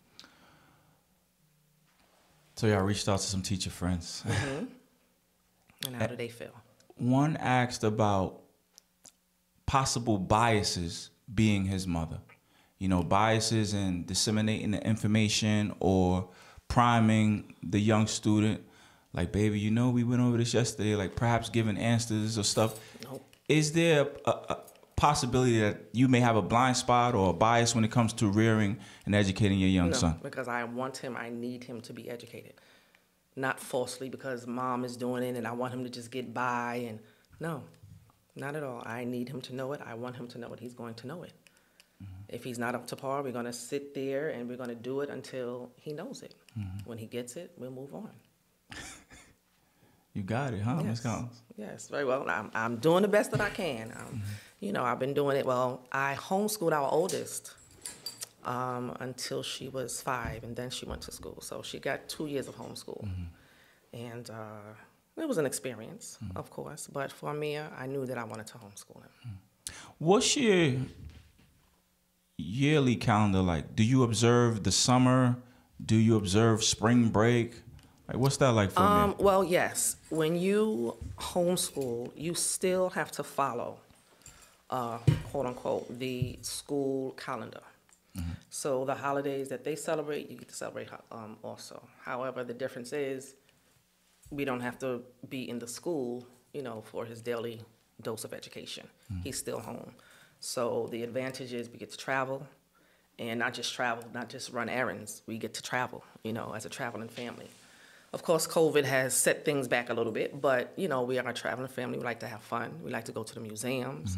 so 2.55 2.67
y'all 2.67 2.83
reached 2.83 3.09
out 3.09 3.19
to 3.19 3.25
some 3.25 3.41
teacher 3.41 3.69
friends. 3.69 4.23
And 5.85 5.95
how 5.95 6.07
do 6.07 6.15
they 6.15 6.29
feel? 6.29 6.53
One 6.95 7.35
asked 7.37 7.83
about 7.83 8.41
possible 9.65 10.17
biases 10.17 11.09
being 11.33 11.65
his 11.65 11.87
mother. 11.87 12.19
You 12.83 12.89
know, 12.89 13.01
biases 13.01 13.71
and 13.73 14.05
disseminating 14.05 14.71
the 14.71 14.85
information 14.85 15.73
or 15.79 16.27
priming 16.67 17.55
the 17.63 17.79
young 17.79 18.07
student. 18.07 18.61
Like, 19.13 19.31
baby, 19.31 19.57
you 19.57 19.71
know, 19.71 19.89
we 19.89 20.03
went 20.03 20.21
over 20.21 20.35
this 20.35 20.53
yesterday. 20.53 20.93
Like, 20.97 21.15
perhaps 21.15 21.47
giving 21.47 21.77
answers 21.77 22.37
or 22.37 22.43
stuff. 22.43 22.77
Nope. 23.05 23.23
Is 23.47 23.71
there 23.71 24.09
a, 24.25 24.31
a 24.31 24.57
possibility 24.97 25.61
that 25.61 25.77
you 25.93 26.09
may 26.09 26.19
have 26.19 26.35
a 26.35 26.41
blind 26.41 26.75
spot 26.75 27.15
or 27.15 27.29
a 27.29 27.33
bias 27.33 27.73
when 27.73 27.85
it 27.85 27.91
comes 27.91 28.11
to 28.15 28.27
rearing 28.27 28.77
and 29.05 29.15
educating 29.15 29.59
your 29.59 29.69
young 29.69 29.91
No, 29.91 29.95
son? 29.97 30.19
because 30.21 30.49
I 30.49 30.65
want 30.65 30.97
him. 30.97 31.15
I 31.15 31.29
need 31.29 31.63
him 31.63 31.79
to 31.87 31.93
be 31.93 32.09
educated, 32.09 32.55
not 33.37 33.61
falsely 33.61 34.09
because 34.09 34.45
mom 34.45 34.83
is 34.83 34.97
doing 34.97 35.23
it 35.23 35.37
and 35.37 35.47
I 35.47 35.53
want 35.53 35.73
him 35.73 35.85
to 35.85 35.89
just 35.89 36.11
get 36.11 36.33
by. 36.33 36.83
And 36.89 36.99
no, 37.39 37.63
not 38.35 38.57
at 38.57 38.63
all. 38.63 38.83
I 38.85 39.05
need 39.05 39.29
him 39.29 39.39
to 39.39 39.55
know 39.55 39.71
it. 39.71 39.79
I 39.85 39.93
want 39.93 40.17
him 40.17 40.27
to 40.27 40.37
know 40.37 40.51
it. 40.51 40.59
He's 40.59 40.73
going 40.73 40.95
to 40.95 41.07
know 41.07 41.23
it. 41.23 41.31
If 42.33 42.43
he's 42.43 42.59
not 42.59 42.73
up 42.75 42.87
to 42.87 42.95
par, 42.95 43.21
we're 43.23 43.31
going 43.39 43.45
to 43.45 43.53
sit 43.53 43.93
there 43.93 44.29
and 44.29 44.49
we're 44.49 44.57
going 44.57 44.69
to 44.69 44.75
do 44.91 45.01
it 45.01 45.09
until 45.09 45.69
he 45.79 45.93
knows 45.93 46.23
it. 46.23 46.33
When 46.85 46.97
he 46.97 47.05
gets 47.05 47.35
it, 47.35 47.51
we'll 47.57 47.71
move 47.71 47.93
on. 47.93 48.09
You 50.15 50.21
got 50.21 50.53
it, 50.53 50.61
huh, 50.61 50.75
Ms. 50.75 50.85
Yes. 50.85 50.99
Collins? 50.99 51.41
Yes, 51.57 51.87
very 51.87 52.05
well. 52.05 52.29
I'm, 52.29 52.51
I'm 52.53 52.75
doing 52.77 53.01
the 53.01 53.07
best 53.07 53.31
that 53.31 53.41
I 53.41 53.49
can. 53.49 53.91
Um, 53.95 54.21
You 54.59 54.71
know, 54.71 54.83
I've 54.83 54.99
been 54.99 55.15
doing 55.15 55.37
it. 55.37 55.45
Well, 55.45 55.87
I 55.91 56.13
homeschooled 56.13 56.71
our 56.71 56.87
oldest 56.91 57.53
um, 58.45 58.95
until 58.99 59.41
she 59.41 59.69
was 59.69 60.01
five, 60.01 60.43
and 60.43 60.55
then 60.55 60.69
she 60.69 60.85
went 60.85 61.01
to 61.07 61.11
school. 61.11 61.39
So 61.41 61.63
she 61.63 61.79
got 61.79 62.07
two 62.07 62.27
years 62.27 62.47
of 62.47 62.55
homeschool. 62.55 63.07
And 63.91 64.29
uh, 64.29 64.73
it 65.17 65.27
was 65.27 65.39
an 65.39 65.47
experience, 65.47 66.19
of 66.35 66.49
course. 66.51 66.87
But 66.87 67.11
for 67.11 67.33
Mia, 67.33 67.71
I 67.75 67.87
knew 67.87 68.05
that 68.05 68.17
I 68.19 68.23
wanted 68.23 68.45
to 68.53 68.57
homeschool 68.59 69.01
him. 69.01 69.11
What's 69.97 70.37
your 70.37 70.75
yearly 72.47 72.95
calendar 72.95 73.39
like? 73.41 73.75
Do 73.75 73.83
you 73.83 74.03
observe 74.03 74.63
the 74.63 74.71
summer? 74.71 75.35
Do 75.83 75.95
you 75.95 76.15
observe 76.15 76.63
spring 76.63 77.09
break? 77.09 77.55
Like, 78.07 78.17
what's 78.17 78.37
that 78.37 78.51
like 78.51 78.71
for 78.71 78.81
Um, 78.81 79.09
me? 79.11 79.15
well, 79.19 79.43
yes. 79.43 79.97
When 80.09 80.35
you 80.35 80.97
homeschool, 81.17 82.11
you 82.15 82.33
still 82.33 82.89
have 82.91 83.11
to 83.11 83.23
follow, 83.23 83.79
uh, 84.69 84.97
quote 85.31 85.45
unquote, 85.45 85.99
the 85.99 86.37
school 86.41 87.11
calendar. 87.11 87.61
So 88.51 88.85
the 88.85 88.93
holidays 88.93 89.49
that 89.49 89.63
they 89.63 89.75
celebrate, 89.75 90.29
you 90.29 90.37
get 90.37 90.47
to 90.49 90.53
celebrate 90.53 90.87
um, 91.11 91.37
also. 91.43 91.81
However, 92.03 92.43
the 92.43 92.53
difference 92.53 92.93
is 92.93 93.33
we 94.29 94.45
don't 94.45 94.59
have 94.59 94.77
to 94.79 95.01
be 95.27 95.49
in 95.49 95.57
the 95.57 95.67
school, 95.67 96.23
you 96.53 96.61
know, 96.61 96.81
for 96.81 97.05
his 97.05 97.23
daily 97.23 97.61
dose 98.03 98.23
of 98.23 98.31
education. 98.31 98.87
He's 99.23 99.39
still 99.39 99.59
home. 99.59 99.93
So 100.43 100.89
the 100.91 101.03
advantage 101.03 101.53
is 101.53 101.69
we 101.69 101.77
get 101.77 101.89
to 101.91 101.97
travel 101.97 102.45
and 103.17 103.39
not 103.39 103.53
just 103.53 103.73
travel, 103.73 104.03
not 104.13 104.27
just 104.27 104.51
run 104.51 104.67
errands. 104.67 105.21
We 105.25 105.37
get 105.37 105.53
to 105.53 105.61
travel, 105.61 106.03
you 106.21 106.33
know, 106.33 106.51
as 106.53 106.65
a 106.65 106.69
traveling 106.69 107.07
family. 107.07 107.47
Of 108.11 108.23
course, 108.23 108.45
COVID 108.45 108.83
has 108.83 109.13
set 109.13 109.45
things 109.45 109.69
back 109.69 109.89
a 109.89 109.93
little 109.93 110.11
bit, 110.11 110.41
but 110.41 110.73
you 110.75 110.89
know, 110.89 111.03
we 111.03 111.17
are 111.17 111.25
a 111.25 111.33
traveling 111.33 111.69
family. 111.69 111.97
We 111.97 112.03
like 112.03 112.19
to 112.19 112.27
have 112.27 112.41
fun. 112.41 112.77
We 112.83 112.91
like 112.91 113.05
to 113.05 113.13
go 113.13 113.23
to 113.23 113.33
the 113.33 113.39
museums. 113.39 114.17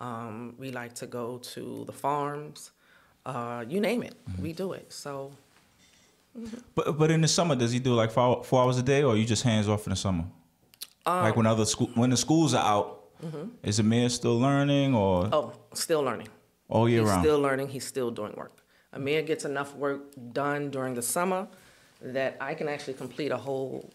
Um, 0.00 0.54
we 0.58 0.70
like 0.70 0.94
to 0.94 1.06
go 1.06 1.38
to 1.38 1.84
the 1.84 1.92
farms. 1.92 2.70
Uh, 3.26 3.62
you 3.68 3.78
name 3.78 4.02
it, 4.02 4.14
we 4.40 4.54
do 4.54 4.72
it. 4.72 4.90
So 4.90 5.32
But 6.74 6.96
but 6.96 7.10
in 7.10 7.20
the 7.20 7.28
summer, 7.28 7.54
does 7.54 7.72
he 7.72 7.80
do 7.80 7.92
like 7.92 8.10
four, 8.12 8.42
four 8.44 8.62
hours 8.62 8.78
a 8.78 8.82
day, 8.82 9.02
or 9.02 9.14
you 9.14 9.26
just 9.26 9.42
hands 9.42 9.68
off 9.68 9.86
in 9.86 9.90
the 9.90 9.96
summer? 9.96 10.24
Um, 11.04 11.22
like 11.22 11.36
when 11.36 11.44
other 11.46 11.66
school 11.66 11.90
when 11.94 12.08
the 12.08 12.16
schools 12.16 12.54
are 12.54 12.64
out, 12.64 12.95
Mm-hmm. 13.24 13.48
is 13.62 13.78
Amir 13.78 14.08
still 14.08 14.38
learning 14.38 14.94
or 14.94 15.24
mm-hmm. 15.24 15.34
oh, 15.34 15.52
still 15.74 16.02
learning. 16.02 16.28
all 16.68 16.88
year 16.88 17.00
he's 17.00 17.10
round? 17.10 17.22
still 17.22 17.40
learning. 17.40 17.68
He's 17.68 17.86
still 17.86 18.10
doing 18.10 18.34
work. 18.36 18.62
Amir 18.92 19.22
gets 19.22 19.44
enough 19.44 19.74
work 19.74 20.02
done 20.32 20.70
during 20.70 20.94
the 20.94 21.02
summer 21.02 21.48
that 22.00 22.36
I 22.40 22.54
can 22.54 22.68
actually 22.68 22.94
complete 22.94 23.30
a 23.30 23.36
whole 23.36 23.90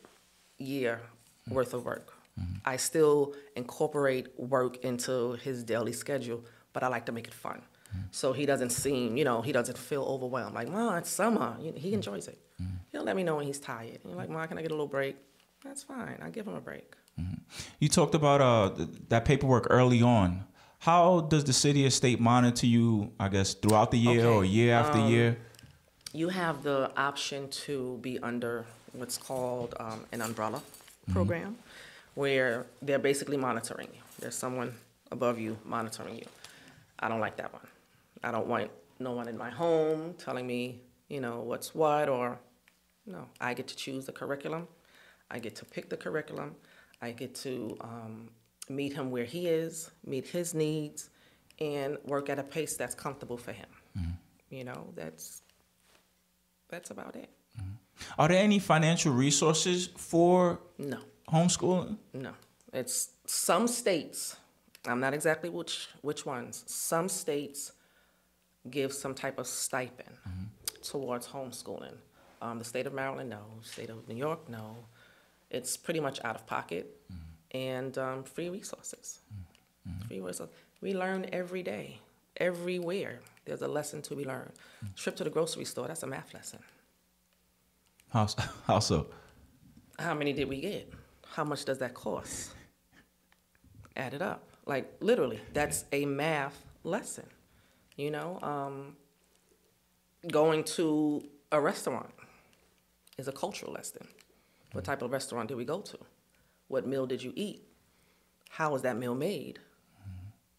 year 0.58 1.02
worth 1.50 1.74
of 1.74 1.86
work. 1.86 2.14
Mm-hmm. 2.40 2.56
I 2.66 2.78
still 2.78 3.36
incorporate 3.56 4.28
work 4.38 4.84
into 4.84 5.34
his 5.34 5.64
daily 5.64 5.94
schedule, 5.94 6.44
but 6.74 6.84
I 6.84 6.88
like 6.88 7.06
to 7.08 7.12
make 7.12 7.28
it 7.28 7.34
fun. 7.34 7.62
Mm-hmm. 7.62 8.06
So 8.12 8.34
he 8.34 8.46
doesn't 8.46 8.72
seem, 8.72 9.18
you 9.18 9.24
know, 9.24 9.42
he 9.42 9.52
doesn't 9.52 9.78
feel 9.78 10.04
overwhelmed. 10.04 10.56
Like, 10.56 10.70
Mom, 10.70 10.96
it's 10.98 11.10
summer. 11.10 11.58
He 11.76 11.94
enjoys 11.94 12.28
it. 12.28 12.40
He'll 12.92 13.04
let 13.04 13.16
me 13.16 13.24
know 13.24 13.38
when 13.38 13.46
he's 13.46 13.60
tired. 13.60 14.00
You're 14.06 14.16
like, 14.16 14.30
Mom, 14.30 14.48
can 14.48 14.58
I 14.58 14.62
get 14.62 14.72
a 14.72 14.74
little 14.74 14.88
break? 14.88 15.16
That's 15.64 15.84
fine. 15.84 16.20
I 16.22 16.30
give 16.30 16.48
him 16.48 16.56
a 16.56 16.62
break. 16.62 16.94
You 17.80 17.90
talked 17.90 18.16
about 18.16 18.42
uh 18.42 18.70
th- 18.76 18.90
that 19.10 19.26
paperwork 19.26 19.68
early 19.70 20.02
on. 20.02 20.46
How 20.80 21.22
does 21.22 21.44
the 21.44 21.54
city 21.54 21.86
or 21.86 21.90
state 21.92 22.20
monitor 22.20 22.66
you? 22.66 23.12
I 23.20 23.28
guess 23.30 23.54
throughout 23.54 23.92
the 23.92 23.98
year 23.98 24.22
Okay, 24.26 24.36
or 24.36 24.46
year 24.46 24.74
after 24.74 25.00
um, 25.00 25.10
year. 25.12 25.38
you 26.14 26.30
have 26.30 26.64
the 26.64 26.92
option 26.98 27.50
to 27.66 27.98
be 28.02 28.18
under 28.20 28.66
what's 28.94 29.18
called 29.18 29.76
um, 29.80 30.02
an 30.12 30.22
umbrella 30.22 30.62
program, 31.14 31.56
where 32.16 32.66
they're 32.82 33.00
basically 33.00 33.38
monitoring 33.38 33.88
you. 33.94 34.02
There's 34.20 34.36
someone 34.36 34.74
above 35.12 35.40
you 35.40 35.58
monitoring 35.66 36.16
you. 36.18 36.26
I 37.00 37.08
don't 37.10 37.20
like 37.20 37.38
that 37.38 37.54
one. 37.54 37.68
I 38.24 38.32
don't 38.32 38.48
want 38.48 38.70
no 39.00 39.12
one 39.12 39.28
in 39.28 39.38
my 39.38 39.50
home 39.50 40.14
telling 40.18 40.46
me, 40.48 40.82
you 41.10 41.20
know, 41.22 41.40
what's 41.42 41.74
what, 41.76 42.10
or 42.10 42.40
no. 43.06 43.26
I 43.40 43.54
get 43.54 43.68
to 43.70 43.76
choose 43.76 44.06
the 44.06 44.12
curriculum. 44.12 44.68
I 45.30 45.40
get 45.40 45.56
to 45.58 45.66
pick 45.66 45.90
the 45.90 45.98
curriculum. 45.98 46.56
I 47.02 47.12
get 47.12 47.34
to 47.36 47.76
um, 47.82 48.30
meet 48.70 48.94
him 48.94 49.12
where 49.12 49.26
he 49.26 49.48
is, 49.48 49.92
meet 50.06 50.28
his 50.28 50.54
needs, 50.54 51.10
and 51.60 51.98
work 52.06 52.30
at 52.30 52.40
a 52.40 52.44
pace 52.44 52.76
that's 52.78 52.96
comfortable 52.96 53.38
for 53.38 53.52
him. 53.52 53.68
You 54.50 54.64
know, 54.66 54.92
that's 54.96 55.42
that's 56.70 56.92
about 56.92 57.16
it. 57.16 57.30
Are 58.18 58.28
there 58.28 58.44
any 58.44 58.60
financial 58.60 59.14
resources 59.14 59.88
for 59.96 60.60
No, 60.78 61.00
homeschooling? 61.30 61.98
no. 62.14 62.34
It's 62.74 63.10
some 63.26 63.68
states. 63.68 64.38
I'm 64.88 65.00
not 65.00 65.14
exactly 65.14 65.50
which 65.50 65.88
which 66.02 66.26
ones. 66.26 66.64
Some 66.68 67.08
states 67.10 67.72
give 68.70 68.92
some 68.94 69.14
type 69.14 69.38
of 69.40 69.48
stipend 69.48 70.16
towards 70.84 71.28
homeschooling. 71.28 71.96
Um, 72.42 72.58
the 72.60 72.66
state 72.66 72.88
of 72.88 72.94
Maryland, 72.94 73.30
no. 73.30 73.44
State 73.62 73.90
of 73.90 74.08
New 74.08 74.16
York, 74.16 74.50
no. 74.50 74.78
It's 75.52 75.76
pretty 75.78 76.00
much 76.00 76.20
out 76.24 76.36
of 76.36 76.48
pocket 76.48 76.98
and 77.52 77.98
um, 77.98 78.24
free 78.24 78.50
resources. 78.50 79.20
Free 80.08 80.22
resources. 80.22 80.56
We 80.82 80.94
learn 80.94 81.26
every 81.34 81.62
day, 81.62 82.00
everywhere. 82.38 83.20
There's 83.46 83.62
a 83.62 83.68
lesson 83.68 84.02
to 84.04 84.16
be 84.16 84.24
learned. 84.26 84.52
Trip 84.96 85.16
to 85.18 85.24
the 85.24 85.30
grocery 85.30 85.66
store, 85.66 85.88
that's 85.88 86.04
a 86.04 86.08
math 86.08 86.34
lesson. 86.34 86.60
How 88.10 88.28
how 88.68 88.80
so? 88.80 89.08
How 90.00 90.14
many 90.14 90.34
did 90.34 90.48
we 90.48 90.62
get? 90.62 90.92
How 91.28 91.44
much 91.44 91.66
does 91.66 91.78
that 91.80 91.94
cost? 91.94 92.52
Add 93.96 94.14
it 94.14 94.22
up. 94.22 94.48
Like 94.66 94.96
literally, 95.02 95.40
that's 95.54 95.86
a 95.92 96.06
math 96.06 96.64
lesson. 96.84 97.26
You 97.98 98.12
know, 98.12 98.40
um, 98.42 98.96
going 100.32 100.64
to 100.64 101.24
a 101.52 101.60
restaurant 101.60 102.14
is 103.18 103.28
a 103.28 103.32
cultural 103.32 103.74
lesson. 103.74 104.08
What 104.72 104.84
type 104.86 105.02
of 105.02 105.12
restaurant 105.12 105.50
did 105.50 105.58
we 105.58 105.66
go 105.66 105.82
to? 105.82 105.98
What 106.68 106.88
meal 106.88 107.06
did 107.06 107.22
you 107.22 107.34
eat? 107.36 107.64
How 108.50 108.72
was 108.72 108.82
that 108.84 108.98
meal 108.98 109.16
made? 109.16 109.60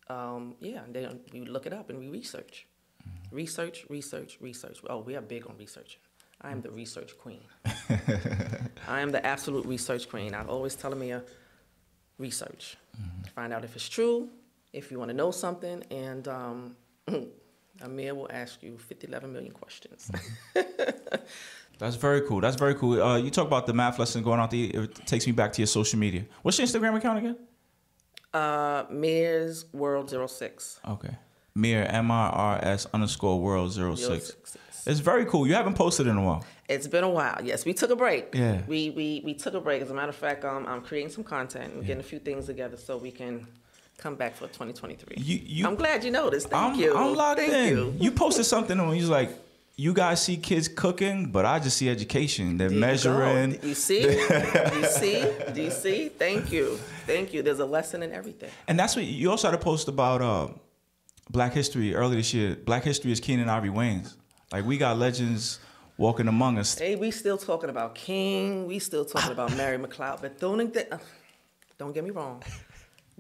Um, 0.09 0.55
yeah, 0.61 0.85
and 0.85 0.95
then 0.95 1.21
we 1.33 1.41
look 1.43 1.67
it 1.67 1.73
up 1.73 1.89
and 1.91 1.99
we 1.99 2.09
research. 2.09 2.67
Research, 3.31 3.87
research, 3.89 4.39
research. 4.41 4.81
Oh, 4.89 4.99
we 4.99 5.17
are 5.17 5.23
big 5.23 5.47
on 5.47 5.57
researching. 5.57 6.01
I 6.41 6.51
am 6.51 6.61
the 6.61 6.71
research 6.71 7.17
queen. 7.19 7.45
I 8.89 9.01
am 9.01 9.11
the 9.11 9.25
absolute 9.25 9.65
research 9.65 10.09
queen. 10.09 10.35
I 10.35 10.45
always 10.45 10.75
tell 10.75 10.95
me 10.95 11.13
a 11.13 11.23
research. 12.19 12.77
Find 13.35 13.53
out 13.53 13.65
if 13.65 13.75
it's 13.77 13.89
true, 13.89 14.29
if 14.73 14.91
you 14.91 14.99
want 14.99 15.11
to 15.11 15.17
know 15.17 15.31
something, 15.31 15.83
and 15.91 16.29
um, 16.29 16.77
Amir 17.83 18.15
will 18.15 18.29
ask 18.31 18.63
you 18.63 18.77
50, 18.77 19.07
11 19.07 19.33
million 19.33 19.53
questions. 19.53 20.11
That's 21.83 21.97
very 21.97 22.21
cool. 22.29 22.41
That's 22.41 22.55
very 22.57 22.77
cool. 22.77 23.03
Uh, 23.03 23.17
you 23.19 23.29
talk 23.31 23.47
about 23.49 23.67
the 23.67 23.73
math 23.73 23.99
lesson 23.99 24.23
going 24.23 24.39
out 24.39 24.51
the. 24.53 24.71
It 24.71 24.95
takes 25.05 25.27
me 25.27 25.33
back 25.33 25.53
to 25.55 25.61
your 25.63 25.67
social 25.67 25.99
media. 25.99 26.23
What's 26.43 26.57
your 26.59 26.67
Instagram 26.69 26.97
account 26.97 27.19
again? 27.19 27.37
uh, 28.33 28.85
Mir's 28.91 29.67
World 29.73 30.09
06. 30.31 30.81
Okay. 30.89 31.15
Mir 31.55 31.83
M 31.91 32.11
I 32.11 32.29
R 32.29 32.59
S 32.63 32.87
underscore 32.95 33.41
world 33.41 33.73
zero 33.73 33.95
six. 33.97 34.29
06. 34.45 34.57
It's 34.87 35.01
very 35.01 35.27
cool. 35.27 35.47
You 35.47 35.55
haven't 35.55 35.75
posted 35.75 36.07
in 36.07 36.17
a 36.17 36.23
while. 36.23 36.45
It's 36.69 36.87
been 36.87 37.05
a 37.05 37.11
while. 37.11 37.39
Yes, 37.43 37.65
we 37.65 37.75
took 37.75 37.91
a 37.91 37.97
break. 37.97 38.35
Yeah. 38.35 38.63
We 38.69 38.91
we 38.91 39.21
we 39.25 39.35
took 39.35 39.55
a 39.55 39.61
break. 39.61 39.83
As 39.83 39.91
a 39.91 39.95
matter 39.95 40.09
of 40.11 40.17
fact, 40.17 40.45
um, 40.45 40.67
I'm 40.69 40.83
creating 40.83 41.11
some 41.11 41.25
content 41.25 41.75
and 41.75 41.85
getting 41.85 42.01
a 42.01 42.09
few 42.13 42.19
things 42.21 42.47
together 42.47 42.77
so 42.77 42.97
we 42.97 43.11
can 43.11 43.47
come 43.99 44.15
back 44.15 44.35
for 44.35 44.47
2023. 44.47 45.17
You- 45.23 45.41
you- 45.45 45.67
I'm 45.67 45.75
glad 45.77 46.03
you 46.05 46.11
noticed. 46.11 46.49
Thank 46.49 46.75
I'm, 46.75 46.81
you. 46.81 46.97
I'm 46.97 47.15
locked 47.15 47.41
Thank 47.41 47.53
in. 47.53 47.69
you. 47.77 47.95
You 47.99 48.11
posted 48.13 48.47
something 48.47 48.79
and 48.79 48.91
you 48.97 49.03
was 49.03 49.11
like, 49.11 49.31
you 49.77 49.95
guys 49.95 50.23
see 50.23 50.37
kids 50.37 50.69
cooking, 50.69 51.31
but 51.33 51.45
I 51.45 51.59
just 51.59 51.77
see 51.77 51.89
education. 51.89 52.57
They're 52.59 52.71
you 52.73 52.79
measuring. 52.79 53.59
You 53.63 53.75
see? 53.75 54.03
you 54.03 54.85
see? 54.87 55.27
Do 55.55 55.63
you 55.63 55.71
see? 55.71 56.09
Thank 56.09 56.53
you. 56.53 56.77
Thank 57.07 57.33
you. 57.33 57.43
There's 57.43 57.59
a 57.61 57.67
lesson 57.67 58.03
in 58.03 58.13
everything. 58.13 58.51
And 58.69 58.79
that's 58.79 58.95
what 58.97 59.05
you 59.05 59.31
also 59.31 59.49
had 59.49 59.55
a 59.55 59.63
post 59.63 59.89
about 59.89 60.21
uh, 60.23 60.49
Black 61.31 61.53
History 61.55 61.95
earlier 61.95 62.17
this 62.17 62.35
year. 62.35 62.57
Black 62.57 62.85
History 62.85 63.13
is 63.13 63.21
Keenen 63.21 63.49
Ivory 63.49 63.71
Wayans. 63.71 64.15
Like 64.53 64.67
we 64.67 64.77
got 64.77 64.99
legends 64.99 65.59
walking 65.97 66.29
among 66.29 66.59
us. 66.59 66.79
Hey, 66.79 66.95
we 66.97 67.11
still 67.11 67.39
talking 67.39 67.71
about 67.71 67.95
King. 67.95 68.67
We 68.67 68.79
still 68.79 69.05
talking 69.05 69.33
about 69.33 69.57
Mary 69.57 69.79
McLeod. 69.79 70.21
But 70.21 70.39
don't 70.39 70.73
think- 70.73 70.89
don't 71.79 71.93
get 71.93 72.05
me 72.05 72.11
wrong. 72.11 72.43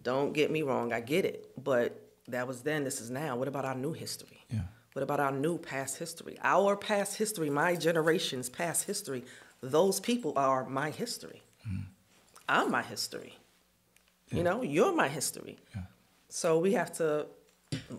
Don't 0.03 0.33
get 0.33 0.51
me 0.51 0.63
wrong. 0.63 0.93
I 0.93 1.01
get 1.01 1.25
it. 1.25 1.51
But 1.63 1.99
that 2.29 2.47
was 2.47 2.63
then. 2.63 2.85
This 2.85 3.01
is 3.01 3.11
now. 3.11 3.37
What 3.37 3.49
about 3.49 3.65
our 3.65 3.75
new 3.75 3.93
history? 3.93 4.45
Yeah. 4.51 4.61
What 4.93 5.03
about 5.03 5.21
our 5.21 5.33
new 5.33 5.59
past 5.59 5.99
history? 5.99 6.37
Our 6.43 6.77
past 6.77 7.17
history, 7.17 7.49
my 7.49 7.77
generation's 7.77 8.49
past 8.51 8.85
history. 8.85 9.25
Those 9.63 10.01
people 10.01 10.33
are 10.37 10.65
my 10.69 10.91
history. 10.91 11.43
I'm 12.49 12.71
my 12.71 12.83
history. 12.83 13.39
You 14.31 14.43
know, 14.43 14.63
you're 14.63 14.95
my 14.95 15.09
history. 15.09 15.59
So 16.29 16.59
we 16.59 16.73
have 16.73 16.93
to 16.95 17.27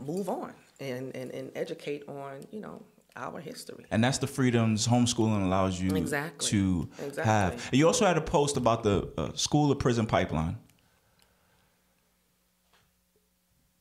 move 0.06 0.29
on 0.29 0.53
and, 0.79 1.15
and, 1.15 1.32
and 1.32 1.51
educate 1.56 2.08
on, 2.08 2.45
you 2.51 2.60
know, 2.60 2.82
our 3.15 3.39
history. 3.39 3.86
And 3.91 4.03
that's 4.03 4.17
the 4.17 4.27
freedoms 4.27 4.88
homeschooling 4.88 5.43
allows 5.43 5.79
you 5.79 5.95
Exactly. 5.95 6.49
to 6.49 6.89
Exactly. 6.99 7.23
have. 7.23 7.53
And 7.53 7.79
you 7.79 7.86
also 7.86 8.06
had 8.06 8.17
a 8.17 8.21
post 8.21 8.58
about 8.58 8.84
the 8.84 9.08
uh, 9.17 9.32
school 9.36 9.69
to 9.69 9.75
prison 9.75 10.08
pipeline. 10.08 10.58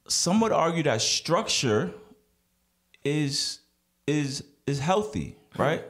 Some 0.08 0.40
would 0.40 0.52
argue 0.52 0.82
that 0.82 1.00
structure 1.00 1.94
is 3.04 3.60
is 4.06 4.44
is 4.66 4.78
healthy, 4.78 5.36
right? 5.56 5.84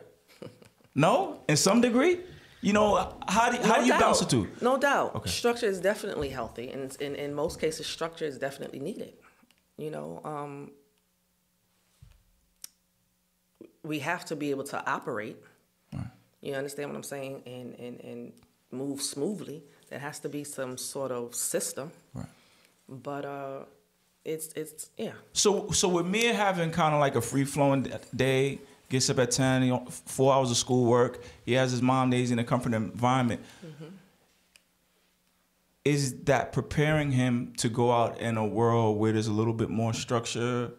no, 0.95 1.41
in 1.49 1.57
some 1.57 1.81
degree. 1.81 2.21
You 2.61 2.73
know, 2.73 3.17
how 3.27 3.51
do 3.51 3.57
how 3.67 3.79
do 3.79 3.87
you 3.87 3.91
doubt. 3.91 4.01
bounce 4.01 4.21
the 4.21 4.27
two? 4.27 4.49
No 4.61 4.79
doubt. 4.79 5.17
Okay. 5.17 5.31
Structure 5.31 5.67
is 5.67 5.81
definitely 5.81 6.29
healthy, 6.29 6.71
and 6.71 6.97
in, 7.01 7.17
in 7.17 7.35
most 7.35 7.61
cases, 7.61 7.89
structure 7.89 8.25
is 8.25 8.39
definitely 8.39 8.79
needed. 8.79 9.15
You 9.77 9.91
know, 9.91 10.21
um, 10.25 10.71
we 13.83 13.99
have 14.01 14.25
to 14.27 14.37
be 14.37 14.51
able 14.51 14.65
to 14.65 14.91
operate. 14.91 15.37
Right. 15.93 16.07
You 16.41 16.55
understand 16.55 16.91
what 16.91 16.97
I'm 16.97 17.03
saying? 17.03 17.43
And, 17.47 17.75
and, 17.79 18.01
and 18.01 18.33
move 18.71 19.03
smoothly. 19.03 19.63
There 19.91 19.99
has 19.99 20.19
to 20.21 20.29
be 20.29 20.45
some 20.45 20.79
sort 20.79 21.11
of 21.11 21.35
system. 21.35 21.91
Right. 22.15 22.27
But 22.89 23.25
uh, 23.25 23.61
it's 24.25 24.53
it's 24.55 24.91
yeah. 24.97 25.13
So 25.33 25.71
so 25.71 25.89
with 25.89 26.07
me 26.07 26.25
having 26.25 26.71
kind 26.71 26.95
of 26.95 27.01
like 27.01 27.17
a 27.17 27.21
free 27.21 27.45
flowing 27.45 27.91
day, 28.15 28.61
gets 28.89 29.11
up 29.11 29.19
at 29.19 29.31
ten, 29.31 29.63
you 29.63 29.71
know, 29.71 29.87
four 29.87 30.33
hours 30.33 30.51
of 30.51 30.57
school 30.57 30.85
work. 30.85 31.23
He 31.45 31.53
has 31.55 31.71
his 31.73 31.83
mom 31.83 32.11
days 32.11 32.31
in 32.31 32.39
a 32.39 32.45
comfort 32.45 32.75
environment. 32.75 33.43
Mm-hmm. 33.65 33.95
Is 35.85 36.15
that 36.25 36.53
preparing 36.53 37.11
him 37.11 37.55
to 37.57 37.69
go 37.69 37.91
out 37.91 38.21
in 38.21 38.37
a 38.37 38.47
world 38.47 38.99
where 38.99 39.13
there's 39.13 39.27
a 39.27 39.33
little 39.33 39.55
bit 39.55 39.69
more 39.69 39.93
structure? 39.93 40.71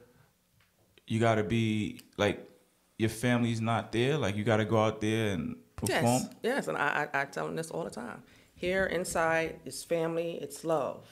You 1.08 1.20
got 1.20 1.36
to 1.36 1.44
be 1.44 2.00
like 2.18 2.50
your 2.98 3.10
family's 3.10 3.60
not 3.60 3.92
there. 3.92 4.18
Like 4.18 4.38
you 4.38 4.46
got 4.46 4.58
to 4.58 4.66
go 4.66 4.82
out 4.82 5.02
there 5.02 5.34
and 5.34 5.58
perform. 5.76 6.22
Yes, 6.22 6.30
yes, 6.42 6.68
and 6.70 6.78
I, 6.78 7.10
I, 7.14 7.22
I 7.22 7.26
tell 7.26 7.48
him 7.48 7.58
this 7.58 7.70
all 7.70 7.84
the 7.84 7.90
time. 7.90 8.24
Here 8.56 8.86
inside 8.86 9.60
is 9.66 9.84
family, 9.84 10.40
it's 10.42 10.64
love. 10.64 11.06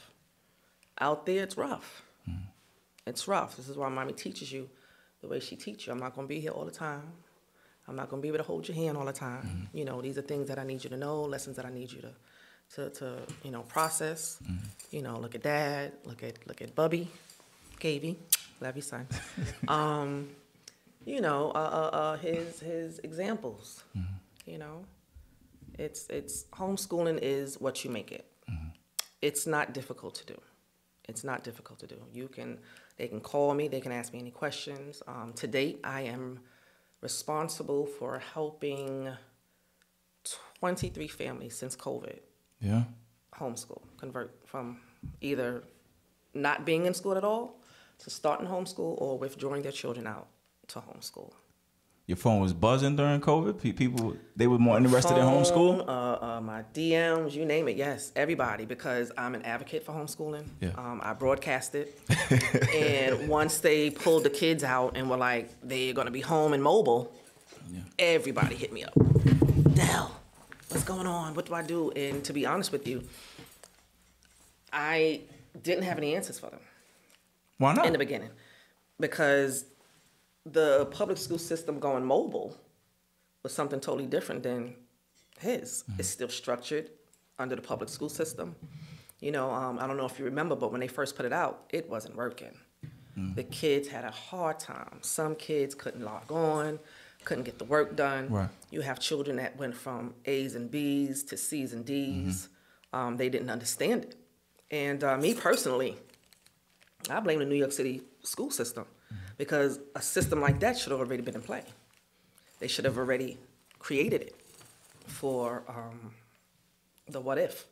Out 1.01 1.25
there, 1.25 1.43
it's 1.43 1.57
rough. 1.57 2.03
It's 3.05 3.27
rough. 3.27 3.57
This 3.57 3.67
is 3.69 3.77
why 3.77 3.89
mommy 3.89 4.13
teaches 4.13 4.51
you 4.51 4.69
the 5.21 5.27
way 5.27 5.39
she 5.39 5.55
teaches 5.55 5.87
you. 5.87 5.93
I'm 5.93 5.99
not 5.99 6.15
going 6.15 6.27
to 6.27 6.33
be 6.33 6.39
here 6.39 6.51
all 6.51 6.65
the 6.65 6.71
time. 6.71 7.03
I'm 7.87 7.95
not 7.95 8.09
going 8.09 8.21
to 8.21 8.23
be 8.23 8.27
able 8.27 8.37
to 8.37 8.43
hold 8.43 8.67
your 8.67 8.75
hand 8.75 8.95
all 8.97 9.05
the 9.05 9.13
time. 9.13 9.69
You 9.73 9.85
know, 9.85 10.01
these 10.01 10.17
are 10.17 10.21
things 10.21 10.47
that 10.49 10.59
I 10.59 10.63
need 10.63 10.83
you 10.83 10.89
to 10.91 10.97
know, 10.97 11.23
lessons 11.23 11.55
that 11.57 11.65
I 11.65 11.71
need 11.71 11.91
you 11.91 12.01
to, 12.01 12.11
to, 12.75 12.89
to 12.99 13.17
you 13.43 13.51
know, 13.51 13.61
process. 13.63 14.37
You 14.91 15.01
know, 15.01 15.19
look 15.19 15.35
at 15.35 15.43
dad, 15.43 15.93
look 16.05 16.23
at 16.23 16.47
look 16.47 16.61
at 16.61 16.75
Bubby, 16.75 17.07
Kavy, 17.79 18.17
love 18.59 18.75
you, 18.75 18.81
son. 18.81 19.07
um, 19.67 20.29
you 21.05 21.21
know, 21.21 21.51
uh, 21.51 21.57
uh, 21.57 21.95
uh, 21.95 22.17
his 22.17 22.59
his 22.59 22.99
examples. 22.99 23.83
You 24.45 24.59
know, 24.59 24.85
it's 25.77 26.07
it's 26.09 26.45
homeschooling 26.53 27.19
is 27.21 27.59
what 27.59 27.83
you 27.83 27.89
make 27.89 28.11
it. 28.11 28.25
It's 29.21 29.45
not 29.45 29.73
difficult 29.73 30.15
to 30.15 30.25
do. 30.25 30.41
It's 31.07 31.23
not 31.23 31.43
difficult 31.43 31.79
to 31.79 31.87
do. 31.87 31.97
You 32.13 32.27
can 32.27 32.57
they 33.01 33.07
can 33.07 33.19
call 33.19 33.55
me. 33.55 33.67
They 33.67 33.81
can 33.81 33.91
ask 33.91 34.13
me 34.13 34.19
any 34.19 34.29
questions. 34.29 35.01
Um, 35.07 35.33
to 35.37 35.47
date, 35.47 35.79
I 35.83 36.01
am 36.01 36.39
responsible 37.01 37.87
for 37.87 38.19
helping 38.19 39.09
23 40.59 41.07
families 41.07 41.57
since 41.57 41.75
COVID 41.75 42.19
Yeah. 42.59 42.83
homeschool, 43.33 43.81
convert 43.97 44.47
from 44.47 44.81
either 45.19 45.63
not 46.35 46.63
being 46.63 46.85
in 46.85 46.93
school 46.93 47.17
at 47.17 47.23
all 47.23 47.59
to 47.97 48.11
starting 48.11 48.45
homeschool 48.47 49.01
or 49.01 49.17
withdrawing 49.17 49.63
their 49.63 49.71
children 49.71 50.05
out 50.05 50.27
to 50.67 50.79
homeschool. 50.79 51.33
Your 52.11 52.17
phone 52.17 52.41
was 52.41 52.51
buzzing 52.51 52.97
during 52.97 53.21
COVID. 53.21 53.77
People 53.77 54.17
they 54.35 54.45
were 54.45 54.59
more 54.59 54.75
interested 54.75 55.15
in 55.15 55.23
Phone, 55.23 55.43
homeschool. 55.45 55.87
Uh, 55.87 56.25
uh, 56.25 56.41
my 56.41 56.63
DMs, 56.73 57.31
you 57.33 57.45
name 57.45 57.69
it. 57.69 57.77
Yes, 57.77 58.11
everybody, 58.17 58.65
because 58.65 59.13
I'm 59.17 59.33
an 59.33 59.43
advocate 59.43 59.85
for 59.85 59.93
homeschooling. 59.93 60.43
Yeah. 60.59 60.71
Um, 60.77 60.99
I 61.01 61.13
broadcast 61.13 61.73
it, 61.73 61.97
and 62.75 63.29
once 63.29 63.59
they 63.59 63.91
pulled 63.91 64.25
the 64.25 64.29
kids 64.29 64.61
out 64.61 64.97
and 64.97 65.09
were 65.09 65.15
like, 65.15 65.51
they're 65.63 65.93
gonna 65.93 66.11
be 66.11 66.19
home 66.19 66.51
and 66.51 66.61
mobile, 66.61 67.15
everybody 67.97 68.55
hit 68.55 68.73
me 68.73 68.83
up. 68.83 68.93
Dell, 69.73 70.11
what's 70.67 70.83
going 70.83 71.07
on? 71.07 71.33
What 71.33 71.45
do 71.45 71.53
I 71.53 71.63
do? 71.63 71.91
And 71.91 72.25
to 72.25 72.33
be 72.33 72.45
honest 72.45 72.73
with 72.73 72.89
you, 72.89 73.03
I 74.73 75.21
didn't 75.63 75.85
have 75.85 75.97
any 75.97 76.13
answers 76.13 76.39
for 76.39 76.49
them 76.49 76.59
Why 77.57 77.73
not? 77.73 77.85
in 77.85 77.93
the 77.93 77.99
beginning 77.99 78.31
because 78.99 79.63
the 80.45 80.87
public 80.91 81.17
school 81.17 81.37
system 81.37 81.79
going 81.79 82.05
mobile 82.05 82.57
was 83.43 83.53
something 83.53 83.79
totally 83.79 84.07
different 84.07 84.43
than 84.43 84.75
his. 85.39 85.83
It's 85.97 86.09
still 86.09 86.29
structured 86.29 86.89
under 87.39 87.55
the 87.55 87.61
public 87.61 87.89
school 87.89 88.09
system. 88.09 88.55
You 89.19 89.31
know, 89.31 89.51
um, 89.51 89.79
I 89.79 89.87
don't 89.87 89.97
know 89.97 90.05
if 90.05 90.17
you 90.17 90.25
remember, 90.25 90.55
but 90.55 90.71
when 90.71 90.81
they 90.81 90.87
first 90.87 91.15
put 91.15 91.25
it 91.25 91.33
out, 91.33 91.65
it 91.69 91.89
wasn't 91.89 92.15
working. 92.15 92.57
The 93.35 93.43
kids 93.43 93.87
had 93.87 94.03
a 94.03 94.09
hard 94.09 94.57
time. 94.59 94.97
Some 95.01 95.35
kids 95.35 95.75
couldn't 95.75 96.03
log 96.03 96.31
on, 96.31 96.79
couldn't 97.23 97.43
get 97.43 97.59
the 97.59 97.65
work 97.65 97.95
done. 97.95 98.29
Right. 98.29 98.49
You 98.71 98.81
have 98.81 98.99
children 98.99 99.35
that 99.35 99.57
went 99.57 99.75
from 99.75 100.15
A's 100.25 100.55
and 100.55 100.71
B's 100.71 101.23
to 101.25 101.37
C's 101.37 101.73
and 101.73 101.85
D's. 101.85 102.49
Um, 102.93 103.17
they 103.17 103.29
didn't 103.29 103.49
understand 103.49 104.05
it. 104.05 104.15
And 104.71 105.03
uh, 105.03 105.17
me 105.17 105.35
personally, 105.35 105.97
I 107.09 107.19
blame 107.19 107.39
the 107.39 107.45
New 107.45 107.55
York 107.55 107.73
City 107.73 108.01
school 108.23 108.49
system 108.49 108.85
because 109.41 109.79
a 109.95 110.01
system 110.03 110.39
like 110.39 110.59
that 110.59 110.77
should 110.77 110.91
have 110.91 110.99
already 110.99 111.23
been 111.23 111.33
in 111.33 111.41
play. 111.41 111.63
They 112.59 112.67
should 112.67 112.85
have 112.85 112.99
already 112.99 113.39
created 113.79 114.21
it 114.21 114.35
for 115.07 115.63
um, 115.67 116.13
the 117.07 117.19
what 117.19 117.39
if. 117.39 117.65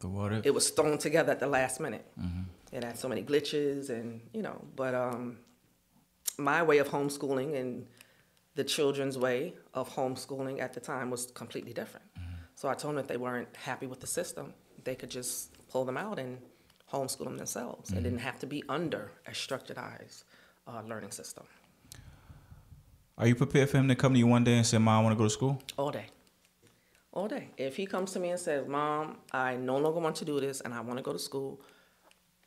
the 0.00 0.08
what 0.08 0.34
if? 0.34 0.44
It 0.44 0.52
was 0.52 0.68
thrown 0.68 0.98
together 0.98 1.32
at 1.32 1.40
the 1.40 1.46
last 1.46 1.80
minute. 1.80 2.06
It 2.72 2.84
had 2.84 2.98
so 2.98 3.08
many 3.08 3.22
glitches, 3.22 3.88
and 3.88 4.20
you 4.34 4.42
know. 4.42 4.62
But 4.76 4.94
um, 4.94 5.38
my 6.36 6.62
way 6.62 6.76
of 6.76 6.88
homeschooling 6.90 7.58
and 7.58 7.86
the 8.54 8.64
children's 8.64 9.16
way 9.16 9.54
of 9.72 9.88
homeschooling 9.94 10.60
at 10.60 10.74
the 10.74 10.80
time 10.80 11.08
was 11.08 11.22
completely 11.42 11.72
different. 11.72 12.04
So 12.54 12.68
I 12.68 12.74
told 12.74 12.92
them 12.92 12.98
if 12.98 13.08
they 13.08 13.16
weren't 13.16 13.56
happy 13.56 13.86
with 13.86 14.00
the 14.00 14.06
system, 14.06 14.52
they 14.84 14.94
could 14.94 15.10
just 15.10 15.56
pull 15.70 15.86
them 15.86 15.96
out 15.96 16.18
and 16.18 16.36
homeschool 16.92 17.24
them 17.24 17.38
themselves. 17.38 17.92
It 17.92 18.02
didn't 18.02 18.24
have 18.30 18.38
to 18.40 18.46
be 18.46 18.62
under 18.68 19.10
a 19.26 19.30
structuredized 19.30 20.24
uh, 20.66 20.82
learning 20.86 21.10
system 21.10 21.44
Are 23.18 23.26
you 23.28 23.34
prepared 23.34 23.68
for 23.70 23.78
him 23.78 23.88
to 23.88 23.94
come 23.94 24.12
to 24.14 24.18
you 24.18 24.26
one 24.26 24.44
day 24.44 24.56
and 24.56 24.66
say, 24.66 24.78
"Mom, 24.78 25.00
I 25.00 25.02
want 25.04 25.12
to 25.14 25.18
go 25.18 25.24
to 25.24 25.30
school"? 25.30 25.62
all 25.76 25.90
day. 25.90 26.06
All 27.12 27.28
day. 27.28 27.48
If 27.58 27.76
he 27.76 27.84
comes 27.86 28.12
to 28.12 28.18
me 28.20 28.30
and 28.30 28.40
says, 28.40 28.66
Mom, 28.66 29.18
I 29.32 29.56
no 29.56 29.76
longer 29.76 30.00
want 30.00 30.16
to 30.16 30.24
do 30.24 30.40
this 30.40 30.62
and 30.62 30.72
I 30.72 30.80
want 30.80 30.96
to 30.98 31.02
go 31.02 31.12
to 31.12 31.18
school, 31.18 31.60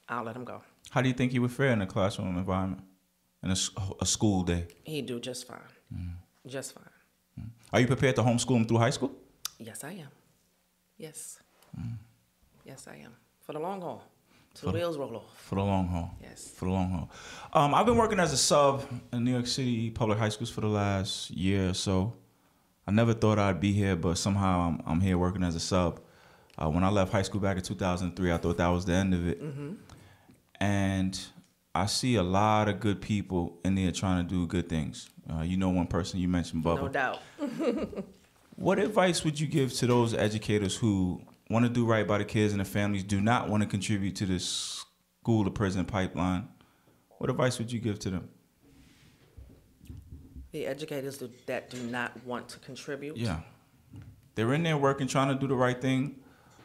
I'll 0.10 0.24
let 0.24 0.36
him 0.36 0.44
go. 0.44 0.64
How 0.90 1.02
do 1.04 1.08
you 1.08 1.14
think 1.14 1.32
he 1.32 1.40
would 1.40 1.52
fare 1.52 1.72
in 1.72 1.82
a 1.82 1.86
classroom 1.88 2.36
environment, 2.38 2.82
in 3.44 3.52
a 3.52 4.06
school 4.06 4.42
day? 4.44 4.66
He'd 4.84 5.06
do 5.06 5.20
just 5.20 5.46
fine. 5.48 5.70
Mm. 5.94 6.14
Just 6.48 6.74
fine. 6.74 6.94
Mm. 7.40 7.50
Are 7.74 7.80
you 7.80 7.88
prepared 7.88 8.16
to 8.16 8.24
homeschool 8.24 8.56
him 8.58 8.66
through 8.66 8.80
high 8.80 8.90
school? 8.90 9.12
Yes, 9.60 9.84
I 9.84 9.92
am. 9.92 10.10
Yes. 10.98 11.40
Mm. 11.80 11.98
Yes, 12.66 12.88
I 12.88 12.96
am. 13.06 13.14
For 13.46 13.54
the 13.54 13.60
long 13.60 13.82
haul. 13.82 14.04
Till 14.56 14.72
the 14.72 14.78
wheels 14.78 14.98
roll 14.98 15.16
off. 15.18 15.42
For 15.42 15.56
the 15.56 15.62
long 15.62 15.88
haul. 15.88 16.12
Yes. 16.22 16.50
For 16.50 16.66
the 16.66 16.72
long 16.72 16.90
haul. 16.90 17.10
Um, 17.54 17.74
I've 17.74 17.86
been 17.86 17.98
working 17.98 18.20
as 18.20 18.34
a 18.34 18.38
sub 18.38 18.84
in 19.14 19.24
New 19.24 19.32
York 19.32 19.48
City 19.48 19.92
public 19.92 20.18
high 20.18 20.30
schools 20.30 20.50
for 20.50 20.62
the 20.62 20.68
last 20.68 21.30
year 21.32 21.70
or 21.70 21.74
so. 21.74 22.14
I 22.88 22.92
never 22.92 23.14
thought 23.14 23.40
I'd 23.40 23.60
be 23.60 23.72
here, 23.74 23.96
but 23.96 24.18
somehow 24.18 24.62
I'm, 24.68 24.82
I'm 24.86 25.02
here 25.02 25.18
working 25.18 25.44
as 25.44 25.56
a 25.56 25.60
sub. 25.60 26.00
Uh, 26.58 26.70
when 26.70 26.84
I 26.84 26.90
left 26.90 27.12
high 27.12 27.24
school 27.24 27.42
back 27.42 27.58
in 27.58 27.64
2003, 27.64 28.32
I 28.32 28.38
thought 28.38 28.58
that 28.58 28.68
was 28.68 28.86
the 28.86 28.94
end 28.94 29.14
of 29.14 29.28
it. 29.28 29.42
And 30.60 31.20
I 31.74 31.86
see 31.88 32.16
a 32.16 32.24
lot 32.24 32.70
of 32.70 32.80
good 32.80 33.02
people 33.02 33.60
in 33.66 33.76
there 33.76 33.92
trying 33.92 34.26
to 34.26 34.30
do 34.34 34.48
good 34.48 34.70
things. 34.70 35.10
Uh, 35.30 35.42
you 35.42 35.58
know, 35.58 35.70
one 35.70 35.88
person 35.88 36.20
you 36.20 36.28
mentioned, 36.28 36.64
Bubba. 36.64 36.82
No 36.82 36.88
doubt. 36.88 37.22
What 38.58 38.80
advice 38.80 39.24
would 39.26 39.38
you 39.40 39.48
give 39.48 39.74
to 39.74 39.88
those 39.88 40.14
educators 40.14 40.78
who 40.78 41.22
want 41.50 41.66
to 41.66 41.70
do 41.70 41.86
right 41.86 42.08
by 42.08 42.18
the 42.18 42.26
kids 42.26 42.54
and 42.54 42.60
the 42.60 42.66
families, 42.66 43.04
do 43.04 43.22
not 43.22 43.50
want 43.50 43.64
to 43.64 43.70
contribute 43.70 44.16
to 44.18 44.26
this 44.26 44.84
school 45.22 45.44
to 45.44 45.52
prison 45.52 45.86
pipeline? 45.86 46.48
What 47.18 47.30
advice 47.30 47.60
would 47.60 47.72
you 47.72 47.80
give 47.80 48.00
to 48.00 48.10
them? 48.10 48.30
The 50.52 50.66
educators 50.66 51.22
that 51.46 51.70
do 51.70 51.78
not 51.84 52.12
want 52.26 52.50
to 52.50 52.60
contribute. 52.60 53.18
Yeah. 53.18 53.40
They're 54.36 54.54
in 54.54 54.64
there 54.64 54.78
working, 54.78 55.08
trying 55.08 55.30
to 55.30 55.36
do 55.36 55.48
the 55.48 55.56
right 55.56 55.80
thing. 55.80 56.18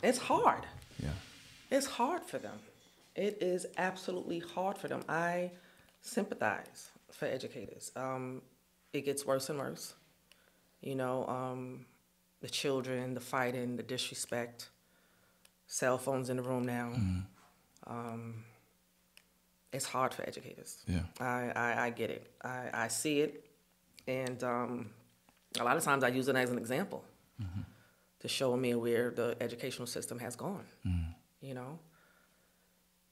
It's 0.02 0.18
hard. 0.18 0.66
Yeah. 1.02 1.10
It's 1.70 1.86
hard 1.86 2.24
for 2.24 2.38
them. 2.38 2.58
It 3.14 3.38
is 3.40 3.66
absolutely 3.78 4.40
hard 4.40 4.78
for 4.78 4.88
them. 4.88 5.02
I 5.08 5.50
sympathize 6.02 6.90
for 7.12 7.26
educators. 7.26 7.92
Um, 7.96 8.42
it 8.92 9.04
gets 9.04 9.26
worse 9.26 9.48
and 9.50 9.58
worse. 9.58 9.94
You 10.80 10.94
know, 10.94 11.26
um, 11.26 11.86
the 12.40 12.48
children, 12.48 13.14
the 13.14 13.20
fighting, 13.20 13.76
the 13.76 13.82
disrespect, 13.82 14.70
cell 15.66 15.98
phones 15.98 16.30
in 16.30 16.36
the 16.36 16.42
room 16.42 16.64
now. 16.64 16.92
Um, 17.86 18.44
it's 19.72 19.84
hard 19.84 20.12
for 20.14 20.22
educators. 20.26 20.82
Yeah. 20.86 21.02
I, 21.20 21.52
I, 21.54 21.84
I 21.86 21.90
get 21.90 22.10
it. 22.10 22.30
I, 22.42 22.70
I 22.72 22.88
see 22.88 23.20
it. 23.20 23.44
And 24.06 24.42
um, 24.42 24.90
a 25.58 25.64
lot 25.64 25.76
of 25.76 25.84
times 25.84 26.02
I 26.02 26.08
use 26.08 26.28
it 26.28 26.36
as 26.36 26.50
an 26.50 26.58
example 26.58 27.04
to 28.20 28.28
show 28.28 28.56
me 28.56 28.74
where 28.74 29.10
the 29.10 29.36
educational 29.40 29.86
system 29.86 30.18
has 30.18 30.36
gone. 30.36 30.64
You 31.40 31.54
know, 31.54 31.78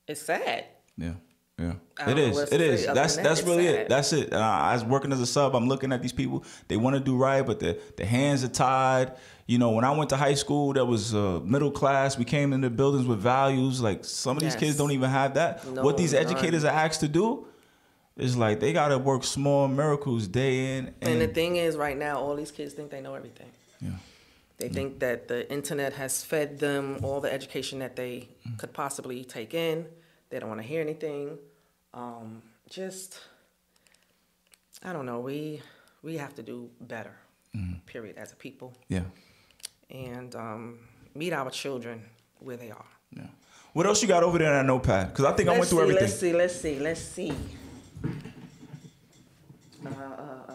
it's 0.06 0.20
sad. 0.22 0.66
Yeah. 0.96 1.14
Yeah. 1.58 1.72
I 1.98 2.02
It 2.02 2.06
don't 2.06 2.16
know 2.16 2.22
is. 2.22 2.34
what 2.34 2.40
else 2.42 2.52
It 2.52 2.58
to 2.58 2.64
is. 2.64 2.80
say 2.82 2.86
other 2.88 3.00
That's 3.00 3.16
that. 3.16 3.24
that's 3.24 3.40
It's 3.40 3.48
really 3.48 3.66
it. 3.66 3.88
That's 3.88 4.12
it. 4.12 4.32
Uh, 4.32 4.38
I 4.38 4.74
was 4.74 4.84
working 4.84 5.12
as 5.12 5.20
a 5.20 5.26
sub. 5.26 5.56
I'm 5.56 5.66
looking 5.68 5.92
at 5.92 6.00
these 6.02 6.12
people. 6.12 6.44
They 6.68 6.76
want 6.76 6.94
to 6.94 7.00
do 7.00 7.16
right, 7.16 7.44
but 7.44 7.58
the 7.58 7.78
the 7.96 8.06
hands 8.06 8.44
are 8.44 8.48
tied. 8.48 9.12
You 9.46 9.58
know, 9.58 9.70
when 9.70 9.84
I 9.84 9.90
went 9.96 10.10
to 10.10 10.16
high 10.16 10.34
school, 10.34 10.72
that 10.74 10.84
was 10.84 11.14
uh, 11.14 11.40
middle 11.42 11.70
class. 11.72 12.16
We 12.18 12.24
came 12.24 12.52
into 12.52 12.70
buildings 12.70 13.06
with 13.06 13.18
values. 13.18 13.80
Like 13.80 14.04
some 14.04 14.36
of 14.36 14.42
these 14.42 14.52
Yes. 14.52 14.60
kids 14.60 14.76
don't 14.76 14.92
even 14.92 15.10
have 15.10 15.34
that. 15.34 15.66
No, 15.66 15.82
what 15.82 15.96
these 15.96 16.12
none. 16.12 16.22
educators 16.22 16.64
are 16.64 16.72
asked 16.84 17.00
to 17.00 17.08
do 17.08 17.46
is 18.16 18.36
like 18.36 18.60
they 18.60 18.72
got 18.72 18.88
to 18.88 18.98
work 18.98 19.24
small 19.24 19.66
miracles 19.68 20.28
day 20.28 20.76
in 20.76 20.94
and, 21.00 21.12
And 21.12 21.20
the 21.20 21.28
thing 21.28 21.56
is, 21.56 21.76
right 21.76 21.96
now, 21.96 22.18
all 22.20 22.36
these 22.36 22.50
kids 22.52 22.74
think 22.74 22.90
they 22.90 23.00
know 23.00 23.14
everything. 23.14 23.50
yeah. 23.80 23.90
They 24.58 24.68
think 24.68 24.98
that 25.00 25.28
the 25.28 25.50
internet 25.52 25.92
has 25.94 26.24
fed 26.24 26.58
them 26.58 26.98
all 27.02 27.20
the 27.20 27.32
education 27.32 27.78
that 27.78 27.94
they 27.96 28.28
Mm. 28.46 28.58
could 28.58 28.72
possibly 28.72 29.24
take 29.24 29.54
in. 29.54 29.86
They 30.30 30.38
don't 30.40 30.48
want 30.50 30.60
to 30.60 30.66
hear 30.66 30.80
anything. 30.82 31.38
Um, 31.94 32.42
just, 32.68 33.20
I 34.84 34.92
don't 34.92 35.06
know. 35.06 35.20
We 35.20 35.62
we 36.02 36.16
have 36.16 36.34
to 36.36 36.42
do 36.42 36.70
better. 36.80 37.14
Mm. 37.56 37.84
Period. 37.86 38.16
As 38.18 38.32
a 38.32 38.36
people, 38.36 38.74
Yeah. 38.88 39.04
and 39.90 40.34
um, 40.36 40.78
meet 41.14 41.32
our 41.32 41.50
children 41.50 42.02
where 42.40 42.56
they 42.56 42.70
are. 42.70 42.84
Yeah. 43.16 43.26
What 43.72 43.86
else 43.86 44.02
you 44.02 44.08
got 44.08 44.22
over 44.22 44.38
there 44.38 44.48
in 44.48 44.54
that 44.54 44.66
notepad? 44.66 45.08
Because 45.08 45.24
I 45.24 45.32
think 45.32 45.48
I 45.48 45.52
went 45.52 45.60
Let's 45.60 45.70
through 45.70 45.78
see, 45.78 45.82
everything. 46.30 46.32
Let's 46.32 46.60
see. 46.60 46.78
Let's 46.78 47.00
see. 47.00 47.32
Let's 47.32 47.32
see. 47.32 47.32
Uh, 49.86 49.88
uh, 49.88 50.52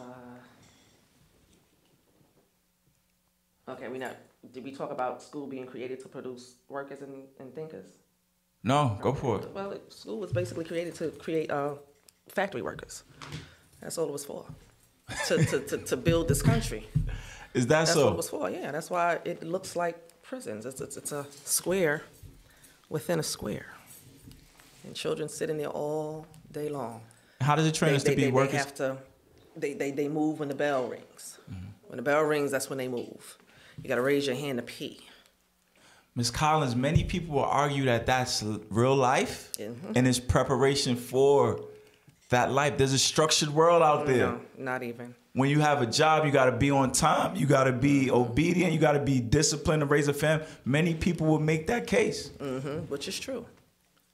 uh. 3.67 3.71
Okay, 3.71 3.87
we 3.87 3.97
not. 3.97 4.15
Did 4.51 4.63
we 4.63 4.71
talk 4.71 4.91
about 4.91 5.21
school 5.23 5.47
being 5.47 5.65
created 5.65 5.99
to 6.01 6.09
produce 6.09 6.55
workers 6.69 7.01
and, 7.01 7.23
and 7.39 7.53
thinkers? 7.55 7.87
No, 8.63 8.97
go 9.01 9.13
for 9.13 9.39
it. 9.39 9.49
Well, 9.53 9.71
it, 9.71 9.91
school 9.91 10.19
was 10.19 10.31
basically 10.31 10.63
created 10.65 10.95
to 10.95 11.09
create 11.09 11.51
uh, 11.51 11.75
factory 12.29 12.61
workers. 12.61 13.03
That's 13.81 13.97
all 13.97 14.07
it 14.07 14.11
was 14.11 14.23
for. 14.25 14.45
to, 15.27 15.45
to, 15.45 15.59
to, 15.59 15.77
to 15.77 15.97
build 15.97 16.27
this 16.29 16.41
country. 16.41 16.87
Is 17.53 17.67
that 17.67 17.79
That's 17.85 17.93
so? 17.93 18.05
what 18.05 18.13
it 18.13 18.17
was 18.17 18.29
for. 18.29 18.49
Yeah, 18.49 18.71
that's 18.71 18.89
why 18.89 19.19
it 19.25 19.43
looks 19.43 19.75
like 19.75 20.21
prisons. 20.23 20.65
It's, 20.65 20.79
it's, 20.81 20.97
it's 20.97 21.11
a 21.11 21.25
square 21.43 22.03
within 22.89 23.19
a 23.19 23.23
square. 23.23 23.67
And 24.85 24.95
children 24.95 25.27
sit 25.29 25.49
in 25.49 25.57
there 25.57 25.67
all 25.67 26.25
day 26.51 26.69
long. 26.69 27.01
How 27.41 27.55
does 27.55 27.67
it 27.67 27.73
train 27.75 27.91
They, 27.91 27.95
us 27.97 28.03
they, 28.03 28.11
to 28.11 28.15
be 28.15 28.21
they, 28.23 28.27
they 28.29 28.33
workers? 28.33 28.55
have 28.55 28.73
to, 28.75 28.97
they, 29.57 29.73
they, 29.73 29.91
they 29.91 30.07
move 30.07 30.39
when 30.39 30.47
the 30.47 30.55
bell 30.55 30.87
rings. 30.87 31.37
When 31.87 31.97
the 31.97 32.01
bell 32.03 32.23
rings, 32.23 32.49
that's 32.49 32.69
when 32.69 32.77
they 32.77 32.87
move. 32.87 33.37
You 33.81 33.87
got 33.89 33.95
to 33.95 34.01
raise 34.01 34.25
your 34.25 34.35
hand 34.35 34.57
to 34.57 34.63
pee. 34.63 35.01
Ms. 36.15 36.29
Collins, 36.31 36.75
many 36.75 37.03
people 37.03 37.35
will 37.35 37.43
argue 37.45 37.85
that 37.85 38.05
that's 38.05 38.43
real 38.69 38.95
life 38.95 39.51
Mhm. 39.57 39.93
and 39.95 40.07
it's 40.07 40.19
preparation 40.19 40.95
for 40.95 41.59
that 42.29 42.51
life. 42.51 42.77
There's 42.77 42.93
a 42.93 42.99
structured 42.99 43.49
world 43.49 43.81
out 43.81 44.05
there. 44.05 44.27
No, 44.27 44.41
not 44.57 44.83
even. 44.83 45.15
When 45.33 45.49
you 45.49 45.61
have 45.61 45.81
a 45.81 45.87
job, 45.87 46.25
you 46.25 46.31
got 46.31 46.45
to 46.45 46.51
be 46.51 46.69
on 46.69 46.91
time. 46.91 47.35
You 47.35 47.47
got 47.47 47.63
to 47.63 47.71
be 47.71 48.11
obedient. 48.11 48.71
You 48.73 48.79
got 48.79 48.91
to 48.91 48.99
be 48.99 49.19
disciplined 49.19 49.81
to 49.81 49.87
raise 49.87 50.07
a 50.07 50.13
family. 50.13 50.45
Many 50.65 50.93
people 50.93 51.25
will 51.25 51.39
make 51.39 51.65
that 51.67 51.87
case. 51.87 52.29
hmm 52.39 52.81
which 52.89 53.07
is 53.07 53.19
true, 53.19 53.45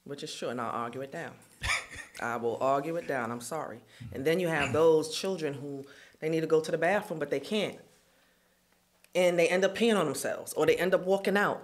which 0.04 0.22
is 0.22 0.34
true, 0.34 0.48
and 0.48 0.58
I'll 0.60 0.70
argue 0.70 1.02
it 1.02 1.12
down. 1.12 1.32
I 2.22 2.36
will 2.36 2.56
argue 2.62 2.96
it 2.96 3.06
down. 3.06 3.30
I'm 3.30 3.42
sorry. 3.42 3.80
And 4.14 4.24
then 4.24 4.40
you 4.40 4.48
have 4.48 4.72
those 4.72 5.14
children 5.14 5.52
who 5.54 5.84
they 6.20 6.30
need 6.30 6.40
to 6.40 6.46
go 6.46 6.60
to 6.62 6.70
the 6.70 6.78
bathroom, 6.78 7.18
but 7.18 7.28
they 7.30 7.40
can't, 7.40 7.78
and 9.14 9.38
they 9.38 9.48
end 9.48 9.64
up 9.64 9.76
peeing 9.76 9.98
on 9.98 10.06
themselves, 10.06 10.52
or 10.54 10.64
they 10.66 10.76
end 10.76 10.94
up 10.94 11.04
walking 11.04 11.36
out, 11.36 11.62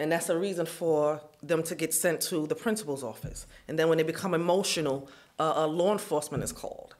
and 0.00 0.10
that's 0.10 0.28
a 0.28 0.38
reason 0.38 0.66
for 0.66 1.20
them 1.42 1.62
to 1.64 1.74
get 1.74 1.92
sent 1.94 2.20
to 2.22 2.46
the 2.46 2.54
principal's 2.54 3.04
office. 3.04 3.46
And 3.68 3.78
then 3.78 3.88
when 3.88 3.98
they 3.98 4.04
become 4.04 4.34
emotional, 4.34 5.08
uh, 5.38 5.64
uh, 5.64 5.66
law 5.66 5.92
enforcement 5.92 6.42
is 6.42 6.52
called. 6.52 6.94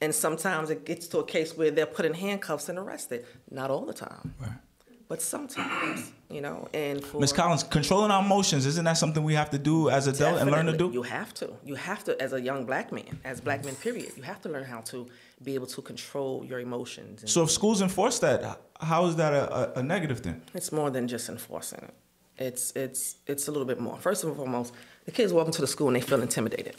And 0.00 0.14
sometimes 0.14 0.70
it 0.70 0.84
gets 0.84 1.08
to 1.08 1.18
a 1.18 1.24
case 1.24 1.56
where 1.56 1.70
they're 1.70 1.86
put 1.86 2.04
in 2.04 2.14
handcuffs 2.14 2.68
and 2.68 2.78
arrested. 2.78 3.26
Not 3.50 3.70
all 3.70 3.84
the 3.84 3.94
time, 3.94 4.34
Right 4.40 4.52
but 5.08 5.22
sometimes, 5.22 6.12
you 6.30 6.40
know. 6.40 6.68
And 6.72 7.02
for 7.02 7.18
Ms. 7.18 7.32
Collins, 7.32 7.62
controlling 7.64 8.10
our 8.10 8.22
emotions, 8.22 8.66
isn't 8.66 8.84
that 8.84 8.98
something 8.98 9.24
we 9.24 9.34
have 9.34 9.50
to 9.50 9.58
do 9.58 9.88
as 9.88 10.06
adults 10.06 10.40
and 10.40 10.50
learn 10.50 10.66
to 10.66 10.76
do? 10.76 10.90
You 10.92 11.02
have 11.02 11.32
to. 11.34 11.50
You 11.64 11.74
have 11.74 12.04
to, 12.04 12.20
as 12.22 12.32
a 12.32 12.40
young 12.40 12.66
black 12.66 12.92
man, 12.92 13.18
as 13.24 13.40
black 13.40 13.64
men, 13.64 13.74
period. 13.76 14.12
You 14.16 14.22
have 14.22 14.40
to 14.42 14.48
learn 14.48 14.64
how 14.64 14.80
to 14.82 15.08
be 15.42 15.54
able 15.54 15.66
to 15.68 15.82
control 15.82 16.44
your 16.44 16.60
emotions. 16.60 17.30
So 17.30 17.42
if 17.42 17.50
schools 17.50 17.80
enforce 17.80 18.18
that, 18.20 18.60
how 18.80 19.06
is 19.06 19.16
that 19.16 19.32
a, 19.32 19.76
a, 19.76 19.80
a 19.80 19.82
negative 19.82 20.20
thing? 20.20 20.42
it's 20.54 20.72
more 20.72 20.90
than 20.90 21.08
just 21.08 21.28
enforcing 21.28 21.80
it. 21.80 21.94
It's 22.38 22.72
it's 22.76 23.16
it's 23.26 23.48
a 23.48 23.50
little 23.50 23.66
bit 23.66 23.80
more. 23.80 23.98
First 23.98 24.24
and 24.24 24.34
foremost, 24.36 24.72
the 25.04 25.10
kids 25.10 25.32
walk 25.32 25.46
into 25.46 25.60
the 25.60 25.66
school 25.66 25.88
and 25.88 25.96
they 25.96 26.00
feel 26.00 26.22
intimidated 26.22 26.76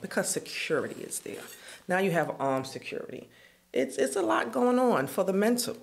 because 0.00 0.28
security 0.28 1.02
is 1.02 1.20
there. 1.20 1.42
Now 1.88 1.98
you 1.98 2.10
have 2.12 2.34
armed 2.38 2.66
security. 2.66 3.28
It's 3.72 3.96
it's 3.96 4.16
a 4.16 4.22
lot 4.22 4.52
going 4.52 4.78
on 4.78 5.06
for 5.06 5.24
the 5.24 5.32
mental. 5.32 5.76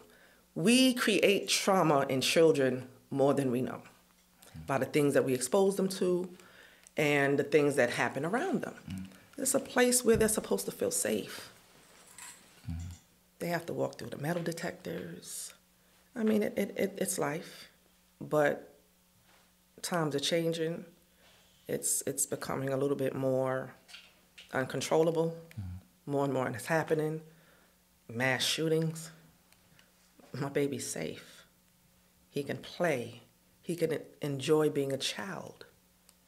We 0.56 0.94
create 0.94 1.50
trauma 1.50 2.06
in 2.08 2.22
children 2.22 2.88
more 3.12 3.34
than 3.34 3.52
we 3.52 3.62
know 3.62 3.82
by 4.68 4.78
the 4.78 4.86
things 4.86 5.14
that 5.14 5.26
we 5.26 5.34
expose 5.34 5.76
them 5.76 5.90
to 5.90 6.30
and 6.96 7.38
the 7.38 7.44
things 7.44 7.76
that 7.76 7.90
happen 7.90 8.26
around 8.26 8.62
them. 8.62 9.10
It's 9.38 9.54
a 9.54 9.60
place 9.60 10.06
where 10.06 10.16
they're 10.16 10.30
supposed 10.30 10.66
to 10.66 10.72
feel 10.72 10.92
safe. 10.92 11.52
They 13.40 13.48
have 13.48 13.66
to 13.66 13.74
walk 13.74 13.98
through 13.98 14.12
the 14.12 14.18
metal 14.18 14.42
detectors. 14.42 15.54
I 16.16 16.24
mean, 16.24 16.42
it, 16.42 16.54
it, 16.58 16.74
it, 16.78 16.98
it's 16.98 17.20
life, 17.20 17.70
but 18.22 18.75
times 19.86 20.16
are 20.16 20.20
changing. 20.20 20.86
It's, 21.68 22.04
it's 22.06 22.26
becoming 22.26 22.70
a 22.70 22.78
little 22.78 22.96
bit 22.96 23.16
more 23.16 23.74
uncontrollable. 24.54 25.36
More 26.06 26.26
and 26.26 26.34
more 26.34 26.50
is 26.50 26.66
happening. 26.66 27.22
Mass 28.08 28.44
shootings. 28.44 29.12
My 30.34 30.50
baby's 30.50 30.88
safe. 30.88 31.46
He 32.30 32.44
can 32.44 32.58
play. 32.58 33.22
He 33.62 33.76
can 33.76 33.98
enjoy 34.22 34.70
being 34.70 34.92
a 34.92 34.98
child. 34.98 35.66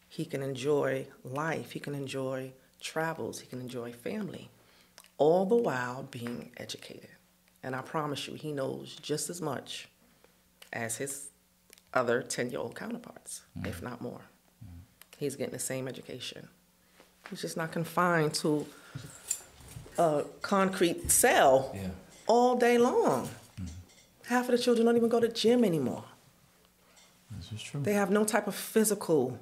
He 0.08 0.26
can 0.26 0.42
enjoy 0.42 1.08
life. 1.24 1.72
He 1.72 1.80
can 1.80 1.94
enjoy 1.94 2.54
travels. 2.80 3.40
He 3.42 3.48
can 3.48 3.62
enjoy 3.62 3.92
family. 3.92 4.50
All 5.18 5.46
the 5.46 5.56
while 5.56 6.04
being 6.04 6.52
educated. 6.58 7.10
And 7.62 7.76
I 7.76 7.82
promise 7.82 8.28
you, 8.28 8.36
he 8.36 8.52
knows 8.52 8.96
just 8.96 9.30
as 9.30 9.42
much 9.42 9.90
as 10.72 10.98
his 10.98 11.30
other 11.94 12.22
10 12.22 12.52
year 12.52 12.60
old 12.60 12.76
counterparts, 12.76 13.42
if 13.64 13.80
mm. 13.80 13.84
not 13.84 14.02
more. 14.02 14.22
He's 15.18 15.36
getting 15.36 15.54
the 15.54 15.60
same 15.60 15.88
education. 15.88 16.48
He's 17.30 17.42
just 17.42 17.58
not 17.58 17.72
confined 17.72 18.34
to 18.36 18.66
a 19.98 20.24
concrete 20.42 21.10
cell 21.12 21.72
Yeah. 21.76 21.90
all 22.28 22.56
day 22.56 22.78
long. 22.78 23.30
Mm. 23.60 23.68
Half 24.28 24.46
of 24.46 24.52
the 24.52 24.58
children 24.60 24.86
don't 24.86 24.96
even 24.98 25.10
go 25.10 25.20
to 25.20 25.28
gym 25.28 25.64
anymore. 25.64 26.04
This 27.38 27.52
is 27.52 27.62
true. 27.64 27.82
They 27.82 27.94
have 27.94 28.10
no 28.12 28.24
type 28.24 28.48
of 28.48 28.56
physical 28.56 29.38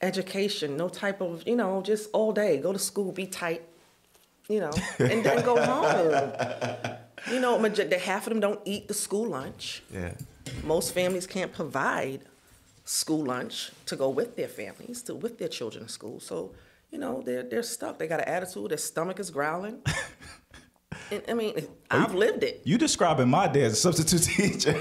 education, 0.00 0.76
no 0.76 0.88
type 0.88 1.20
of, 1.20 1.46
you 1.46 1.56
know, 1.56 1.82
just 1.82 2.10
all 2.12 2.32
day, 2.32 2.58
go 2.58 2.72
to 2.72 2.78
school, 2.78 3.12
be 3.12 3.26
tight, 3.26 3.62
you 4.48 4.60
know, 4.60 4.70
and 4.98 5.24
then 5.24 5.44
go 5.44 5.60
home. 5.64 6.30
You 7.32 7.40
know, 7.40 7.58
the- 7.58 7.98
half 7.98 8.26
of 8.26 8.32
them 8.32 8.40
don't 8.40 8.60
eat 8.64 8.88
the 8.88 8.94
school 8.94 9.28
lunch. 9.28 9.82
Yeah. 9.92 10.12
Most 10.64 10.94
families 10.94 11.26
can't 11.26 11.52
provide 11.52 12.20
school 12.84 13.24
lunch 13.24 13.70
to 13.86 13.96
go 13.96 14.08
with 14.08 14.36
their 14.36 14.48
families, 14.48 15.02
to 15.02 15.14
with 15.14 15.38
their 15.38 15.48
children 15.48 15.86
to 15.86 15.90
school. 15.92 16.20
So, 16.20 16.52
you 16.90 16.98
know, 16.98 17.22
they're 17.24 17.42
they're 17.42 17.62
stuck. 17.62 17.98
They 17.98 18.06
got 18.06 18.20
an 18.20 18.28
attitude. 18.28 18.70
Their 18.70 18.78
stomach 18.78 19.18
is 19.20 19.30
growling. 19.30 19.78
and, 21.10 21.22
I 21.28 21.34
mean, 21.34 21.54
I've 21.90 22.14
lived 22.14 22.42
it. 22.44 22.62
You 22.64 22.78
describing 22.78 23.28
my 23.28 23.46
day 23.48 23.64
as 23.64 23.74
a 23.74 23.76
substitute 23.76 24.22
teacher. 24.36 24.72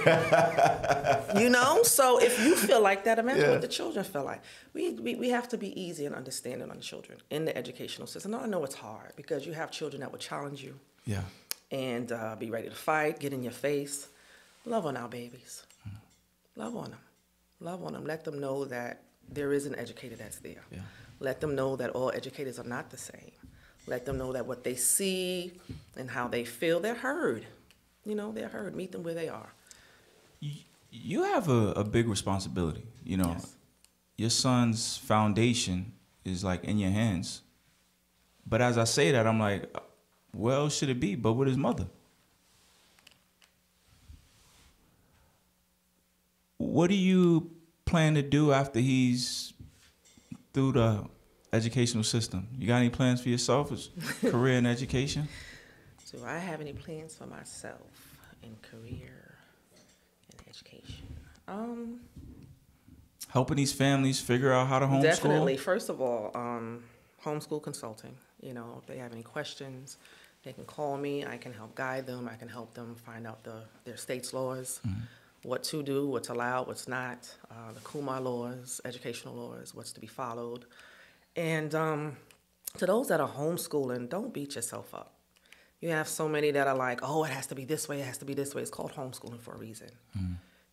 You 1.37 1.49
know, 1.49 1.83
so 1.83 2.19
if 2.19 2.39
you 2.39 2.55
feel 2.55 2.81
like 2.81 3.03
that, 3.03 3.19
imagine 3.19 3.41
Yeah. 3.41 3.51
what 3.51 3.61
the 3.61 3.67
children 3.67 4.05
feel 4.05 4.23
like. 4.23 4.41
We, 4.73 4.91
we 4.93 5.15
we 5.15 5.29
have 5.29 5.47
to 5.49 5.57
be 5.57 5.69
easy 5.79 6.05
and 6.05 6.15
understanding 6.15 6.69
on 6.69 6.77
the 6.77 6.83
children 6.83 7.19
in 7.29 7.45
the 7.45 7.55
educational 7.57 8.07
system. 8.07 8.31
Now, 8.31 8.39
I 8.41 8.47
know 8.47 8.63
it's 8.63 8.75
hard 8.75 9.11
because 9.15 9.45
you 9.45 9.53
have 9.53 9.69
children 9.71 9.99
that 10.01 10.11
will 10.11 10.19
challenge 10.19 10.63
you 10.63 10.79
yeah. 11.05 11.23
and 11.71 12.11
uh, 12.11 12.35
be 12.39 12.49
ready 12.49 12.69
to 12.69 12.75
fight, 12.75 13.19
get 13.19 13.33
in 13.33 13.43
your 13.43 13.51
face. 13.69 14.07
Love 14.67 14.85
on 14.85 14.97
our 14.97 15.07
babies. 15.07 15.63
Love 16.55 16.75
on 16.75 16.91
them. 16.91 16.99
Love 17.59 17.83
on 17.83 17.93
them. 17.93 18.05
Let 18.05 18.23
them 18.23 18.39
know 18.39 18.65
that 18.65 19.03
there 19.29 19.53
is 19.53 19.65
an 19.65 19.75
educator 19.75 20.15
that's 20.15 20.39
there. 20.39 20.63
Yeah. 20.71 20.79
Let 21.19 21.39
them 21.41 21.55
know 21.55 21.75
that 21.77 21.91
all 21.91 22.11
educators 22.11 22.59
are 22.59 22.63
not 22.67 22.89
the 22.89 22.97
same. 22.97 23.31
Let 23.87 24.05
them 24.05 24.17
know 24.17 24.33
that 24.33 24.45
what 24.45 24.63
they 24.63 24.75
see 24.75 25.53
and 25.95 26.09
how 26.09 26.27
they 26.27 26.43
feel, 26.43 26.79
they're 26.79 26.95
heard. 26.95 27.45
You 28.05 28.15
know, 28.15 28.31
they're 28.31 28.49
heard. 28.49 28.75
Meet 28.75 28.91
them 28.91 29.03
where 29.03 29.13
they 29.13 29.29
are. 29.29 29.53
You, 30.39 30.51
you 30.91 31.23
have 31.23 31.47
a, 31.49 31.71
a 31.71 31.83
big 31.83 32.07
responsibility. 32.09 32.83
You 33.05 33.17
know, 33.17 33.29
Yes. 33.37 33.55
your 34.17 34.29
son's 34.29 34.97
foundation 34.97 35.93
is 36.25 36.43
like 36.43 36.63
in 36.65 36.77
your 36.77 36.91
hands. 36.91 37.41
But 38.45 38.61
as 38.61 38.77
I 38.77 38.83
say 38.83 39.11
that, 39.11 39.25
I'm 39.25 39.39
like, 39.39 39.73
well, 40.33 40.69
should 40.69 40.89
it 40.89 40.99
be 40.99 41.15
but 41.15 41.33
with 41.33 41.47
his 41.47 41.57
mother? 41.57 41.87
What 46.77 46.91
do 46.91 46.95
you 46.95 47.49
plan 47.85 48.13
to 48.13 48.21
do 48.21 48.53
after 48.53 48.79
he's 48.79 49.51
through 50.53 50.73
the 50.73 51.05
educational 51.51 52.03
system? 52.03 52.49
You 52.55 52.67
got 52.67 52.75
any 52.75 52.91
plans 52.91 53.19
for 53.19 53.29
yourself 53.29 53.71
as 53.71 53.89
career 54.21 54.59
in 54.59 54.67
education? 54.67 55.27
Do 56.11 56.23
I 56.23 56.37
have 56.37 56.61
any 56.61 56.73
plans 56.73 57.15
for 57.15 57.25
myself 57.25 57.81
in 58.43 58.55
career 58.61 59.39
and 60.29 60.47
education? 60.47 61.07
Um, 61.47 62.01
Helping 63.29 63.57
these 63.57 63.73
families 63.73 64.19
figure 64.19 64.53
out 64.53 64.67
how 64.67 64.77
to 64.77 64.85
homeschool? 64.85 65.01
Definitely. 65.01 65.57
First 65.57 65.89
of 65.89 65.99
all, 65.99 66.29
um, 66.35 66.83
homeschool 67.25 67.63
consulting. 67.63 68.15
You 68.39 68.53
know, 68.53 68.77
if 68.79 68.85
they 68.85 68.99
have 68.99 69.13
any 69.13 69.23
questions, 69.23 69.97
they 70.43 70.53
can 70.53 70.65
call 70.65 70.95
me. 70.95 71.25
I 71.25 71.37
can 71.37 71.53
help 71.53 71.73
guide 71.73 72.05
them. 72.05 72.29
I 72.31 72.35
can 72.35 72.47
help 72.47 72.75
them 72.75 72.93
find 72.93 73.25
out 73.25 73.43
the 73.43 73.63
their 73.83 73.97
state's 73.97 74.31
laws, 74.31 74.79
what 75.43 75.63
to 75.65 75.83
do, 75.83 76.07
what's 76.07 76.29
allowed, 76.29 76.67
what's 76.67 76.87
not, 76.87 77.29
uh, 77.49 77.71
the 77.73 77.79
Kumar 77.81 78.19
laws, 78.19 78.81
educational 78.85 79.35
laws, 79.35 79.73
what's 79.73 79.91
to 79.93 79.99
be 79.99 80.07
followed. 80.07 80.65
And 81.35 81.73
um, 81.75 82.17
to 82.77 82.85
those 82.85 83.07
that 83.09 83.21
are 83.21 83.29
homeschooling, 83.29 84.09
don't 84.09 84.33
beat 84.33 84.55
yourself 84.55 84.93
up. 84.93 85.13
You 85.79 85.89
have 85.89 86.07
so 86.07 86.27
many 86.27 86.49
that 86.51 86.67
are 86.67 86.75
like, 86.75 86.99
oh, 87.03 87.23
it 87.23 87.29
has 87.31 87.45
to 87.47 87.55
be 87.55 87.63
this 87.63 87.87
way, 87.87 88.01
it 88.01 88.05
has 88.05 88.17
to 88.17 88.25
be 88.25 88.33
this 88.33 88.55
way. 88.55 88.61
It's 88.63 88.71
called 88.71 88.93
homeschooling 88.93 89.39
for 89.39 89.53
a 89.53 89.57
reason. 89.57 89.89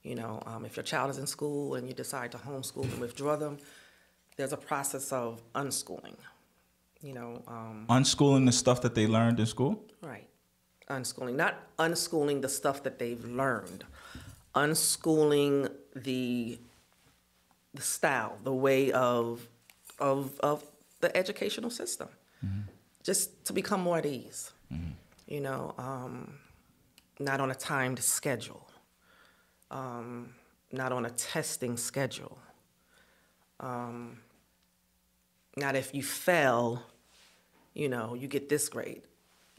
You 0.03 0.15
know, 0.15 0.43
um, 0.47 0.65
if 0.65 0.77
your 0.77 0.83
child 0.83 1.11
is 1.11 1.19
in 1.19 1.27
school 1.27 1.75
and 1.75 1.87
you 1.89 1.95
decide 1.95 2.33
to 2.33 2.39
homeschool 2.39 2.85
and 2.85 2.99
withdraw 3.01 3.37
them, 3.37 3.59
there's 4.37 4.53
a 4.53 4.57
process 4.57 5.12
of 5.12 5.43
unschooling. 5.55 6.17
You 7.01 7.12
know, 7.15 7.43
um, 7.47 7.85
Unschooling 7.91 8.47
the 8.47 8.53
stuff 8.53 8.81
that 8.83 8.95
they 8.95 9.07
learned 9.07 9.39
in 9.41 9.47
school? 9.47 9.85
right, 10.03 10.27
unschooling, 10.89 11.37
not 11.37 11.55
unschooling 11.79 12.41
the 12.41 12.49
stuff 12.49 12.83
that 12.83 12.99
they've 12.99 13.23
learned, 13.27 13.85
unschooling 14.55 15.70
the 15.94 16.59
the 17.74 17.82
style, 17.82 18.38
the 18.44 18.52
way 18.52 18.92
of 18.92 19.48
of 19.98 20.38
of 20.40 20.64
the 21.00 21.14
educational 21.16 21.70
system, 21.70 22.09
just 23.02 23.44
to 23.46 23.52
become 23.52 23.80
more 23.80 23.98
at 23.98 24.07
ease. 24.07 24.52
You 25.26 25.40
know, 25.40 25.74
um, 25.78 26.34
not 27.18 27.40
on 27.40 27.50
a 27.50 27.55
timed 27.55 27.98
schedule, 27.98 28.68
um, 29.70 30.34
not 30.72 30.92
on 30.92 31.07
a 31.07 31.11
testing 31.11 31.76
schedule. 31.76 32.38
Um, 33.61 34.18
not 35.57 35.76
if 35.76 35.94
you 35.94 36.02
fail, 36.02 36.82
you 37.74 37.88
know, 37.88 38.14
you 38.14 38.28
get 38.28 38.48
this 38.48 38.68
grade. 38.68 39.02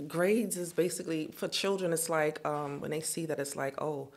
Grades 0.08 0.58
is 0.58 0.74
basically 0.74 1.30
for 1.34 1.48
children. 1.48 1.94
It's 1.94 2.10
like 2.10 2.46
um, 2.46 2.82
when 2.82 2.92
they 2.92 3.00
see 3.00 3.26
that 3.26 3.40
it's 3.40 3.56
like, 3.56 3.82
oh, 3.82 4.10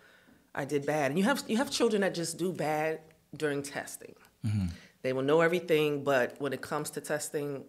I 0.59 0.65
did 0.65 0.85
bad, 0.85 1.13
and 1.13 1.19
you 1.19 1.25
have 1.25 1.43
you 1.47 1.57
have 1.57 1.71
children 1.71 2.03
that 2.03 2.15
just 2.15 2.37
do 2.37 2.53
bad 2.53 3.01
during 3.35 3.63
testing. 3.63 4.15
They 5.03 5.13
will 5.13 5.23
know 5.23 5.41
everything, 5.41 6.03
but 6.03 6.35
when 6.41 6.53
it 6.53 6.61
comes 6.61 6.91
to 6.91 7.01
testing, 7.01 7.65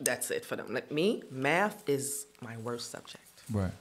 that's 0.00 0.30
it 0.30 0.44
for 0.44 0.56
them. 0.56 0.74
Like 0.74 0.90
me, 0.90 1.22
math 1.30 1.88
is 1.88 2.26
my 2.40 2.56
worst 2.58 2.90
subject 2.90 3.42
Right. 3.50 3.72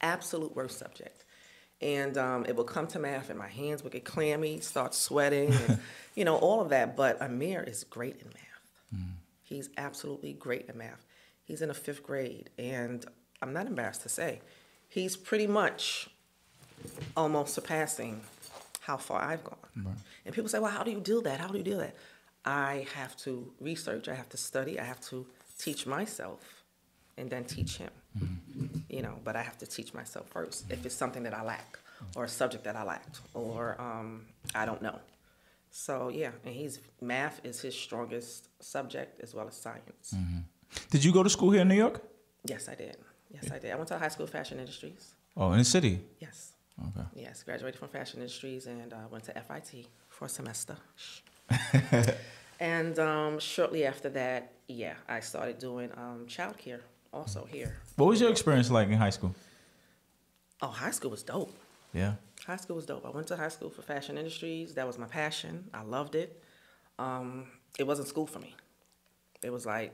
absolute 0.00 0.54
worst 0.54 0.78
subject. 0.78 1.24
And 1.82 2.16
um, 2.16 2.46
it 2.46 2.56
will 2.56 2.64
come 2.64 2.86
to 2.88 2.98
math, 2.98 3.28
and 3.28 3.38
my 3.38 3.48
hands 3.48 3.82
will 3.82 3.90
get 3.90 4.04
clammy, 4.04 4.60
start 4.60 4.94
sweating, 4.94 5.52
and, 5.52 5.78
you 6.14 6.24
know, 6.24 6.36
all 6.36 6.60
of 6.62 6.70
that. 6.70 6.96
But 6.96 7.20
Amir 7.20 7.62
is 7.62 7.84
great 7.84 8.16
in 8.22 8.28
math. 8.28 8.42
He's 9.42 9.68
absolutely 9.76 10.32
great 10.32 10.68
in 10.68 10.78
math. 10.78 11.04
He's 11.44 11.60
in 11.62 11.68
the 11.68 11.74
fifth 11.74 12.02
grade, 12.02 12.50
and 12.58 13.04
I'm 13.42 13.52
not 13.52 13.66
embarrassed 13.66 14.02
to 14.02 14.08
say, 14.08 14.40
he's 14.88 15.16
pretty 15.16 15.46
much 15.46 16.08
almost 17.16 17.54
surpassing 17.54 18.20
how 18.80 18.96
far 18.96 19.20
I've 19.22 19.44
gone. 19.44 19.96
And 20.24 20.34
people 20.34 20.48
say, 20.48 20.58
well, 20.58 20.70
how 20.70 20.82
do 20.82 20.90
you 20.90 21.00
do 21.00 21.22
that? 21.22 21.40
How 21.40 21.48
do 21.48 21.58
you 21.58 21.64
do 21.64 21.76
that? 21.76 21.94
I 22.44 22.86
have 22.94 23.16
to 23.18 23.52
research, 23.60 24.08
I 24.08 24.14
have 24.14 24.28
to 24.30 24.36
study, 24.36 24.78
I 24.78 24.84
have 24.84 25.00
to 25.10 25.26
teach 25.58 25.86
myself, 25.86 26.62
and 27.16 27.28
then 27.28 27.44
teach 27.44 27.78
him 27.78 27.90
you 28.88 29.02
know, 29.02 29.18
but 29.24 29.36
I 29.36 29.42
have 29.42 29.58
to 29.58 29.66
teach 29.66 29.92
myself 29.94 30.28
first 30.28 30.64
if 30.70 30.84
it's 30.86 30.94
something 30.94 31.22
that 31.24 31.34
I 31.34 31.42
lack 31.42 31.78
or 32.14 32.24
a 32.24 32.28
subject 32.28 32.64
that 32.64 32.76
I 32.76 32.84
lacked 32.84 33.20
or 33.34 33.76
um, 33.80 34.26
I 34.54 34.64
don't 34.66 34.82
know. 34.82 34.98
So 35.70 36.08
yeah, 36.08 36.30
and 36.44 36.54
he's 36.54 36.80
math 37.00 37.40
is 37.44 37.60
his 37.60 37.74
strongest 37.74 38.48
subject 38.62 39.20
as 39.20 39.34
well 39.34 39.46
as 39.48 39.56
science. 39.56 40.14
Did 40.90 41.04
you 41.04 41.12
go 41.12 41.22
to 41.22 41.30
school 41.30 41.50
here 41.50 41.62
in 41.62 41.68
New 41.68 41.74
York? 41.74 42.02
Yes, 42.44 42.68
I 42.68 42.74
did. 42.74 42.96
Yes, 43.30 43.50
I 43.50 43.58
did. 43.58 43.72
I 43.72 43.76
went 43.76 43.88
to 43.88 43.98
high 43.98 44.08
school 44.08 44.26
fashion 44.26 44.58
industries. 44.58 45.14
Oh, 45.36 45.52
in 45.52 45.58
the 45.58 45.64
city. 45.64 46.00
Yes, 46.20 46.52
Okay. 46.80 47.06
yes, 47.14 47.42
graduated 47.42 47.78
from 47.78 47.88
fashion 47.88 48.20
industries 48.20 48.66
and 48.66 48.92
uh, 48.92 48.96
went 49.10 49.24
to 49.24 49.32
FIT 49.32 49.86
for 50.08 50.26
a 50.26 50.28
semester. 50.28 50.76
And 52.58 52.98
um, 52.98 53.38
shortly 53.38 53.84
after 53.84 54.08
that, 54.10 54.52
yeah, 54.66 54.94
I 55.06 55.20
started 55.20 55.58
doing 55.58 55.90
um, 55.94 56.24
childcare 56.26 56.80
also 57.12 57.44
here. 57.44 57.76
What 57.96 58.06
was 58.06 58.18
your 58.20 58.30
experience 58.30 58.70
like 58.70 58.88
in 58.88 58.94
high 58.94 59.10
school? 59.10 59.34
Oh, 60.62 60.68
high 60.68 60.90
school 60.90 61.10
was 61.10 61.22
dope. 61.22 61.54
Yeah. 61.92 62.14
High 62.46 62.56
school 62.56 62.76
was 62.76 62.86
dope. 62.86 63.04
I 63.04 63.10
went 63.10 63.26
to 63.26 63.36
high 63.36 63.48
school 63.50 63.68
for 63.68 63.82
fashion 63.82 64.16
industries. 64.16 64.72
That 64.72 64.86
was 64.86 64.96
my 64.98 65.06
passion. 65.06 65.68
I 65.74 65.82
loved 65.82 66.14
it. 66.14 66.42
Um, 66.98 67.46
it 67.78 67.86
wasn't 67.86 68.08
school 68.08 68.26
for 68.26 68.38
me. 68.38 68.54
It 69.42 69.52
was 69.52 69.66
like 69.66 69.92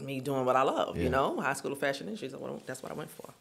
me 0.00 0.20
doing 0.20 0.44
what 0.44 0.54
I 0.54 0.62
love, 0.62 0.96
Yeah. 0.96 1.02
you 1.04 1.10
know? 1.10 1.40
High 1.40 1.54
school 1.54 1.72
of 1.72 1.78
fashion 1.80 2.06
industries, 2.06 2.30
that's 2.30 2.40
what 2.40 2.52
I- 2.52 2.62
that's 2.66 2.82
what 2.84 2.92
I 2.92 2.94
went 2.94 3.10
for. 3.10 3.34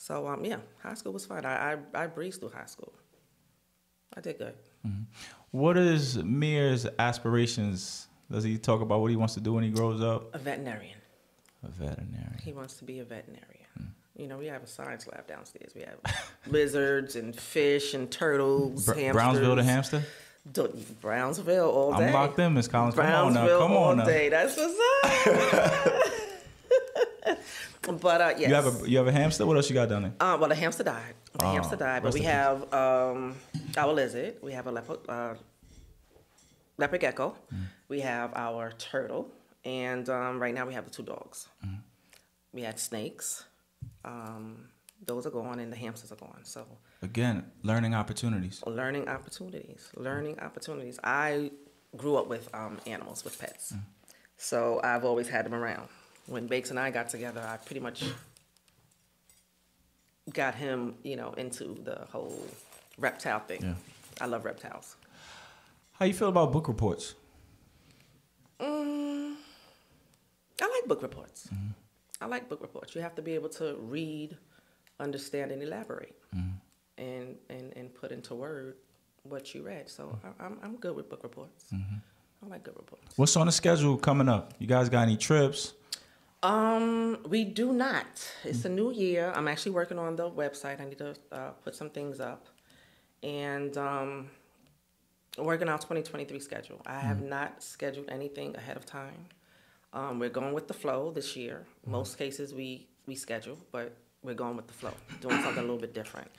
So, 0.00 0.28
um, 0.28 0.44
yeah, 0.44 0.58
high 0.80 0.94
school 0.94 1.12
was 1.12 1.26
fun. 1.26 1.44
I, 1.44 1.72
I, 1.72 1.76
I 1.92 2.06
breezed 2.06 2.38
through 2.40 2.50
high 2.50 2.66
school. 2.66 2.92
I 4.16 4.20
did 4.20 4.38
good. 4.38 4.54
What 5.50 5.76
is 5.76 6.16
Mir's 6.22 6.86
aspirations? 6.98 8.06
Does 8.30 8.44
he 8.44 8.58
talk 8.58 8.80
about 8.80 9.00
what 9.00 9.10
he 9.10 9.16
wants 9.16 9.34
to 9.34 9.40
do 9.40 9.52
when 9.54 9.64
he 9.64 9.70
grows 9.70 10.00
up? 10.00 10.32
A 10.34 10.38
veterinarian. 10.38 10.96
A 11.64 11.68
veterinarian. 11.68 12.38
He 12.42 12.52
wants 12.52 12.76
to 12.76 12.84
be 12.84 13.00
a 13.00 13.04
veterinarian. 13.04 13.44
You 14.16 14.28
know, 14.28 14.38
we 14.38 14.46
have 14.46 14.62
a 14.62 14.66
science 14.68 15.06
lab 15.08 15.26
downstairs. 15.26 15.72
We 15.74 15.82
have 15.82 15.98
lizards 16.46 17.16
and 17.16 17.34
fish 17.34 17.94
and 17.94 18.10
turtles, 18.10 18.86
Br- 18.86 18.94
hamsters. 18.94 19.12
Brownsville 19.12 19.56
to 19.56 19.62
hamster? 19.64 20.02
Brownsville 21.00 21.70
all 21.70 21.96
day. 21.96 22.06
I'm 22.06 22.12
locked 22.12 22.38
in, 22.38 22.54
Miss 22.54 22.68
Collins. 22.68 22.94
Come 22.94 23.04
on 23.06 23.34
now. 23.34 23.40
Brownsville 23.46 23.58
Come 23.60 23.72
all 23.72 23.94
now. 23.96 24.04
day. 24.04 24.28
That's 24.28 24.56
what's 24.56 24.78
up. 25.04 26.12
but 27.96 28.20
uh, 28.20 28.34
yes. 28.38 28.48
You 28.48 28.54
have 28.54 28.82
a 28.82 28.90
you 28.90 28.98
have 28.98 29.06
a 29.06 29.12
hamster? 29.12 29.46
What 29.46 29.56
else 29.56 29.68
you 29.70 29.74
got 29.74 29.88
down 29.88 30.02
there? 30.02 30.12
Uh, 30.20 30.36
well, 30.38 30.48
the 30.48 30.54
hamster 30.54 30.84
died. 30.84 31.14
The 31.32 31.44
Oh, 31.44 31.52
hamster 31.52 31.76
died, 31.76 32.02
but 32.02 32.12
we 32.14 32.22
have 32.22 32.72
um, 32.72 33.36
our 33.76 33.92
lizard. 33.92 34.36
We 34.42 34.52
have 34.52 34.66
a 34.66 34.72
leopard, 34.72 34.98
uh, 35.08 35.34
leopard 36.76 37.00
gecko. 37.00 37.36
Mm. 37.54 37.58
We 37.88 38.00
have 38.00 38.32
our 38.34 38.72
turtle, 38.72 39.30
and 39.64 40.08
um, 40.08 40.40
right 40.40 40.54
now 40.54 40.66
we 40.66 40.74
have 40.74 40.84
the 40.84 40.90
two 40.90 41.02
dogs. 41.02 41.48
Mm. 41.64 41.78
We 42.52 42.62
had 42.62 42.78
snakes. 42.78 43.44
Um, 44.04 44.68
those 45.04 45.26
are 45.26 45.30
gone, 45.30 45.58
and 45.60 45.72
the 45.72 45.76
hamsters 45.76 46.12
are 46.12 46.16
gone. 46.16 46.40
So 46.44 46.66
Again, 47.02 47.44
learning 47.62 47.94
opportunities. 47.94 48.62
learning 48.66 49.08
opportunities, 49.08 49.90
learning 49.96 50.38
opportunities. 50.40 50.98
I 51.04 51.50
grew 51.96 52.16
up 52.16 52.26
with 52.28 52.48
um, 52.54 52.78
animals, 52.86 53.22
with 53.24 53.38
pets, 53.38 53.74
so 54.36 54.80
I've 54.82 55.04
always 55.04 55.28
had 55.28 55.44
them 55.46 55.54
around. 55.54 55.88
When 56.28 56.46
Bakes 56.46 56.70
and 56.70 56.78
I 56.78 56.90
got 56.90 57.08
together, 57.08 57.40
I 57.40 57.56
pretty 57.56 57.80
much 57.80 58.04
got 60.32 60.54
him, 60.54 60.94
you 61.02 61.16
know, 61.16 61.32
into 61.32 61.78
the 61.84 62.06
whole 62.12 62.46
reptile 62.98 63.40
thing. 63.40 63.62
Yeah. 63.62 63.74
I 64.20 64.26
love 64.26 64.44
reptiles. 64.44 64.96
How 65.92 66.04
you 66.06 66.14
feel 66.14 66.28
about 66.28 66.52
book 66.52 66.68
reports? 66.68 67.14
Mm, 68.60 69.36
I 70.60 70.64
like 70.66 70.86
book 70.86 71.02
reports. 71.02 71.48
Mm-hmm. 71.52 71.70
I 72.20 72.26
like 72.26 72.48
book 72.48 72.60
reports. 72.60 72.94
You 72.94 73.00
have 73.00 73.14
to 73.14 73.22
be 73.22 73.34
able 73.34 73.48
to 73.50 73.76
read, 73.80 74.36
understand, 75.00 75.50
and 75.50 75.62
elaborate, 75.62 76.16
mm-hmm. 76.36 77.02
and, 77.02 77.36
and 77.48 77.72
and 77.76 77.94
put 77.94 78.12
into 78.12 78.34
word 78.34 78.76
what 79.22 79.54
you 79.54 79.62
read. 79.62 79.88
So 79.88 80.04
mm-hmm. 80.04 80.42
I, 80.42 80.46
I'm 80.46 80.58
I'm 80.62 80.76
good 80.76 80.94
with 80.94 81.08
book 81.08 81.22
reports. 81.22 81.64
I 81.72 82.46
like 82.46 82.64
good 82.64 82.76
reports. 82.76 83.16
What's 83.16 83.36
on 83.36 83.46
the 83.46 83.52
schedule 83.52 83.96
coming 83.96 84.28
up? 84.28 84.54
You 84.58 84.66
guys 84.66 84.88
got 84.88 85.02
any 85.02 85.16
trips? 85.16 85.74
Um, 86.42 87.18
we 87.28 87.44
do 87.44 87.72
not. 87.72 88.06
It's 88.44 88.64
a 88.64 88.68
new 88.68 88.92
year. 88.92 89.32
I'm 89.34 89.48
actually 89.48 89.72
working 89.72 89.98
on 89.98 90.14
the 90.16 90.30
website. 90.30 90.80
I 90.80 90.84
need 90.84 90.98
to 90.98 91.16
uh, 91.32 91.50
put 91.64 91.74
some 91.74 91.90
things 91.90 92.20
up, 92.20 92.46
and 93.22 93.76
um, 93.76 94.30
working 95.36 95.68
out 95.68 95.80
2023 95.80 96.38
schedule. 96.38 96.80
I 96.86 97.00
have 97.00 97.22
not 97.22 97.62
scheduled 97.62 98.08
anything 98.08 98.54
ahead 98.56 98.76
of 98.76 98.86
time. 98.86 99.26
Um, 99.92 100.18
we're 100.20 100.28
going 100.28 100.52
with 100.52 100.68
the 100.68 100.74
flow 100.74 101.10
this 101.10 101.34
year. 101.34 101.66
Most 101.86 102.18
cases 102.18 102.54
we 102.54 102.86
we 103.06 103.16
schedule, 103.16 103.58
but 103.72 103.96
we're 104.22 104.34
going 104.34 104.56
with 104.56 104.68
the 104.68 104.74
flow, 104.74 104.94
doing 105.20 105.42
something 105.42 105.58
a 105.58 105.66
little 105.66 105.78
bit 105.78 105.94
different. 105.94 106.30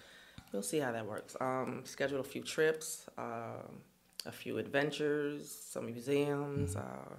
We'll 0.54 0.64
see 0.64 0.80
how 0.80 0.91
that 0.93 1.06
works. 1.06 1.36
Um, 1.41 1.82
scheduled 1.84 2.26
a 2.26 2.30
few 2.30 2.41
trips, 2.41 3.06
um, 3.18 3.82
a 4.26 4.32
few 4.32 4.60
adventures, 4.60 5.50
some 5.50 5.88
museums, 5.88 6.76
uh, 6.76 7.16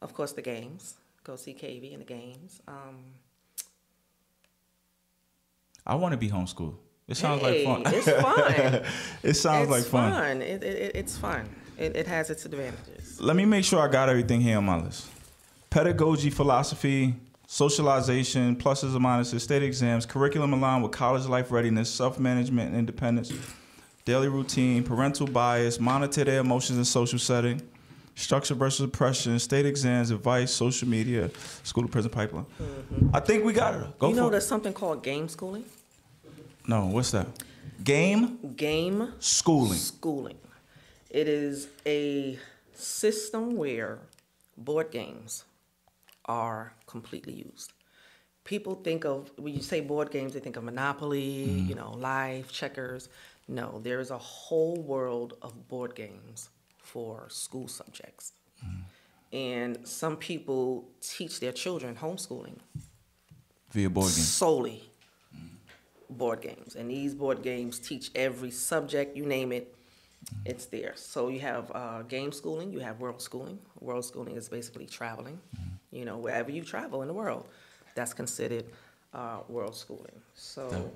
of 0.00 0.14
course 0.14 0.32
the 0.32 0.42
games. 0.42 0.96
Go 1.24 1.36
see 1.36 1.54
KV 1.54 1.92
in 1.92 1.98
the 2.00 2.04
games. 2.04 2.60
Um, 2.66 3.04
I 5.86 5.94
want 5.94 6.12
to 6.12 6.18
be 6.18 6.28
homeschooled. 6.28 6.76
It 7.08 7.16
sounds 7.16 7.42
Hey, 7.42 7.64
like 7.66 7.84
fun. 7.84 7.94
it's 7.94 8.10
fun. 8.10 8.82
it 9.22 9.34
sounds 9.34 9.68
like 9.68 9.80
it's 9.80 9.88
fun. 9.88 10.42
It, 10.42 10.62
it, 10.62 10.76
it- 10.76 10.96
it's 10.96 11.16
fun. 11.16 11.48
It, 11.78 11.96
it 11.96 12.06
has 12.06 12.30
its 12.30 12.44
advantages. 12.44 13.20
Let 13.20 13.34
me 13.34 13.44
make 13.44 13.64
sure 13.64 13.80
I 13.80 13.88
got 13.90 14.08
everything 14.08 14.40
here 14.40 14.58
on 14.58 14.64
my 14.64 14.80
list. 14.80 15.08
Pedagogy, 15.70 16.28
philosophy, 16.30 17.14
socialization, 17.46 18.56
pluses 18.56 18.94
and 18.94 19.04
minuses, 19.04 19.40
state 19.40 19.62
exams, 19.62 20.04
curriculum 20.06 20.52
aligned 20.52 20.82
with 20.82 20.92
college 20.92 21.24
life 21.26 21.50
readiness, 21.50 21.90
self-management 21.90 22.68
and 22.68 22.78
independence, 22.78 23.32
daily 24.04 24.28
routine, 24.28 24.82
parental 24.84 25.26
bias, 25.26 25.80
monitor 25.80 26.24
their 26.24 26.40
emotions 26.40 26.78
in 26.78 26.84
social 26.84 27.18
setting, 27.18 27.60
structure 28.14 28.54
versus 28.54 28.80
oppression, 28.80 29.38
state 29.38 29.66
exams, 29.66 30.10
advice, 30.10 30.52
social 30.52 30.88
media, 30.88 31.30
school 31.62 31.84
to 31.84 31.88
prison 31.88 32.10
pipeline. 32.10 32.46
Mm-hmm. 32.60 33.14
I 33.14 33.20
think 33.20 33.44
we 33.44 33.52
got 33.52 33.74
it. 33.74 33.98
Go 33.98 34.10
you 34.10 34.14
know, 34.16 34.30
there's 34.30 34.44
it. 34.44 34.48
something 34.48 34.72
called 34.72 35.02
game 35.02 35.28
schooling. 35.28 35.64
No, 36.66 36.86
what's 36.86 37.10
that? 37.10 37.26
Game 37.82 38.38
Game 38.56 39.12
schooling. 39.18 39.78
schooling. 39.78 40.38
It 41.10 41.28
is 41.28 41.68
a 41.84 42.38
system 42.74 43.56
where 43.56 43.98
board 44.56 44.90
games 44.90 45.44
are 46.26 46.72
completely 46.86 47.32
used. 47.32 47.72
People 48.44 48.74
think 48.76 49.04
of 49.04 49.30
when 49.38 49.54
you 49.54 49.62
say 49.62 49.80
board 49.80 50.10
games, 50.10 50.32
they 50.32 50.40
think 50.40 50.56
of 50.56 50.64
Monopoly, 50.64 51.46
mm-hmm. 51.48 51.68
you 51.68 51.74
know, 51.74 51.92
Life, 51.92 52.50
Checkers. 52.52 53.08
No, 53.48 53.80
there 53.82 54.00
is 54.00 54.10
a 54.10 54.18
whole 54.18 54.76
world 54.76 55.34
of 55.42 55.68
board 55.68 55.94
games 55.94 56.48
for 56.92 57.26
school 57.28 57.68
subjects. 57.68 58.32
And 59.32 59.78
some 59.84 60.16
people 60.16 60.64
teach 61.00 61.40
their 61.40 61.52
children 61.52 61.96
homeschooling 61.96 62.58
Via 63.70 63.88
board 63.88 64.12
games 64.16 64.28
solely 64.28 64.92
board 66.10 66.40
games. 66.42 66.76
And 66.76 66.90
these 66.90 67.14
board 67.14 67.42
games 67.42 67.78
teach 67.78 68.10
every 68.14 68.50
subject, 68.50 69.16
you 69.16 69.24
name 69.24 69.52
it, 69.52 69.74
it's 70.44 70.66
there. 70.66 70.92
So 70.94 71.28
you 71.28 71.40
have 71.40 71.70
uh, 71.74 72.02
game 72.02 72.32
schooling, 72.32 72.70
you 72.70 72.80
have 72.80 73.00
world 73.00 73.22
schooling. 73.22 73.58
World 73.80 74.04
schooling 74.04 74.36
is 74.36 74.48
basically 74.48 74.86
traveling, 74.86 75.40
you 75.90 76.04
know, 76.04 76.18
wherever 76.18 76.50
you 76.50 76.62
travel 76.62 77.02
in 77.02 77.08
the 77.08 77.14
world, 77.14 77.48
that's 77.94 78.14
considered 78.14 78.66
uh, 79.14 79.38
world 79.48 79.74
schooling. 79.74 80.20
So, 80.34 80.90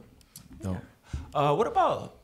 Dope. 0.62 0.76
Uh, 1.34 1.54
what 1.54 1.66
about? 1.66 2.15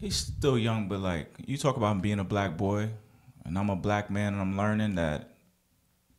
He's 0.00 0.16
still 0.16 0.58
young, 0.58 0.88
but 0.88 1.00
like 1.00 1.32
you 1.46 1.56
talk 1.56 1.76
about 1.76 1.92
him 1.92 2.00
being 2.00 2.20
a 2.20 2.24
black 2.24 2.56
boy, 2.56 2.90
and 3.44 3.58
I'm 3.58 3.70
a 3.70 3.76
black 3.76 4.10
man, 4.10 4.32
and 4.34 4.42
I'm 4.42 4.56
learning 4.56 4.94
that 4.96 5.30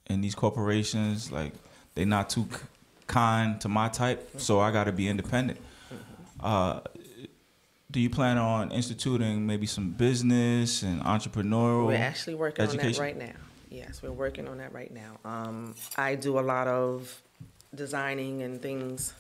in 0.07 0.21
these 0.21 0.35
corporations, 0.35 1.31
like 1.31 1.53
they're 1.95 2.05
not 2.05 2.29
too 2.29 2.47
kind 3.07 3.59
to 3.61 3.69
my 3.69 3.89
type, 3.89 4.39
so 4.39 4.59
I 4.59 4.71
got 4.71 4.85
to 4.85 4.91
be 4.91 5.07
independent. 5.07 5.59
Uh, 6.39 6.81
do 7.91 7.99
you 7.99 8.09
plan 8.09 8.37
on 8.37 8.71
instituting 8.71 9.47
maybe 9.47 9.65
some 9.65 9.91
business 9.91 10.83
and 10.83 11.01
entrepreneurial? 11.01 11.87
we're 11.87 11.95
actually 11.95 12.35
working 12.35 12.67
on 12.67 12.77
that 12.77 12.99
right 12.99 13.17
now. 13.17 13.33
Yes, 13.69 14.01
we're 14.01 14.11
working 14.11 14.47
on 14.47 14.57
that 14.57 14.73
right 14.73 14.91
now. 14.91 15.19
Um, 15.25 15.75
I 15.95 16.15
do 16.15 16.39
a 16.39 16.41
lot 16.41 16.67
of 16.67 17.21
designing 17.73 18.41
and 18.41 18.61
things 18.61 19.13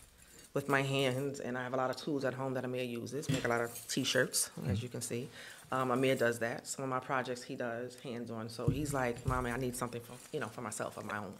with 0.53 0.67
my 0.67 0.81
hands, 0.81 1.39
and 1.39 1.57
I 1.57 1.63
have 1.63 1.73
a 1.73 1.77
lot 1.77 1.89
of 1.89 1.95
tools 1.97 2.25
at 2.25 2.33
home 2.33 2.53
that 2.55 2.65
Amir 2.65 2.83
uses. 2.83 3.29
Make 3.29 3.45
a 3.45 3.47
lot 3.47 3.61
of 3.61 3.87
T-shirts, 3.87 4.49
as 4.67 4.81
you 4.81 4.89
can 4.89 5.01
see. 5.01 5.29
Um, 5.71 5.91
Amir 5.91 6.15
does 6.15 6.39
that. 6.39 6.65
Some 6.65 6.83
of 6.83 6.89
my 6.89 6.99
projects 6.99 7.43
he 7.43 7.55
does 7.55 7.95
hands-on. 8.03 8.49
So 8.49 8.67
he's 8.69 8.91
like, 8.93 9.23
"Mommy, 9.27 9.51
I 9.51 9.57
need 9.57 9.75
something 9.75 10.01
for 10.01 10.13
you 10.33 10.39
know 10.39 10.47
for 10.47 10.61
myself 10.61 10.97
of 10.97 11.05
my 11.05 11.17
own." 11.19 11.33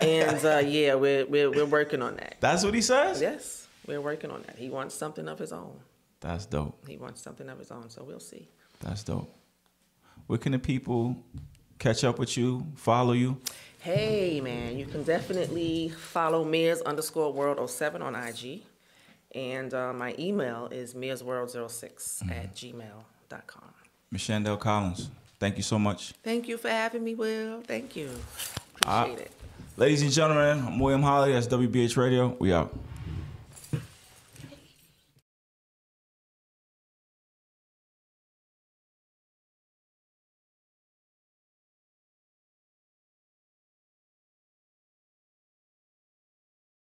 And 0.00 0.44
uh, 0.44 0.62
yeah, 0.64 0.94
we're, 0.94 1.26
we're 1.26 1.50
we're 1.50 1.64
working 1.64 2.00
on 2.02 2.16
that. 2.16 2.36
That's 2.40 2.62
what 2.64 2.74
he 2.74 2.80
says. 2.82 3.20
Yes, 3.20 3.66
we're 3.86 4.00
working 4.00 4.30
on 4.30 4.42
that. 4.42 4.56
He 4.56 4.70
wants 4.70 4.94
something 4.94 5.26
of 5.28 5.38
his 5.38 5.52
own. 5.52 5.76
That's 6.20 6.46
dope. 6.46 6.78
He 6.86 6.96
wants 6.96 7.20
something 7.20 7.48
of 7.48 7.58
his 7.58 7.70
own. 7.70 7.90
So 7.90 8.04
we'll 8.04 8.20
see. 8.20 8.48
That's 8.80 9.02
dope. 9.02 9.34
Where 10.26 10.38
can 10.38 10.52
the 10.52 10.58
people 10.58 11.16
catch 11.78 12.04
up 12.04 12.18
with 12.18 12.36
you, 12.36 12.66
follow 12.76 13.12
you? 13.12 13.40
Hey 13.84 14.40
man, 14.40 14.78
you 14.78 14.86
can 14.86 15.02
definitely 15.02 15.90
follow 15.90 16.42
Mia's 16.42 16.80
underscore 16.80 17.30
world 17.34 17.68
07 17.68 18.00
on 18.00 18.14
IG. 18.14 18.62
And 19.34 19.74
uh, 19.74 19.92
my 19.92 20.14
email 20.18 20.68
is 20.70 20.94
miasworld06 20.94 22.30
at 22.30 22.54
gmail.com. 22.54 23.74
Chandell 24.14 24.58
Collins, 24.58 25.10
thank 25.38 25.58
you 25.58 25.62
so 25.62 25.78
much. 25.78 26.14
Thank 26.22 26.48
you 26.48 26.56
for 26.56 26.70
having 26.70 27.04
me, 27.04 27.14
Will. 27.14 27.60
Thank 27.60 27.94
you. 27.94 28.08
Appreciate 28.80 29.18
Ah. 29.18 29.22
it. 29.22 29.30
Ladies 29.76 30.00
and 30.00 30.10
gentlemen, 30.12 30.64
I'm 30.66 30.78
William 30.78 31.02
Holly. 31.02 31.32
That's 31.34 31.46
WBH 31.48 31.98
Radio. 31.98 32.34
We 32.38 32.54
out. 32.54 32.74